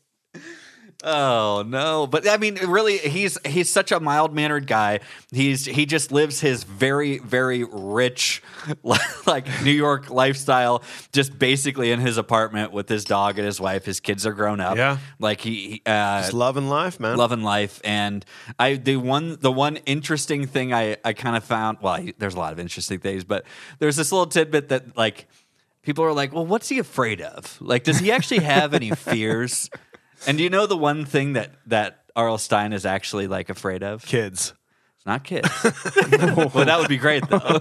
Oh 1.08 1.64
no! 1.68 2.08
But 2.08 2.28
I 2.28 2.38
mean, 2.38 2.56
really, 2.68 2.98
he's 2.98 3.38
he's 3.46 3.70
such 3.70 3.92
a 3.92 4.00
mild 4.00 4.34
mannered 4.34 4.66
guy. 4.66 5.02
He's 5.32 5.64
he 5.66 5.86
just 5.86 6.12
lives 6.12 6.40
his 6.40 6.64
very 6.64 7.20
very 7.20 7.64
rich, 7.64 8.42
like 9.28 9.46
New 9.64 9.72
York 9.72 10.10
lifestyle, 10.10 10.82
just 11.14 11.38
basically 11.38 11.92
in 11.92 12.00
his 12.00 12.18
apartment 12.18 12.72
with 12.72 12.90
his 12.90 13.06
dog 13.06 13.38
and 13.38 13.46
his 13.46 13.62
wife. 13.62 13.86
His 13.86 14.00
kids 14.00 14.26
are 14.26 14.34
grown 14.34 14.60
up. 14.60 14.78
Yeah. 14.78 14.98
like 15.20 15.42
he, 15.42 15.84
uh, 15.86 16.22
Just 16.22 16.34
loving 16.34 16.70
life, 16.70 17.00
man. 17.00 17.18
loving 17.18 17.44
life 17.44 17.80
and 17.84 18.26
i 18.58 18.74
the 18.76 18.98
one 18.98 19.38
the 19.42 19.52
one 19.52 19.78
interesting 19.86 20.48
thing 20.48 20.74
i 20.74 20.98
i 21.06 21.14
kind 21.14 21.36
of 21.38 21.44
found 21.44 21.78
well 21.82 21.94
I, 21.94 22.14
there's 22.18 22.34
a 22.34 22.40
lot 22.40 22.52
of 22.52 22.60
interesting 22.60 23.00
things 23.00 23.24
but 23.24 23.46
there's 23.80 23.96
this 23.96 24.12
little 24.12 24.26
tidbit 24.28 24.70
that 24.70 24.98
like 24.98 25.28
people 25.84 26.04
are 26.04 26.14
like 26.14 26.34
well 26.34 26.46
what's 26.46 26.68
he 26.70 26.80
afraid 26.80 27.22
of 27.22 27.58
like 27.62 27.84
does 27.84 28.00
he 28.00 28.12
actually 28.12 28.40
have 28.40 28.74
any 28.74 28.90
fears 28.96 29.70
and 30.28 30.38
do 30.38 30.44
you 30.44 30.50
know 30.50 30.66
the 30.66 30.78
one 30.78 31.06
thing 31.06 31.34
that 31.34 31.52
that 31.68 32.02
Arl 32.16 32.38
Stine 32.38 32.74
is 32.74 32.86
actually 32.86 33.28
like 33.28 33.50
afraid 33.50 33.84
of? 33.84 34.06
Kids. 34.06 34.54
It's 34.98 35.06
not 35.06 35.24
kids. 35.24 35.48
well, 35.64 36.66
that 36.66 36.78
would 36.80 36.88
be 36.90 36.98
great 36.98 37.28
though. 37.30 37.38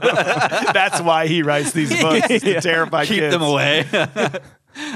That's 0.73 1.01
why 1.01 1.27
he 1.27 1.43
writes 1.43 1.73
these 1.73 1.91
books 2.01 2.31
is 2.31 2.43
to 2.43 2.61
terrify 2.61 3.05
Keep 3.05 3.19
kids. 3.19 3.35
them 3.35 3.43
away. 3.43 3.85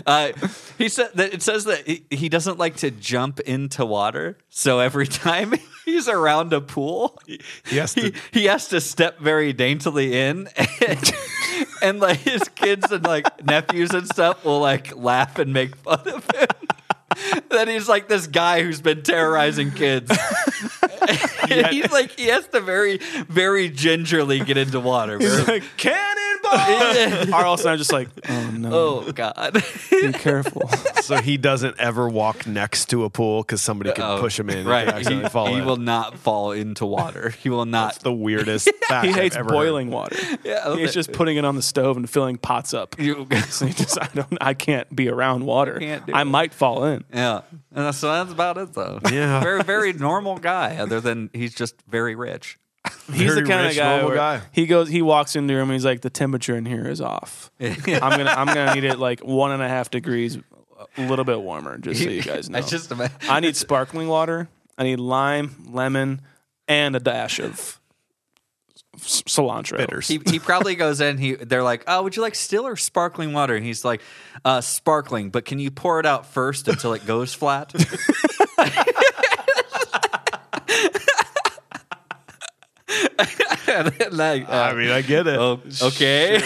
uh, 0.06 0.32
he 0.78 0.88
said 0.88 1.10
that 1.14 1.34
it 1.34 1.42
says 1.42 1.64
that 1.64 1.86
he, 1.86 2.04
he 2.10 2.28
doesn't 2.28 2.58
like 2.58 2.76
to 2.76 2.90
jump 2.90 3.40
into 3.40 3.84
water, 3.84 4.38
so 4.48 4.78
every 4.80 5.06
time 5.06 5.54
he's 5.84 6.08
around 6.08 6.52
a 6.52 6.60
pool, 6.60 7.18
He 7.26 7.76
has 7.76 7.94
to- 7.94 8.00
he, 8.02 8.14
he 8.32 8.44
has 8.46 8.68
to 8.68 8.80
step 8.80 9.18
very 9.20 9.52
daintily 9.52 10.18
in, 10.18 10.48
and, 10.86 11.12
and 11.82 12.00
like 12.00 12.18
his 12.18 12.42
kids 12.54 12.90
and 12.90 13.04
like 13.04 13.44
nephews 13.44 13.90
and 13.92 14.06
stuff 14.08 14.44
will 14.44 14.60
like 14.60 14.96
laugh 14.96 15.38
and 15.38 15.52
make 15.52 15.76
fun 15.76 16.00
of 16.08 16.24
him. 16.34 16.46
that 17.50 17.68
he's 17.68 17.88
like 17.88 18.08
this 18.08 18.26
guy 18.26 18.62
who's 18.62 18.80
been 18.80 19.02
terrorizing 19.02 19.70
kids. 19.70 20.10
he's 21.70 21.90
like 21.90 22.12
he 22.12 22.26
has 22.26 22.46
to 22.48 22.60
very, 22.60 22.98
very 23.28 23.68
gingerly 23.68 24.40
get 24.40 24.56
into 24.56 24.80
water. 24.80 25.18
Very- 25.18 25.60
like, 25.60 25.76
Cannonball! 26.42 27.34
Are 27.34 27.44
also 27.44 27.76
just 27.76 27.92
like, 27.92 28.08
oh 28.28 28.50
no, 28.56 28.70
oh 29.06 29.12
God. 29.12 29.62
be 29.90 30.12
careful. 30.12 30.68
so 31.02 31.16
he 31.16 31.36
doesn't 31.36 31.78
ever 31.78 32.08
walk 32.08 32.46
next 32.46 32.86
to 32.90 33.04
a 33.04 33.10
pool 33.10 33.42
because 33.42 33.60
somebody 33.62 33.92
could 33.92 34.04
Oh, 34.04 34.20
push 34.20 34.38
him 34.38 34.50
in. 34.50 34.58
and 34.58 34.68
Right. 34.68 34.86
could 34.86 34.94
accidentally 34.94 35.24
He, 35.24 35.30
fall 35.30 35.46
he 35.48 35.54
in. 35.58 35.64
will 35.64 35.76
not 35.76 36.16
fall 36.18 36.52
into 36.52 36.86
water. 36.86 37.30
He 37.30 37.48
will 37.50 37.64
not. 37.66 37.92
That's 37.92 38.04
the 38.04 38.12
weirdest 38.12 38.70
fact 38.88 39.04
He 39.06 39.10
I've 39.12 39.16
hates 39.16 39.36
ever 39.36 39.48
boiling 39.50 39.90
water. 39.90 40.16
Yeah, 40.44 40.74
He's 40.76 40.94
just 40.94 41.12
putting 41.12 41.36
it 41.36 41.44
on 41.44 41.54
the 41.56 41.62
stove 41.62 41.96
and 41.96 42.08
filling 42.08 42.36
pots 42.38 42.72
up. 42.74 42.98
You- 42.98 43.26
So 43.48 43.66
he 43.66 43.72
just, 43.72 43.98
I 44.00 44.08
don't, 44.14 44.36
I 44.40 44.54
can't 44.54 44.94
be 44.94 45.08
around 45.08 45.44
water. 45.44 45.78
Can't 45.78 46.06
do 46.06 46.12
I 46.12 46.22
it. 46.22 46.24
might 46.26 46.52
fall 46.54 46.84
in. 46.84 47.04
yeah. 47.12 47.42
And 47.74 47.94
so 47.94 48.10
that's 48.12 48.32
about 48.32 48.58
it, 48.58 48.72
though. 48.74 48.98
Yeah. 49.10 49.40
Very, 49.40 49.62
very 49.62 49.92
normal 49.92 50.38
guy. 50.38 50.76
Other 50.76 51.00
than 51.00 51.30
he's 51.32 51.54
just 51.54 51.74
very 51.88 52.14
rich. 52.14 52.58
He's 53.12 53.34
the 53.34 53.42
kind 53.42 53.66
rich, 53.66 53.72
of 53.72 53.76
guy, 53.76 54.04
where 54.04 54.14
guy. 54.14 54.40
he 54.52 54.66
goes, 54.66 54.88
he 54.88 55.02
walks 55.02 55.34
into 55.36 55.48
the 55.52 55.56
room 55.58 55.70
and 55.70 55.74
he's 55.74 55.84
like, 55.84 56.00
the 56.02 56.10
temperature 56.10 56.56
in 56.56 56.64
here 56.66 56.86
is 56.86 57.00
off. 57.00 57.50
I'm 57.60 57.74
gonna, 57.82 58.24
I'm 58.30 58.46
gonna 58.46 58.74
need 58.74 58.84
it 58.84 58.98
like 58.98 59.20
one 59.20 59.52
and 59.52 59.62
a 59.62 59.68
half 59.68 59.90
degrees, 59.90 60.38
a 60.96 61.02
little 61.06 61.24
bit 61.24 61.40
warmer, 61.40 61.78
just 61.78 62.02
so 62.02 62.08
you 62.10 62.22
guys 62.34 62.48
know. 62.50 62.58
I 62.58 62.62
just 62.62 62.90
imagine. 62.92 63.16
I 63.28 63.40
need 63.40 63.56
sparkling 63.56 64.08
water. 64.08 64.48
I 64.76 64.84
need 64.84 65.00
lime, 65.00 65.68
lemon, 65.70 66.20
and 66.68 66.94
a 66.94 67.00
dash 67.00 67.40
of 67.40 67.80
s- 68.94 69.22
cilantro. 69.22 69.78
Bitters. 69.78 70.06
He, 70.06 70.20
he 70.26 70.38
probably 70.38 70.74
goes 70.76 71.00
in. 71.00 71.18
He 71.18 71.34
they're 71.34 71.62
like, 71.64 71.82
"Oh, 71.88 72.02
would 72.04 72.14
you 72.14 72.22
like 72.22 72.34
still 72.36 72.66
or 72.66 72.76
sparkling 72.76 73.32
water?" 73.32 73.56
And 73.56 73.64
he's 73.64 73.84
like, 73.84 74.02
uh, 74.44 74.60
"Sparkling, 74.60 75.30
but 75.30 75.44
can 75.46 75.58
you 75.58 75.70
pour 75.72 75.98
it 75.98 76.06
out 76.06 76.26
first 76.26 76.68
until 76.68 76.92
it 76.92 77.04
goes 77.06 77.34
flat?" 77.34 77.72
And 83.78 84.12
like, 84.12 84.48
uh, 84.48 84.52
I 84.52 84.74
mean, 84.74 84.90
I 84.90 85.02
get 85.02 85.26
it. 85.26 85.38
oh, 85.38 85.60
okay. 85.82 86.40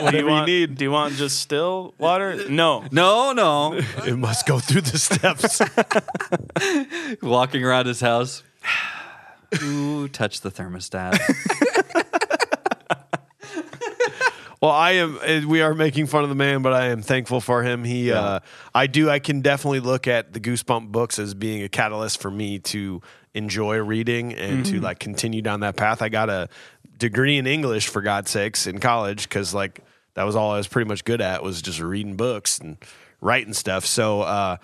What 0.00 0.10
do 0.12 0.18
you 0.18 0.24
you 0.24 0.30
want? 0.30 0.46
need. 0.46 0.76
Do 0.76 0.84
you 0.84 0.90
want 0.90 1.14
just 1.14 1.40
still 1.40 1.94
water? 1.98 2.48
No. 2.48 2.84
no, 2.92 3.32
no. 3.32 3.74
It 4.06 4.16
must 4.16 4.46
go 4.46 4.58
through 4.58 4.82
the 4.82 4.98
steps. 4.98 5.60
Walking 7.22 7.64
around 7.64 7.86
his 7.86 8.00
house. 8.00 8.42
Ooh, 9.62 10.08
touch 10.08 10.42
the 10.42 10.50
thermostat. 10.50 11.18
Well, 14.60 14.72
I 14.72 14.92
am. 14.92 15.18
uh, 15.22 15.46
We 15.46 15.60
are 15.62 15.74
making 15.74 16.06
fun 16.06 16.24
of 16.24 16.28
the 16.28 16.34
man, 16.34 16.62
but 16.62 16.72
I 16.72 16.86
am 16.86 17.00
thankful 17.02 17.40
for 17.40 17.62
him. 17.62 17.84
He, 17.84 18.10
uh, 18.12 18.40
I 18.74 18.86
do. 18.88 19.08
I 19.08 19.18
can 19.20 19.40
definitely 19.40 19.80
look 19.80 20.08
at 20.08 20.32
the 20.32 20.40
Goosebump 20.40 20.88
books 20.90 21.18
as 21.18 21.34
being 21.34 21.62
a 21.62 21.68
catalyst 21.68 22.20
for 22.20 22.30
me 22.30 22.58
to 22.60 23.00
enjoy 23.34 23.76
reading 23.78 24.34
and 24.34 24.66
to 24.66 24.80
like 24.80 24.98
continue 24.98 25.42
down 25.42 25.60
that 25.60 25.76
path. 25.76 26.02
I 26.02 26.08
got 26.08 26.28
a 26.28 26.48
degree 26.98 27.36
in 27.38 27.46
English 27.46 27.86
for 27.88 28.02
God's 28.02 28.30
sakes 28.30 28.66
in 28.66 28.78
college 28.80 29.28
because 29.28 29.54
like 29.54 29.80
that 30.14 30.24
was 30.24 30.34
all 30.34 30.50
I 30.52 30.56
was 30.56 30.66
pretty 30.66 30.88
much 30.88 31.04
good 31.04 31.20
at 31.20 31.42
was 31.44 31.62
just 31.62 31.78
reading 31.80 32.16
books 32.16 32.58
and 32.58 32.78
writing 33.20 33.52
stuff. 33.52 33.86
So. 33.86 34.22
uh 34.22 34.56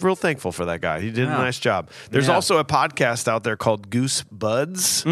Real 0.00 0.16
thankful 0.16 0.52
for 0.52 0.64
that 0.64 0.80
guy. 0.80 1.00
He 1.00 1.10
did 1.10 1.26
a 1.28 1.30
nice 1.30 1.58
job. 1.58 1.90
There's 2.10 2.26
Yeah. 2.28 2.34
also 2.34 2.56
a 2.58 2.64
podcast 2.64 3.28
out 3.28 3.44
there 3.44 3.56
called 3.56 3.90
Goose 3.90 4.22
Buds. 4.32 5.04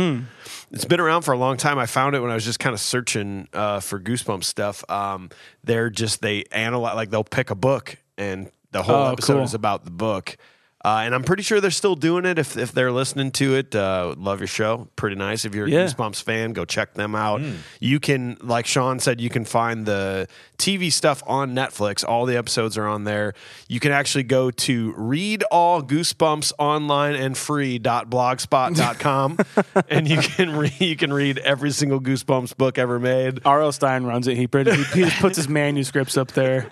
It's 0.72 0.84
been 0.86 1.00
around 1.00 1.22
for 1.22 1.32
a 1.32 1.38
long 1.38 1.56
time. 1.58 1.78
I 1.78 1.86
found 1.86 2.16
it 2.16 2.20
when 2.20 2.30
I 2.30 2.34
was 2.34 2.44
just 2.44 2.58
kind 2.60 2.72
of 2.74 2.80
searching 2.80 3.46
uh, 3.52 3.80
for 3.80 4.00
Goosebump 4.00 4.42
stuff. 4.42 4.82
Um, 4.90 5.28
they're 5.62 5.90
just 5.90 6.22
they 6.22 6.44
analyze 6.50 6.94
like 6.96 7.10
they'll 7.10 7.24
pick 7.24 7.50
a 7.50 7.54
book 7.54 7.96
and 8.16 8.50
the 8.72 8.82
whole 8.82 8.96
Oh, 9.06 9.12
episode 9.12 9.34
cool. 9.34 9.42
is 9.42 9.54
about 9.54 9.84
the 9.84 9.90
book. 9.90 10.36
Uh, 10.82 11.02
and 11.04 11.14
I'm 11.14 11.24
pretty 11.24 11.42
sure 11.42 11.60
they're 11.60 11.70
still 11.70 11.94
doing 11.94 12.24
it. 12.24 12.38
If 12.38 12.56
if 12.56 12.72
they're 12.72 12.90
listening 12.92 13.32
to 13.32 13.54
it, 13.54 13.74
uh, 13.74 14.14
love 14.16 14.40
your 14.40 14.46
show. 14.46 14.88
Pretty 14.96 15.14
nice. 15.16 15.44
If 15.44 15.54
you're 15.54 15.66
a 15.66 15.70
Yeah. 15.70 15.84
Goosebumps 15.84 16.22
fan, 16.22 16.54
go 16.54 16.64
check 16.64 16.94
them 16.94 17.14
out. 17.14 17.42
You 17.80 18.00
can, 18.00 18.38
like 18.40 18.64
Sean 18.66 18.98
said, 18.98 19.20
you 19.20 19.28
can 19.28 19.44
find 19.44 19.84
the 19.84 20.26
TV 20.56 20.90
stuff 20.90 21.22
on 21.26 21.54
Netflix. 21.54 22.02
All 22.06 22.24
the 22.24 22.36
episodes 22.36 22.78
are 22.78 22.86
on 22.86 23.04
there. 23.04 23.34
You 23.68 23.78
can 23.78 23.92
actually 23.92 24.24
go 24.24 24.50
to 24.50 24.94
read 24.96 25.42
all 25.50 25.82
Goosebumps 25.82 26.52
online 26.58 27.14
and 27.14 27.36
free 27.36 27.78
blogspot.com 27.78 29.38
and 29.88 30.08
you 30.08 30.16
can 30.18 30.56
read 30.56 30.80
you 30.80 30.96
can 30.96 31.12
read 31.12 31.38
every 31.38 31.72
single 31.72 32.00
Goosebumps 32.00 32.56
book 32.56 32.78
ever 32.78 32.98
made. 32.98 33.40
R.L. 33.44 33.72
Stine 33.72 34.04
runs 34.04 34.28
it. 34.28 34.36
He, 34.36 34.46
pretty, 34.46 34.72
he, 34.74 34.82
he 34.84 35.00
just 35.02 35.20
puts 35.20 35.36
his 35.36 35.48
manuscripts 35.60 36.16
up 36.16 36.32
there. 36.32 36.70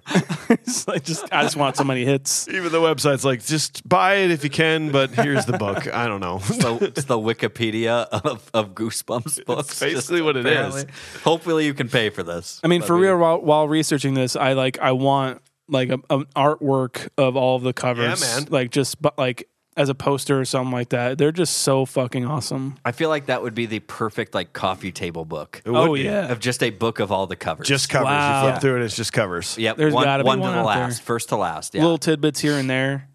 It's 0.50 0.86
like 0.88 1.04
just 1.04 1.24
I 1.32 1.42
just 1.42 1.56
want 1.56 1.76
so 1.76 1.84
many 1.84 2.04
hits. 2.04 2.48
Even 2.48 2.72
the 2.72 2.80
website's 2.80 3.24
like, 3.24 3.44
just 3.44 3.86
buy 3.88 4.16
it 4.16 4.30
if 4.30 4.44
you 4.44 4.50
can, 4.50 4.90
but 4.90 5.10
here's 5.10 5.44
the 5.46 5.58
book. 5.58 5.92
I 5.92 6.06
don't 6.06 6.20
know. 6.20 6.38
So 6.38 6.78
it's 6.80 7.04
the 7.04 7.18
Wikipedia 7.18 8.06
of, 8.08 8.50
of 8.54 8.74
Goosebumps 8.74 9.44
books. 9.46 9.80
basically 9.80 10.22
what 10.22 10.36
it 10.36 10.46
is. 10.46 10.52
apparently. 10.52 10.84
Hopefully, 11.24 11.66
you 11.66 11.74
can 11.74 11.88
pay 11.88 12.10
for 12.10 12.22
this. 12.22 12.60
I 12.64 12.68
mean, 12.68 12.80
But 12.80 12.86
for 12.86 12.96
we- 12.96 13.06
real, 13.06 13.18
while, 13.18 13.40
while 13.40 13.68
researching 13.68 14.14
this, 14.14 14.36
I 14.36 14.52
like 14.54 14.78
I 14.78 14.92
want 14.92 15.42
like 15.68 15.90
a, 15.90 15.98
an 16.10 16.24
artwork 16.34 17.08
of 17.18 17.36
all 17.36 17.56
of 17.56 17.62
the 17.62 17.72
covers, 17.74 18.20
Yeah, 18.22 18.40
man. 18.40 18.46
like 18.50 18.70
just 18.70 19.00
but 19.02 19.18
like 19.18 19.48
as 19.78 19.88
a 19.88 19.94
poster 19.94 20.38
or 20.40 20.44
something 20.44 20.72
like 20.72 20.88
that. 20.90 21.16
They're 21.18 21.32
just 21.32 21.58
so 21.58 21.86
fucking 21.86 22.26
awesome. 22.26 22.76
I 22.84 22.92
feel 22.92 23.08
like 23.08 23.26
that 23.26 23.42
would 23.42 23.54
be 23.54 23.66
the 23.66 23.78
perfect 23.80 24.34
like 24.34 24.52
coffee 24.52 24.92
table 24.92 25.24
book 25.24 25.62
It 25.64 25.70
would 25.70 25.78
Oh 25.78 25.94
be. 25.94 26.02
yeah, 26.02 26.30
of 26.32 26.40
just 26.40 26.62
a 26.62 26.70
book 26.70 26.98
of 26.98 27.10
all 27.12 27.26
the 27.26 27.36
covers. 27.36 27.66
Just 27.68 27.88
covers. 27.88 28.06
Wow. 28.06 28.38
You 28.40 28.42
flip 28.42 28.54
Yeah. 28.56 28.58
through 28.60 28.76
it, 28.80 28.84
it's 28.84 28.96
just 28.96 29.12
covers. 29.12 29.56
yep. 29.56 29.76
There's 29.76 29.94
one, 29.94 30.04
gotta 30.04 30.24
be 30.24 30.26
one 30.28 30.40
one 30.40 30.50
to 30.50 30.54
the 30.56 30.60
out 30.68 30.74
there. 30.74 30.84
last, 30.84 31.02
first 31.02 31.28
to 31.30 31.36
last. 31.36 31.74
Yeah. 31.74 31.82
little 31.82 31.96
tidbits 31.98 32.40
here 32.40 32.54
and 32.58 32.68
there. 32.68 33.08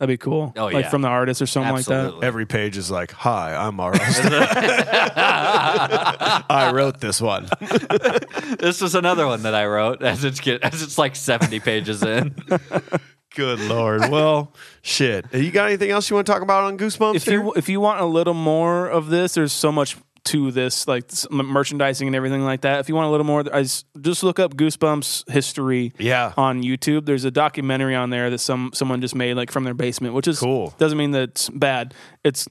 That'd 0.00 0.12
be 0.12 0.16
cool. 0.22 0.52
Oh, 0.56 0.64
like 0.64 0.84
yeah. 0.84 0.90
from 0.90 1.02
the 1.02 1.08
artist 1.08 1.40
or 1.40 1.46
something 1.46 1.72
like 1.72 1.84
that. 1.86 1.92
Absolutely. 2.06 2.26
Every 2.26 2.46
page 2.46 2.76
is 2.76 2.90
like, 2.90 3.12
"Hi, 3.12 3.54
I'm 3.54 3.78
R.L. 3.78 4.00
I 6.50 6.72
wrote 6.74 7.00
this 7.00 7.20
one." 7.20 7.48
this 8.58 8.80
was 8.80 8.96
another 8.96 9.26
one 9.26 9.42
that 9.44 9.54
I 9.54 9.66
wrote 9.66 10.02
as 10.02 10.24
it's 10.24 10.40
get, 10.40 10.62
as 10.64 10.82
it's 10.82 10.98
like 10.98 11.14
seventy 11.14 11.60
pages 11.60 12.02
in. 12.02 12.34
Good 13.34 13.60
lord. 13.60 14.10
Well, 14.10 14.52
shit. 14.82 15.26
You 15.32 15.50
got 15.50 15.66
anything 15.66 15.90
else 15.90 16.08
you 16.10 16.14
want 16.16 16.26
to 16.26 16.32
talk 16.32 16.42
about 16.42 16.64
on 16.64 16.78
Goosebumps? 16.78 17.16
If 17.16 17.24
here? 17.24 17.42
you 17.42 17.52
if 17.56 17.68
you 17.68 17.80
want 17.80 18.00
a 18.00 18.04
little 18.04 18.34
more 18.34 18.86
of 18.88 19.08
this, 19.08 19.34
there's 19.34 19.52
so 19.52 19.72
much 19.72 19.96
to 20.26 20.50
this, 20.50 20.88
like 20.88 21.10
merchandising 21.30 22.06
and 22.08 22.16
everything 22.16 22.42
like 22.44 22.62
that. 22.62 22.80
If 22.80 22.88
you 22.88 22.94
want 22.94 23.08
a 23.08 23.10
little 23.10 23.26
more, 23.26 23.44
I 23.52 23.60
s- 23.60 23.84
just 24.00 24.22
look 24.22 24.38
up 24.38 24.54
Goosebumps 24.54 25.30
history. 25.30 25.92
Yeah. 25.98 26.32
on 26.38 26.62
YouTube. 26.62 27.04
There's 27.04 27.26
a 27.26 27.30
documentary 27.30 27.94
on 27.94 28.08
there 28.08 28.30
that 28.30 28.38
some 28.38 28.70
someone 28.72 29.00
just 29.02 29.14
made, 29.14 29.34
like 29.34 29.50
from 29.50 29.64
their 29.64 29.74
basement, 29.74 30.14
which 30.14 30.26
is 30.26 30.38
Cool. 30.40 30.72
Doesn't 30.78 30.96
mean 30.96 31.10
that 31.10 31.22
it's 31.24 31.50
bad. 31.50 31.92
It's 32.24 32.48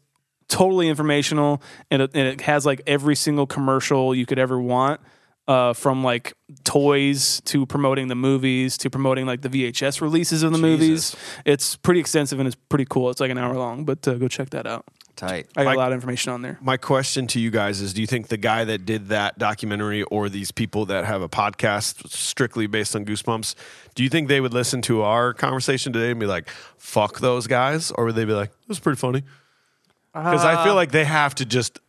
totally 0.49 0.87
informational, 0.87 1.63
and 1.89 2.03
it, 2.03 2.11
and 2.13 2.27
it 2.27 2.41
has 2.41 2.63
like 2.65 2.81
every 2.85 3.15
single 3.15 3.47
commercial 3.47 4.13
you 4.13 4.25
could 4.27 4.37
ever 4.37 4.59
want. 4.61 5.01
Uh, 5.45 5.73
from 5.73 6.05
like 6.05 6.31
toys 6.63 7.41
to 7.41 7.65
promoting 7.65 8.07
the 8.07 8.15
movies 8.15 8.77
to 8.77 8.89
promoting 8.89 9.25
like 9.25 9.41
the 9.41 9.49
VHS 9.49 9.99
releases 9.99 10.41
of 10.41 10.53
the 10.53 10.57
movies, 10.57 11.17
it's 11.43 11.75
pretty 11.75 11.99
extensive 11.99 12.39
and 12.39 12.47
it's 12.47 12.55
pretty 12.69 12.85
cool. 12.89 13.09
It's 13.09 13.19
like 13.19 13.29
an 13.29 13.37
hour 13.37 13.53
long, 13.53 13.83
but 13.83 14.07
uh, 14.07 14.13
go 14.13 14.29
check 14.29 14.51
that 14.51 14.65
out. 14.65 14.85
Tight. 15.17 15.47
I 15.57 15.63
got 15.63 15.69
Mike- 15.71 15.75
a 15.75 15.79
lot 15.79 15.91
of 15.91 15.97
information 15.97 16.31
on 16.31 16.41
there. 16.43 16.57
My 16.61 16.77
question 16.77 17.27
to 17.27 17.41
you 17.41 17.51
guys 17.51 17.81
is 17.81 17.93
do 17.93 17.99
you 17.99 18.07
think 18.07 18.29
the 18.29 18.37
guy 18.37 18.63
that 18.63 18.85
did 18.85 19.09
that 19.09 19.37
documentary 19.37 20.03
or 20.03 20.29
these 20.29 20.51
people 20.51 20.85
that 20.85 21.03
have 21.03 21.21
a 21.21 21.27
podcast 21.27 22.07
strictly 22.09 22.65
based 22.65 22.95
on 22.95 23.03
Goosebumps, 23.03 23.53
do 23.95 24.03
you 24.03 24.09
think 24.09 24.29
they 24.29 24.39
would 24.39 24.53
listen 24.53 24.81
to 24.83 25.01
our 25.01 25.33
conversation 25.33 25.91
today 25.91 26.11
and 26.11 26.19
be 26.21 26.25
like, 26.25 26.49
fuck 26.77 27.19
those 27.19 27.47
guys? 27.47 27.91
Or 27.91 28.05
would 28.05 28.15
they 28.15 28.25
be 28.25 28.31
like, 28.33 28.51
this 28.61 28.69
was 28.69 28.79
pretty 28.79 28.97
funny? 28.97 29.23
Because 30.13 30.45
I 30.45 30.63
feel 30.63 30.75
like 30.75 30.91
they 30.91 31.05
have 31.05 31.35
to 31.35 31.45
just 31.45 31.79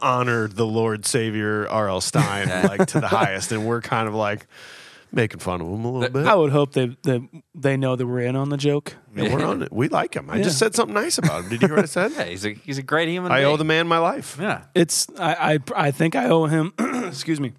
honor 0.00 0.48
the 0.48 0.66
Lord 0.66 1.06
Savior 1.06 1.68
R.L. 1.68 2.00
Stine 2.00 2.48
like 2.64 2.86
to 2.88 3.00
the 3.00 3.08
highest. 3.08 3.52
And 3.52 3.66
we're 3.66 3.80
kind 3.80 4.08
of 4.08 4.14
like 4.14 4.46
making 5.10 5.40
fun 5.40 5.60
of 5.60 5.66
him 5.66 5.84
a 5.84 5.90
little 5.90 6.10
bit. 6.10 6.26
I 6.26 6.34
would 6.34 6.52
hope 6.52 6.72
they 6.72 6.96
they, 7.02 7.28
they 7.54 7.76
know 7.76 7.96
that 7.96 8.06
we're 8.06 8.20
in 8.20 8.36
on 8.36 8.50
the 8.50 8.56
joke. 8.58 8.94
Yeah, 9.16 9.34
we're 9.34 9.44
on 9.44 9.62
it. 9.62 9.72
We 9.72 9.88
like 9.88 10.14
him. 10.14 10.28
I 10.30 10.36
Yeah. 10.36 10.42
just 10.44 10.58
said 10.58 10.74
something 10.74 10.94
nice 10.94 11.16
about 11.18 11.44
him. 11.44 11.50
Did 11.50 11.62
you 11.62 11.68
hear 11.68 11.76
what 11.76 11.84
I 11.84 11.88
said? 11.88 12.12
Yeah, 12.16 12.24
he's 12.24 12.44
a 12.44 12.52
he's 12.52 12.78
a 12.78 12.82
great 12.82 13.08
human. 13.08 13.32
I 13.32 13.38
being. 13.40 13.46
owe 13.52 13.56
the 13.56 13.64
man 13.64 13.86
my 13.88 13.98
life. 13.98 14.36
Yeah, 14.40 14.64
It's 14.74 15.06
I 15.18 15.54
I, 15.54 15.58
I 15.88 15.90
think 15.92 16.14
I 16.14 16.26
owe 16.28 16.44
him. 16.46 16.72
excuse 17.06 17.40
me. 17.40 17.52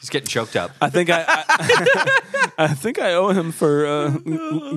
He's 0.00 0.10
getting 0.10 0.26
choked 0.28 0.56
up. 0.56 0.70
I 0.80 0.90
think 0.90 1.10
I, 1.10 1.24
I, 1.28 2.50
I 2.58 2.68
think 2.68 2.98
I 2.98 3.14
owe 3.14 3.30
him 3.30 3.52
for 3.52 3.86
uh, 3.86 4.08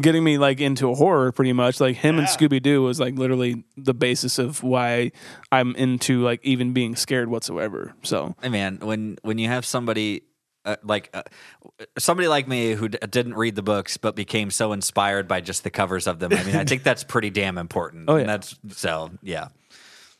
getting 0.02 0.24
me 0.24 0.38
like 0.38 0.60
into 0.62 0.94
horror 0.94 1.32
pretty 1.32 1.54
much. 1.54 1.80
Like 1.80 1.96
him 1.98 2.18
and 2.20 2.28
Scooby 2.28 2.62
Doo 2.62 2.82
was 2.82 3.00
like 3.00 3.16
literally 3.16 3.64
the 3.78 3.94
basis 3.94 4.40
of 4.40 4.64
why 4.64 5.12
I'm 5.52 5.76
into 5.76 6.22
like 6.22 6.40
even 6.44 6.74
being 6.74 6.96
scared 6.96 7.30
whatsoever. 7.30 7.94
So 8.04 8.36
Hey 8.42 8.50
man, 8.50 8.80
when 8.82 9.18
when 9.24 9.38
you 9.38 9.48
have 9.48 9.66
somebody 9.66 10.24
uh, 10.66 10.78
like 10.84 11.10
uh, 11.14 11.22
somebody 11.98 12.28
like 12.28 12.48
me 12.48 12.72
who 12.74 12.90
d- 12.90 12.98
didn't 13.10 13.36
read 13.36 13.56
the 13.56 13.62
books 13.62 13.98
but 13.98 14.16
became 14.16 14.50
so 14.50 14.72
inspired 14.74 15.28
by 15.28 15.40
just 15.42 15.64
the 15.64 15.70
covers 15.70 16.08
of 16.08 16.18
them, 16.20 16.34
I 16.34 16.44
mean, 16.44 16.56
I 16.56 16.64
think 16.66 16.82
that's 16.84 17.04
pretty 17.04 17.30
damn 17.30 17.58
important. 17.58 18.10
Oh, 18.10 18.16
And 18.16 18.22
yeah. 18.28 18.38
that's 18.38 18.56
so 18.70 19.12
yeah. 19.22 19.50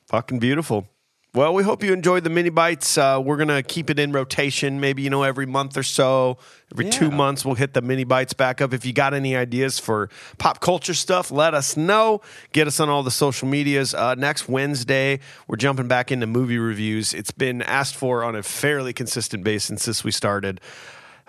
Fucking 0.08 0.38
beautiful. 0.38 0.88
Well, 1.36 1.54
we 1.54 1.64
hope 1.64 1.84
you 1.84 1.92
enjoyed 1.92 2.24
the 2.24 2.30
mini 2.30 2.50
bites. 2.50 2.98
Uh, 2.98 3.22
we're 3.22 3.36
gonna 3.36 3.62
keep 3.62 3.90
it 3.90 4.00
in 4.00 4.14
rotation. 4.14 4.80
Maybe 4.80 5.02
you 5.02 5.10
know 5.10 5.24
every 5.24 5.46
month 5.46 5.76
or 5.76 5.84
so, 5.84 6.38
every 6.72 6.90
two 6.90 7.12
months, 7.12 7.44
we'll 7.44 7.56
hit 7.56 7.74
the 7.74 7.82
mini 7.82 8.06
bites 8.06 8.32
back 8.32 8.62
up. 8.62 8.74
If 8.74 8.86
you 8.86 8.94
got 8.94 9.14
any 9.14 9.36
ideas 9.36 9.78
for 9.78 10.10
pop 10.38 10.62
culture 10.62 10.94
stuff, 10.94 11.32
let 11.32 11.54
us 11.54 11.76
know. 11.76 12.22
Get 12.54 12.68
us 12.68 12.80
on 12.80 12.88
all 12.88 13.04
the 13.04 13.12
social 13.12 13.50
medias. 13.50 13.94
Uh, 13.94 14.16
next 14.16 14.48
Wednesday, 14.48 15.20
we're 15.50 15.58
jumping 15.58 15.90
back 15.90 16.10
into 16.10 16.26
movie 16.26 16.58
reviews. 16.58 17.14
It's 17.14 17.32
been 17.32 17.62
asked 17.64 17.96
for 17.96 18.24
on 18.24 18.38
a 18.38 18.42
fairly 18.42 18.94
consistent 18.94 19.44
basis 19.44 19.82
since 19.84 20.06
we 20.06 20.12
started. 20.12 20.62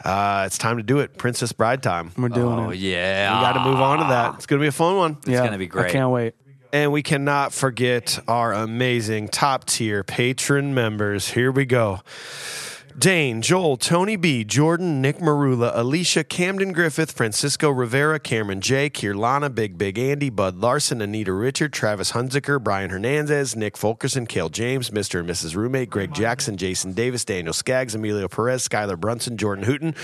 Uh, 0.04 0.44
it's 0.46 0.56
time 0.58 0.76
to 0.76 0.84
do 0.84 1.00
it. 1.00 1.18
Princess 1.18 1.50
Bride 1.50 1.82
time. 1.82 2.12
We 2.16 2.22
we're 2.22 2.28
doing 2.28 2.58
Oh 2.60 2.70
it. 2.70 2.78
yeah, 2.78 3.36
we 3.40 3.44
got 3.44 3.54
to 3.54 3.60
move 3.68 3.80
on 3.80 3.98
to 3.98 4.04
that. 4.04 4.34
It's 4.36 4.46
gonna 4.46 4.60
be 4.62 4.68
a 4.68 4.72
fun 4.72 4.96
one. 4.98 5.16
yeah, 5.26 5.44
gonna 5.44 5.58
be 5.58 5.66
great. 5.66 5.86
I 5.86 5.90
can't 5.90 6.10
wait. 6.12 6.34
And 6.76 6.92
we 6.92 7.02
cannot 7.02 7.54
forget 7.54 8.18
our 8.28 8.52
amazing 8.52 9.28
top 9.28 9.64
tier 9.64 10.04
patron 10.04 10.74
members. 10.74 11.28
Here 11.28 11.50
we 11.50 11.64
go. 11.64 12.02
Dane, 12.98 13.40
Joel, 13.40 13.78
Tony 13.78 14.16
B, 14.16 14.44
Jordan, 14.44 15.00
Nick 15.00 15.16
Marula, 15.16 15.70
Alicia, 15.74 16.22
Camden 16.22 16.72
Griffith, 16.72 17.12
Francisco 17.12 17.70
Rivera, 17.70 18.18
Cameron 18.18 18.60
J, 18.60 18.90
Kirlana, 18.90 19.54
Big 19.54 19.78
Big 19.78 19.98
Andy, 19.98 20.28
Bud 20.28 20.56
Larson, 20.56 21.00
Anita 21.00 21.32
Richard, 21.32 21.72
Travis 21.72 22.12
Hunziker, 22.12 22.62
Brian 22.62 22.90
Hernandez, 22.90 23.56
Nick 23.56 23.78
Fulkerson, 23.78 24.26
Kale 24.26 24.50
James, 24.50 24.90
Mr. 24.90 25.20
and 25.20 25.28
Mrs. 25.28 25.56
Roommate, 25.56 25.88
Greg 25.88 26.12
Jackson, 26.12 26.58
Jason 26.58 26.92
Davis, 26.92 27.24
Daniel 27.24 27.54
Skaggs, 27.54 27.94
Emilio 27.94 28.28
Perez, 28.28 28.68
Skylar 28.68 29.00
Brunson, 29.00 29.38
Jordan 29.38 29.64
Hooten, 29.64 29.94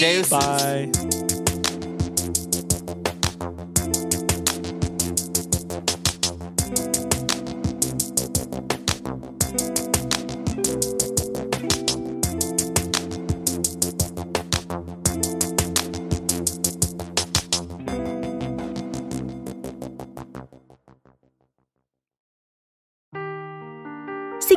Deuces. 0.00 0.30
Bye. 0.30 1.43